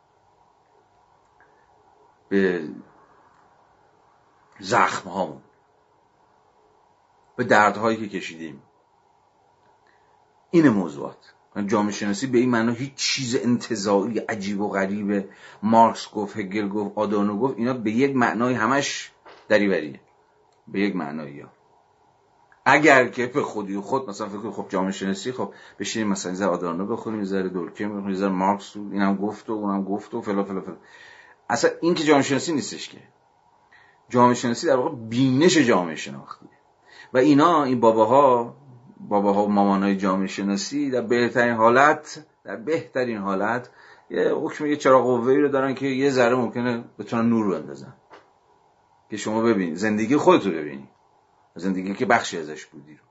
[2.29, 2.69] به
[4.59, 5.41] زخم هامون.
[7.35, 8.63] به دردهایی که کشیدیم.
[10.51, 11.33] این موضوعات.
[11.61, 15.29] جامعه شناسی به این معنا هیچ چیز انتظایی عجیب و غریب.
[15.63, 19.11] مارکس گفت هگل گفت آدانو گفت اینا به یک معنای همش
[19.49, 19.99] دریوریه.
[20.67, 21.49] به یک معنایی ها.
[22.65, 26.85] اگر که به خودی خود مثلا فکر خب جامعه شناسی خب بشینیم مثلا این آدانو
[26.85, 30.75] بخونیم یه ذره دورکیم یه مارکس اینم گفت و اونم گفت و فلا فلا فلا
[31.49, 32.97] اصلا این که جامعه شناسی نیستش که.
[34.09, 36.49] جامعه شناسی در واقع بینش جامعه شناختیه
[37.13, 38.55] و اینا این باباها
[39.09, 43.69] باباها و مامانای جامعه شناسی در بهترین حالت در بهترین حالت
[44.09, 47.93] یه حکم یه چراغ قوه‌ای رو دارن که یه ذره ممکنه بتونن نور بندازن.
[49.09, 50.89] که شما ببینید زندگی خودتو ببینید
[51.55, 53.03] زندگی که بخشی ازش بودی رو.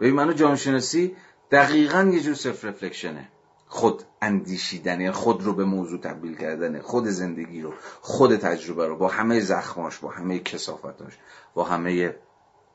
[0.00, 1.16] ببین منو جامعه شناسی
[1.50, 3.28] دقیقا یه جور سلف رفلکشنه
[3.66, 8.96] خود اندیشیدن یعنی خود رو به موضوع تبدیل کردن خود زندگی رو خود تجربه رو
[8.96, 11.18] با همه زخماش با همه کسافتاش
[11.54, 12.16] با همه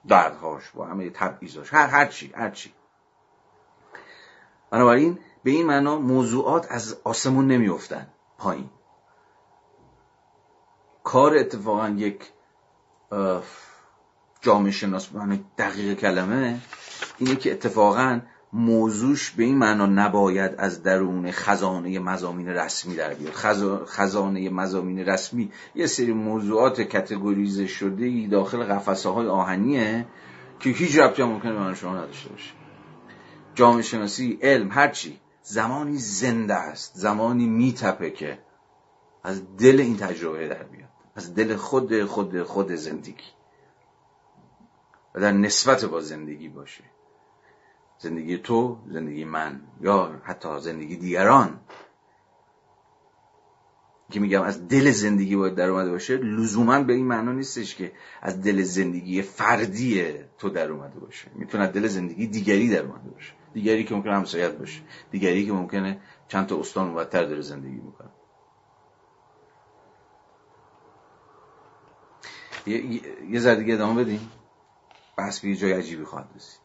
[0.07, 2.73] دردهاش با همه تبعیضاش هر هر چی هر چی.
[4.69, 8.07] بنابراین به این معنا موضوعات از آسمون نمیافتن
[8.37, 8.69] پایین.
[11.03, 12.31] کار اتفاقا یک
[14.41, 16.59] جامعه شناس به دقیق کلمه
[17.17, 18.21] اینه که اتفاقا
[18.55, 23.33] موضوعش به این معنا نباید از درون خزانه مزامین رسمی در بیاد.
[23.85, 30.05] خزانه مزامین رسمی یه سری موضوعات کتگوریزه شده داخل قفسه های آهنیه
[30.59, 32.51] که هیچ ربطی هم ممکنه به شما نداشته باشه.
[33.55, 36.91] جامعه شناسی علم هرچی زمانی زنده است.
[36.95, 38.39] زمانی میتپه که
[39.23, 40.89] از دل این تجربه در بیاد.
[41.15, 43.23] از دل خود خود خود زندگی.
[45.15, 46.83] و در نسبت با زندگی باشه.
[47.97, 51.59] زندگی تو زندگی من یا حتی زندگی دیگران.
[54.11, 57.91] که میگم از دل زندگی باید در اومده باشه لزوما به این معنا نیستش که
[58.21, 61.31] از دل زندگی فردی تو در اومده باشه.
[61.35, 63.33] می‌تونه دل زندگی دیگری در اومده باشه.
[63.53, 64.81] دیگری که ممکنه همسایت باشه.
[65.11, 68.09] دیگری که ممکنه چند تا استان اونورتر داره زندگی می‌کنه
[72.67, 74.31] یه, یه ذره دیگه ادامه بدیم.
[75.17, 76.64] بحث به جای عجیبی خواهد رسید.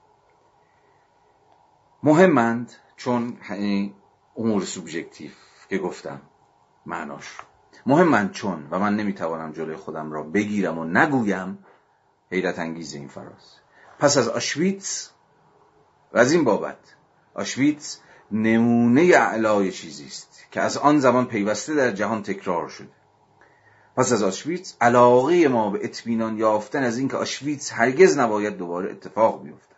[2.02, 3.36] مهمند چون
[4.36, 5.30] امور سوبژکتیو
[5.68, 6.20] که گفتم
[6.86, 7.38] معناش.
[7.86, 11.58] مهمند چون و من نمی‌توانم جلوی خودم را بگیرم و نگویم
[12.30, 13.56] حیرت انگیز این فراز.
[13.98, 15.10] پس از آشویتس
[16.12, 16.78] و از این بابت
[17.34, 18.00] آشویتس
[18.32, 22.92] نمونه اعلای چیزی است که از آن زمان پیوسته در جهان تکرار شده.
[23.96, 29.42] پس از آشویتس علاقه ما به اطمینان یافتن از اینکه آشویتس هرگز نباید دوباره اتفاق
[29.42, 29.76] بیفتد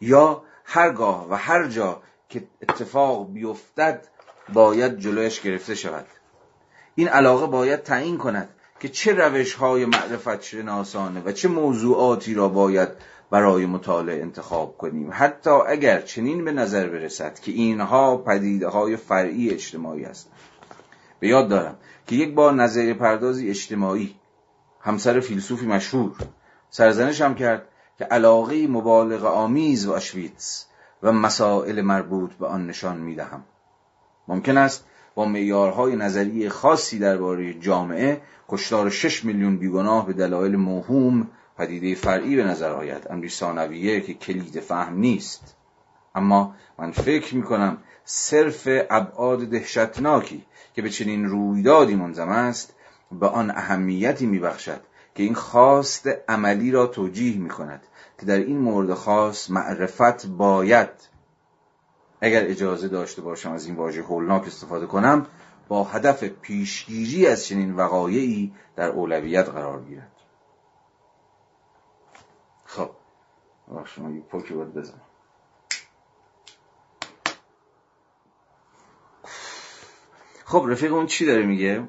[0.00, 4.08] یا هرگاه و هر جا که اتفاق بیفتد
[4.52, 6.06] باید جلویش گرفته شود.
[6.94, 8.48] این علاقه باید تعیین کند
[8.80, 12.88] که چه روش های معرفت شناسانه و چه موضوعاتی را باید
[13.30, 15.10] برای مطالعه انتخاب کنیم.
[15.12, 20.30] حتی اگر چنین به نظر برسد که اینها پدیده های فرعی اجتماعی است.
[21.20, 21.76] به یاد دارم
[22.06, 24.14] که یک بار نظریه پردازی اجتماعی
[24.80, 26.12] همسر فیلسوفی مشهور
[26.70, 27.68] سرزنش هم کرد
[27.98, 30.66] که علاقه مبالغ آمیز و آشویتس
[31.02, 33.44] و مسائل مربوط به آن نشان می‌دهم.
[34.28, 41.28] ممکن است با معیارهای نظری خاصی درباره جامعه کشتار 6 میلیون بیگناه به دلایل موهوم
[41.58, 45.56] پدیده فرعی به نظر آید امری ثانویه که کلید فهم نیست.
[46.14, 50.44] اما من فکر می کنم صرف ابعاد دهشتناکی
[50.74, 52.74] که به چنین رویدادی منظم است
[53.20, 54.80] به آن اهمیتی میبخشد
[55.16, 57.86] که این خواست عملی را توجیه می کند
[58.18, 60.88] که در این مورد خاص معرفت باید.
[62.20, 65.26] اگر اجازه داشته باشم از این واژه هولناک استفاده کنم
[65.68, 70.12] با هدف پیشگیری از چنین وقایعی در اولویت قرار گیرد.
[72.64, 72.90] خب
[73.84, 75.00] شما یک پوکی باید بزنم.
[80.44, 81.88] خب رفیق اون چی داره میگه؟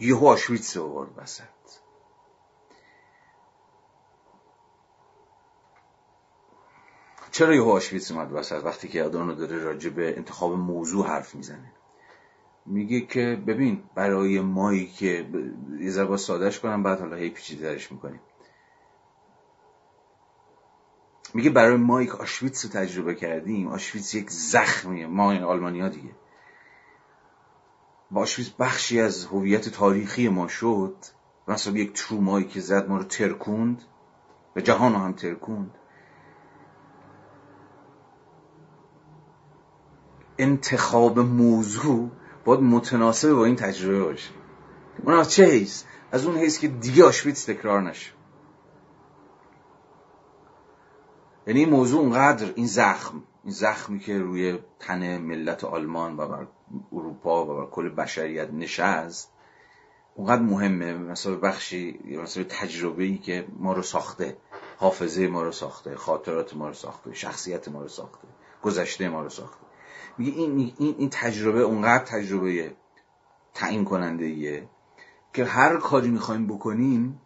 [0.00, 1.44] یهو آشویتس آورد وسط.
[7.30, 11.72] چرا یهو آشویتس اومد وسط وقتی که آدانو داره راجع به انتخاب موضوع حرف می‌زنه؟
[12.66, 15.26] میگه که ببین برای مایی که
[15.80, 18.20] یه ذره با سادهش کنم بعد حالا هی پیچیده درش می‌کنیم.
[21.34, 25.06] میگه برای مایی که آشویتس رو تجربه کردیم آشویتس یک زخمیه.
[25.06, 26.10] ما این آلمانیا دیگه.
[28.10, 30.94] با آشویتس بخشی از هویت تاریخی ما شد.
[31.48, 33.82] مثلا یک ترومایی که زد ما رو ترکوند
[34.56, 35.70] و جهان رو هم ترکوند.
[40.38, 42.10] انتخاب موضوع
[42.44, 44.30] باید متناسب با این تجربه باشه.
[45.04, 48.12] اون از چه حیث؟ از اون حیث که دیگه آشویتس تکرار نشه.
[51.46, 56.46] یعنی این موضوع اونقدر این زخم این زخمی که روی تن ملت آلمان و بر
[56.92, 59.30] اروپا و بر کل بشریت نشست
[60.14, 64.36] اونقدر مهمه مثلا بخشی مثلا تجربه ای که ما رو ساخته
[64.78, 68.28] حافظه ما رو ساخته خاطرات ما رو ساخته شخصیت ما رو ساخته
[68.62, 69.64] گذشته ما رو ساخته.
[70.18, 72.74] میگه این, این, این تجربه اونقدر تجربه
[73.54, 74.68] تعیین کننده ایه
[75.32, 77.20] که هر کاری می‌خوایم بکنیم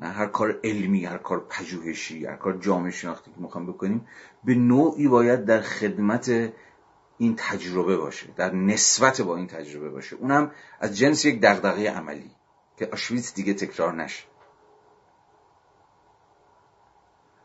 [0.00, 4.06] نه هر کار علمی هر کار پژوهشی هر کار جامعه شناختی که می‌خوایم بکنیم
[4.44, 6.52] به نوعی باید در خدمت
[7.18, 10.16] این تجربه باشه در نسبت با این تجربه باشه.
[10.16, 10.50] اونم
[10.80, 12.30] از جنس یک دغدغه عملی
[12.78, 14.24] که آشویتس دیگه تکرار نشه.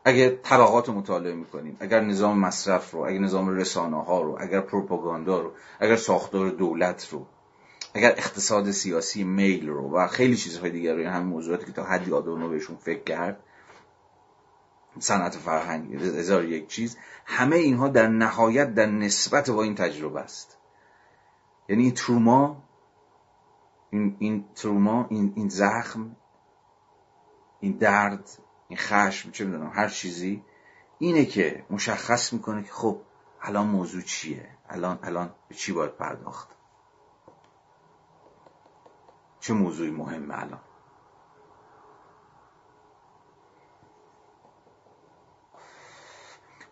[0.04, 4.60] اگر طبقات رو مطالعه می‌کنیم اگر نظام مصرف رو اگر نظام رسانه ها رو اگر
[4.60, 7.26] پروپاگاندا رو اگر ساختار دولت رو
[7.94, 12.12] اگر اقتصاد سیاسی میل رو و خیلی چیزهای دیگر رو همین موضوعاتی که تا حدی
[12.12, 13.42] آدورنو بهشون فکر کرد
[14.98, 20.58] صنعت فرهنگ هزار یک چیز همه اینها در نهایت در نسبت با این تجربه است.
[21.68, 22.62] یعنی این تروما
[23.90, 26.16] این, این تروما این, این زخم
[27.60, 28.30] این درد
[28.68, 30.44] این خشم چه می‌دونم هر چیزی
[30.98, 33.00] اینه که مشخص می‌کنه که خب
[33.42, 36.48] الان موضوع چیه؟ الان الان به چی باید پرداخت؟
[39.40, 40.60] چه موضوعی مهمه الان؟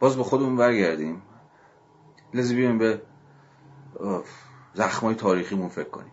[0.00, 1.22] باز به خودمون برگردیم.
[2.34, 3.02] لذا بیایم به
[4.74, 6.12] زخمای تاریخیمون فکر کنیم.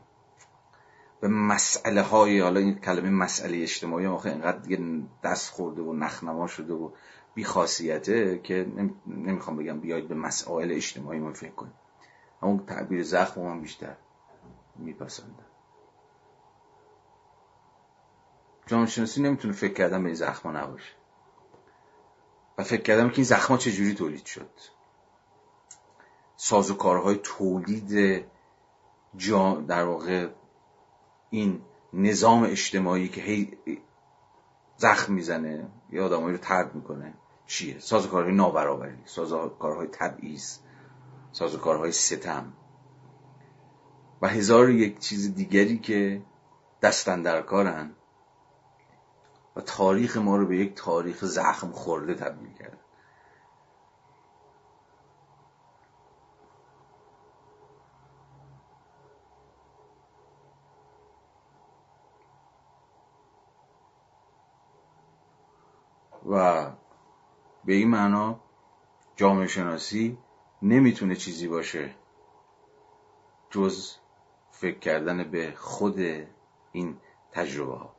[1.21, 6.47] به مسئله های حالا این کلمه مسئله اجتماعی آخه اینقدر دیگه دست خورده و نخنما
[6.47, 6.89] شده و
[7.35, 8.67] بیخاصیته که
[9.07, 11.73] نمی‌خوام بگم بیاید به مسائل اجتماعی ما فکر کنیم.
[12.41, 13.95] اون تعبیر زخم من بیشتر
[14.75, 15.45] میپسندم.
[18.67, 20.93] جامعه شناسی نمی‌تونه فکر کردن به این زخما نباشه.
[22.57, 24.49] و فکر کردم که این زخما چجوری تولید شد.
[26.35, 28.25] سازوکارهای تولید
[29.15, 30.29] جا در واقع
[31.29, 31.61] این
[31.93, 33.57] نظام اجتماعی که هی
[34.77, 37.13] زخم می‌زنه یا آدمایی رو ترد می‌کنه
[37.47, 40.57] چیه؟ سازوکارهای نابرابری سازوکارهای تبعیض
[41.31, 42.53] سازوکارهای ستم.
[44.21, 46.21] و هزار یک چیز دیگری که
[46.81, 47.91] دستن در کارن.
[49.55, 52.79] و تاریخ ما رو به یک تاریخ زخم خورده تبدیل کرد.
[66.29, 66.65] و
[67.65, 68.39] به این معنا
[69.15, 70.17] جامعه شناسی
[70.61, 71.95] نمی‌تونه چیزی باشه
[73.49, 73.95] جز
[74.51, 75.99] فکر کردن به خود
[76.71, 76.97] این
[77.31, 77.95] تجربه ها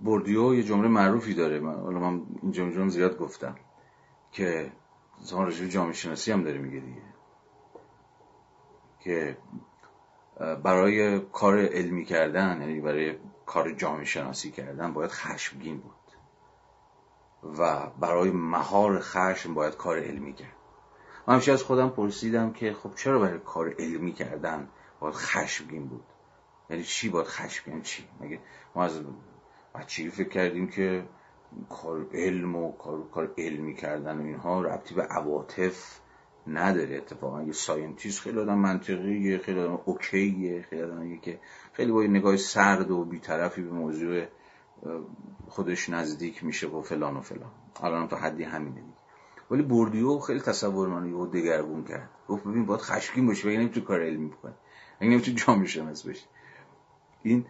[0.00, 1.60] بردیو یه جمله معروفی داره.
[1.60, 3.56] من من این جمله زیاد گفتم
[4.32, 4.72] که
[5.20, 7.02] زمان رجوع جامعه شناسی هم داره میگه دیگه.
[9.00, 9.38] که
[10.62, 13.14] برای کار علمی کردن یعنی برای
[13.46, 15.92] کار جامعه شناسی کردن باید خشمگین بود.
[17.58, 20.56] و برای مهار خشم باید کار علمی کرد.
[21.26, 24.68] من همیشه از خودم پرسیدم که خب چرا برای کار علمی کردن
[25.00, 26.04] باید خشمگین بود؟
[26.70, 28.40] یعنی چی باید خشمگین؟ چی؟ مگه
[28.74, 29.00] ما از
[29.78, 31.04] بچگی فکر کردیم که
[31.68, 35.98] کار علم و کار, کار علمی کردن و اینها ربطی به عواطف
[36.46, 36.96] نداره.
[36.96, 41.40] اتفاقا یه scientist خیلی آدم منطقیه خیلی آدم OK ه خیلی آدم که
[41.72, 44.24] خیلی با یه نگاه سرد و بیطرفی به موضوع
[45.48, 47.50] خودش نزدیک میشه و فلان و فلان.
[47.82, 48.96] الان تا حدی همینه دیگه.
[49.50, 52.10] ولی بوردیو خیلی تصور منو یهو دگرگون کرد.
[52.28, 54.54] گفت ببین باید خشمگین باشی وگرنه نمی‌تونی کار علمی بکنی.
[55.00, 56.26] اگه نمی‌تونی جامعه شناس باشی
[57.22, 57.46] این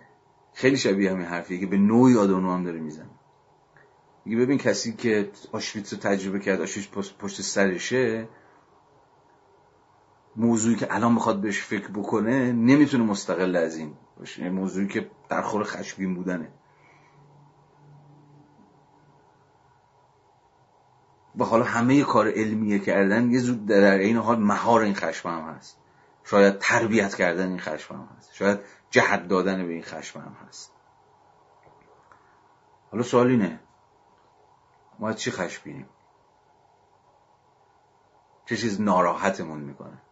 [0.56, 3.10] خیلی شبیه همین حرفیه که به نوعی آدونو هم داره می‌زنه.
[4.24, 8.28] میگه ببین کسی که آشویتس رو تجربه کرد آشویتس پشت سرشه
[10.36, 14.42] موضوعی که الان می‌خواد بهش فکر بکنه نمی‌تونه مستقل از این باشه.
[14.42, 16.48] یعنی موضوعی که در خور خشبین بودنه.
[21.38, 25.54] و حالا همه کار علمیه کردن یه زود در این حال مهار این خشم هم
[25.54, 25.78] هست.
[26.24, 28.34] شاید تربیت کردن این خشم هم هست.
[28.34, 28.58] شاید
[28.90, 30.72] جهت دادن به این خشم هم هست.
[32.90, 33.60] حالا سوال اینه
[34.98, 35.88] ما چی خشمگینیم
[38.46, 40.02] چه چیز ناراحتمون می‌کنه؟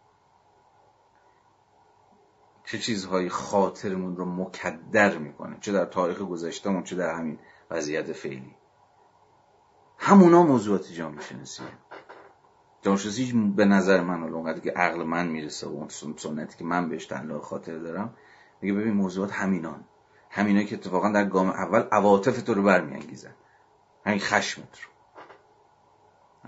[2.65, 7.39] چه چیزهایی خاطرمون رو مکدر می‌کنه؟ چه در تاریخ گذشتهمون چه در همین
[7.71, 8.55] وضعیت فعلی؟
[9.97, 11.65] همونا موضوعات جامعه شناسیه
[12.81, 17.05] جامعه شناسی به نظر من که عقل من می‌رسه و اون سنتی که من بهش
[17.05, 18.15] تعلق خاطر دارم
[18.65, 19.83] میگه ببین موضوعات همینان.
[20.29, 23.33] همینا که اتفاقا در گام اول عواطف تو رو برمیانگیزن
[24.05, 24.89] همین خشمت رو.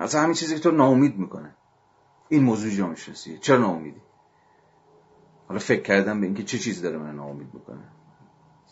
[0.03, 1.55] اصلا همین چیزی که تو ناامید می‌کنه.
[2.29, 4.01] این موضوع جامعه شناسیه چرا ناامیدی؟
[5.47, 7.83] حالا فکر کردم به اینکه چه چیزی داره من ناامید می‌کنه.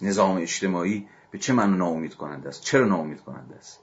[0.01, 3.80] نظام اجتماعی به چه من ناامید کننده است؟ چرا ناامید کننده است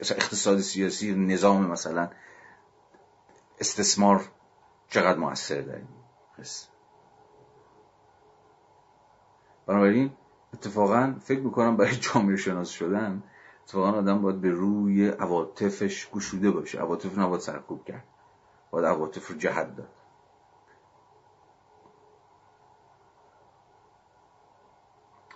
[0.00, 2.10] اقتصاد سیاسی نظام مثلا
[3.60, 4.28] استثمار
[4.88, 5.88] چقدر موثر این
[9.66, 10.10] بنابراین
[10.54, 13.22] اتفاقا فکر می‌کنم برای جامعه شناس شدن
[13.64, 16.78] اتفاقا آدم باید به روی عواطفش گشوده باشه.
[16.78, 18.04] عواطف نباید سرکوب کرد.
[18.70, 19.88] باید عواطف رو جهت داد.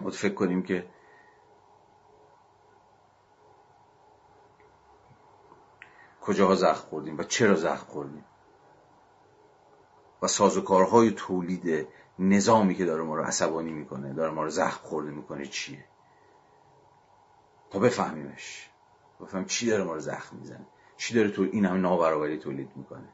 [0.00, 0.86] باید فکر کنیم که
[6.20, 8.24] کجاها زخم خوردیم و چرا زخم خوردیم
[10.22, 11.88] و سازوکارهای تولید
[12.18, 15.84] نظامی که داره ما رو عصبانی می‌کنه داره ما رو زخم خورده می‌کنه چیه؟
[17.70, 18.70] تا بفهمیمش.
[19.20, 20.66] بفهم چی داره ما رو زخم می‌زنه؟
[20.96, 23.08] چی داره تو این همه نابرابری تولید می‌کنه؟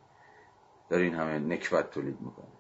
[0.89, 2.53] داره این همه نکبت تولید می‌کنه.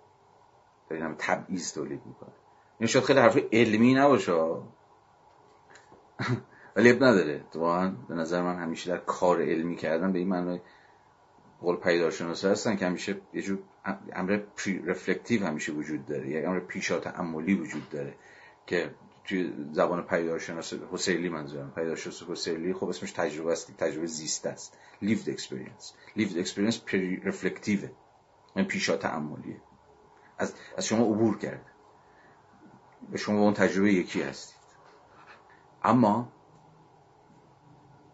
[0.90, 2.32] داره این همه تبعیض تولید می‌کنه.
[2.78, 4.32] این شاید خیلی حرف علمی نباشه
[6.76, 7.44] ولی اب نداره.
[7.54, 10.60] واقعا به نظر من همیشه در کار علمی کردن به این معنی
[11.64, 13.58] قول پیدارشناسا هستن که همیشه یه جور
[14.12, 18.14] امر پری رفلکتیو همیشه وجود داره یک امر پیشا تعملی وجود داره
[18.66, 21.72] که توی زبان پیدارشناس حسیلی منظورم.
[21.74, 24.78] پیدارشناس حسیلی خب اسمش تجربه است تجربه زیست است.
[25.02, 26.18] Lived experience.
[26.18, 27.80] Lived experience پری رفلکتیو
[28.56, 29.60] این پیشا تعملیه
[30.38, 31.70] از از شما عبور کرده.
[33.10, 34.64] به شما اون تجربه یکی هستید.
[35.82, 36.32] اما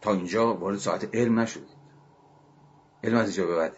[0.01, 1.80] تا اینجا وارد ساعت علم نشدید.
[3.05, 3.73] علم از اینجا به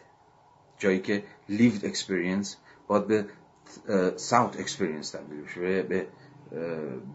[0.78, 2.49] جایی که lived experience
[2.86, 3.27] باید به
[4.16, 6.07] south experience تبدیل بشه به,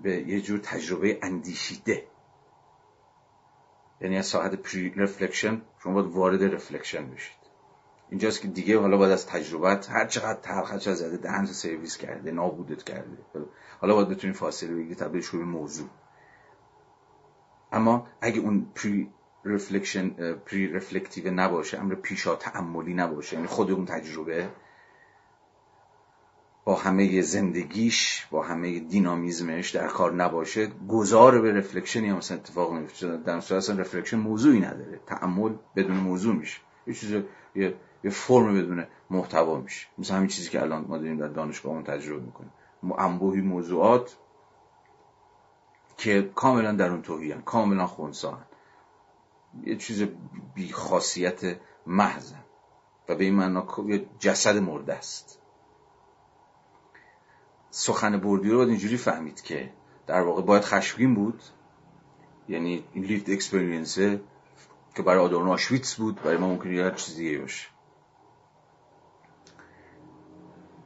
[0.04, 2.08] به یه جور تجربه اندیشیده.
[4.02, 7.38] یعنی از ساعت پری رفلکشن شما باید وارد رفلکشن بشید.
[8.10, 12.32] اینجاست که دیگه حالا باید از تجربت هر چقدر تلخ هر زده دهن سرویس کرده
[12.32, 13.18] نابودت کرده.
[13.82, 15.90] حالا باید بتونی فاصله بگیری تبدیل به موضوع.
[17.72, 23.36] اما اگه اون pre-reflection pre-reflective نباشه امر پیشا تأملی نباشه.
[23.36, 24.50] یعنی خود اون تجربه
[26.66, 30.68] با همه زندگیش با همه دینامیزمش در کار نباشه.
[30.90, 35.00] گذار به reflection ی هم مثلا اتفاق نمیفته در صورت اصلا reflection موضوعی نداره.
[35.06, 36.60] تأمل بدون موضوع میشه.
[36.88, 37.12] یه چیز
[37.56, 39.88] یه یه فرم بدون محتوا میشه.
[39.98, 42.52] مثل همین چیزی که الان ما داریم در دانشگاهمون تجربه می‌کنیم.
[42.98, 44.18] انبوهی موضوعات
[45.98, 48.40] که کاملا در اون توهی کاملا خونسا
[49.64, 50.08] یه چیز
[50.54, 52.44] بی خاصیت محضن
[53.10, 55.40] و به این معنا یه جسد مرده است.
[57.70, 59.74] سخن بردی رو باید اینجوری فهمید که
[60.08, 61.44] در واقع باید خشمگین بود.
[62.50, 64.22] یعنی این لیفت اکسپریانسه
[64.96, 67.68] که برای آدورنو آشویتس بود برای ما ممکنه یه چیز دیگه باشه.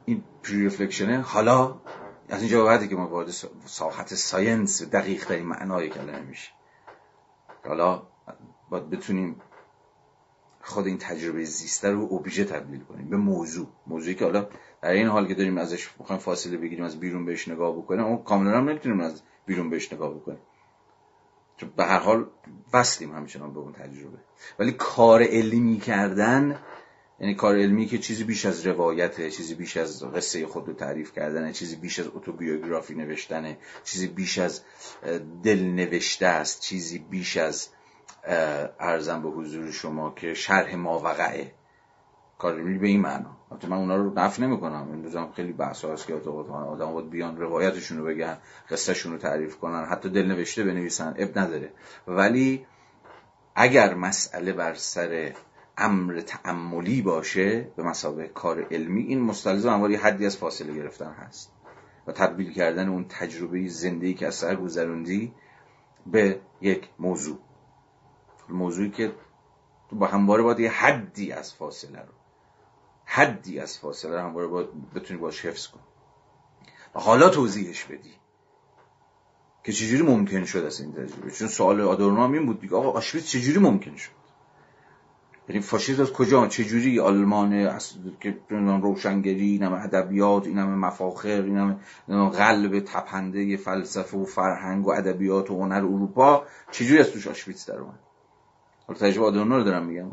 [0.04, 1.80] این پری رفلکشنه حالا
[2.28, 3.30] از اینجا بعدی که ما وارد
[3.66, 6.50] ساحت ساینس دقیق ترین معنای کلمه میشه.
[7.64, 8.02] حالا
[8.72, 9.36] باید بتونیم
[10.62, 13.66] خود این تجربه زیسته رو اوبژه تبدیل کنیم به موضوع.
[13.86, 14.48] موضوعی که حالا
[14.82, 18.16] در این حال که داریم ازش می‌خوایم فاصله بگیریم از بیرون بهش نگاه بکنیم اما
[18.16, 20.38] کاملا هم نمی‌تونیم از بیرون بهش نگاه بکنیم.
[21.56, 22.26] چون به هر حال
[22.72, 24.18] وصلیم همچنان به اون تجربه.
[24.58, 26.58] ولی کار علمی کردن
[27.20, 31.12] یعنی کار علمی که چیزی بیش از روایته چیزی بیش از قصه خود رو تعریف
[31.12, 34.60] کردنه چیزی بیش از اتوبیوگرافی نوشتنه چیزی بیش از
[35.42, 37.68] دل نوشته است چیزی بیش از
[38.24, 41.52] ارزم به حضور شما که شرح ماوقعه
[42.38, 43.36] کار علمی به این معنا.
[43.50, 44.88] البته من اونا رو نفی نمی‌کنم.
[44.92, 48.38] امروز هم خیلی بحث هست که آدم باید بیان روایتشون رو بگن
[48.70, 49.84] قصهشون رو تعریف کنن.
[49.84, 51.72] حتی دل نوشته بنویسن اب نداره.
[52.06, 52.66] ولی
[53.54, 55.32] اگر مسئله بر سر
[55.78, 61.52] امر تعملی باشه به مسابقه کار علمی این مستلزم انوار حدی از فاصله گرفتن هست.
[62.06, 65.32] و تبدیل کردن اون تجربه زندگی که از سر گذروندی
[66.06, 67.38] به یک موضوع.
[68.48, 69.12] موضوعی که
[69.92, 72.12] با همواره باید یه حدی از فاصله رو
[73.04, 75.80] حدی از فاصله رو همواره باید بتونی باش حفظ کن.
[76.94, 78.14] و حالا توضیحش بدی
[79.64, 81.30] که چجوری ممکن شد از این تجربه.
[81.30, 84.10] چون سوال آدورنو این بود دیگه آقا آشویتز چجوری ممکن شد؟
[85.48, 87.78] یعنی فاشیسم از کجا؟ چجوری آلمان
[88.20, 94.86] که روشنگری این همه ادبیات این همه مفاخر این همه قلب تپنده فلسفه و فرهنگ
[94.86, 97.98] و ادبیات و هنر اروپا چجوری از توش آشویتز در اومد؟
[98.86, 100.10] حالا تجربه آدورنو رو دارم میگم.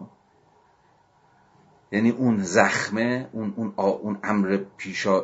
[1.91, 5.19] یعنی اون زخمه اون اون اون امر پیشا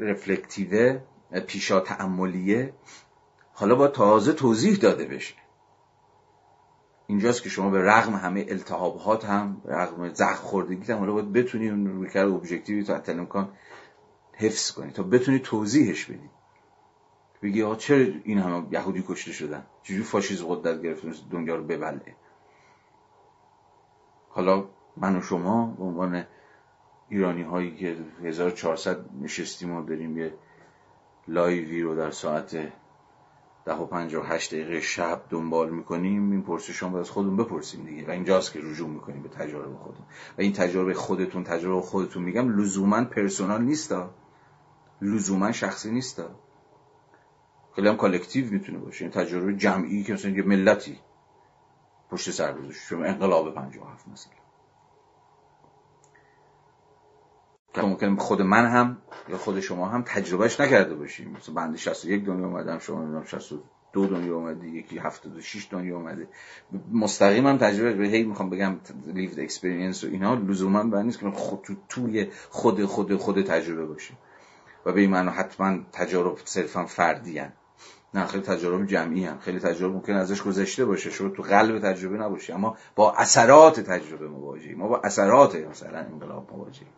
[0.00, 1.00] رفلکتیوه
[1.46, 2.72] پیشا تعملیه
[3.52, 5.34] حالا با تازه توضیح داده بشه.
[7.06, 11.68] اینجاست که شما به رغم همه التهابات هم رغم زخم خوردگی هم حالا باید بتونی
[11.68, 13.48] اون رویکرد ابژکتیوی تا حتی امکان
[14.32, 14.92] حفظ کنی.
[14.92, 16.30] تا بتونی توضیحش بدی.
[17.42, 22.16] بگی آقا چرا این همه یهودی کشته شدن؟ چجوری فاشیسم قدرت گرفت؟ دنیا رو ببله.
[24.36, 24.64] حالا
[24.96, 26.24] من و شما به عنوان
[27.08, 30.34] ایرانی هایی که 1400 نشستیم و داریم یه
[31.28, 32.56] لایوی رو در ساعت
[33.64, 37.84] ده و پنج و هشت دقیقه شب دنبال می‌کنیم این پرسش شما از خودمون بپرسیم
[37.84, 38.08] دیگه.
[38.08, 40.06] و اینجاست که رجوع می‌کنیم به تجارب خودمون.
[40.38, 44.10] و این تجربه خودتون تجربه خودتون میگم لزوما personal نیستا.
[45.02, 46.30] لزوما شخصی نیستا.
[47.74, 49.04] خیلی هم collective می‌تونه باشه.
[49.04, 50.98] این تجربه جمعی که مثلا یه ملتی
[52.10, 52.80] پشت سر گذاشت.
[52.88, 54.32] شما انقلاب 57 مثلا.
[57.74, 58.96] که ممکن خود من هم
[59.28, 61.30] یا خود شما هم تجربهش نکرده باشیم.
[61.30, 66.28] مثلا بنده 61 دنیا اومدم شما نمی‌دونم 62 دنیا اومده یکی 76 دنیا اومده.
[66.92, 68.76] مستقیم هم تجربه به هی می‌خوام بگم
[69.06, 73.86] لیفد اکسپریانس و اینا لزوما به نیست که خود تو توی خود خود خود تجربه
[73.86, 74.14] باشه
[74.86, 77.52] و به این معنی حتما تجارب صرفا فردی هن.
[78.16, 79.38] نه خیلی تجارب جمعی هم.
[79.38, 81.10] خیلی تجربه ممکن ازش گذشته باشه.
[81.10, 84.74] شما تو قلب تجربه نباشی اما با اثرات تجربه مواجهی.
[84.74, 86.92] ما با اثرات مثلا انقلاب مواجهیم.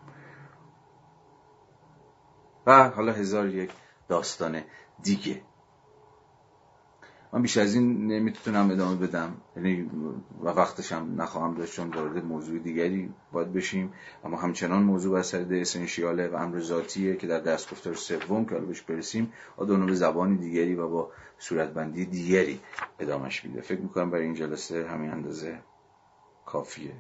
[2.66, 3.70] و حالا هزار یک
[4.08, 4.62] داستان
[5.02, 5.42] دیگه.
[7.32, 9.34] من بیش از این نمی‌تونم ادامه بدم.
[9.56, 9.90] یعنی
[10.42, 13.92] و وقتش هم نخواهم داشت چون وارد موضوع دیگری باید بشیم.
[14.24, 18.80] اما همچنان موضوع ده اسنشیاله و امر ذاتیه که در دست گفتار سوم که بهش
[18.82, 22.60] برسیم آدونو به زبانی دیگری و با صورتبندی دیگری
[22.98, 23.60] ادامهش میده.
[23.60, 25.58] فکر می‌کنم برای این جلسه همین اندازه
[26.46, 26.94] کافیه.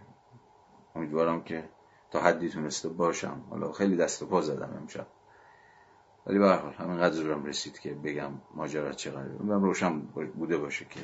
[0.94, 1.68] امیدوارم که
[2.10, 3.40] تا حدی تونسته باشم.
[3.50, 5.06] حالا خیلی دست و پا زدم امشب.
[6.28, 9.98] ولی به حال همینقدر زورم رسید که بگم ماجرا قراره اونم روشن
[10.34, 11.00] بوده باشه که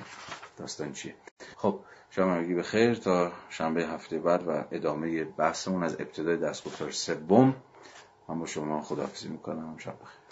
[0.57, 1.15] داستان چیه.
[1.57, 1.81] خب
[2.11, 7.55] شما به خیر تا شنبه هفته بعد و ادامه بحثمون از ابتدای دستگفتار سوم.
[8.29, 9.79] من با شما خداحافظی می‌کنم.
[9.79, 10.24] شب بخیر.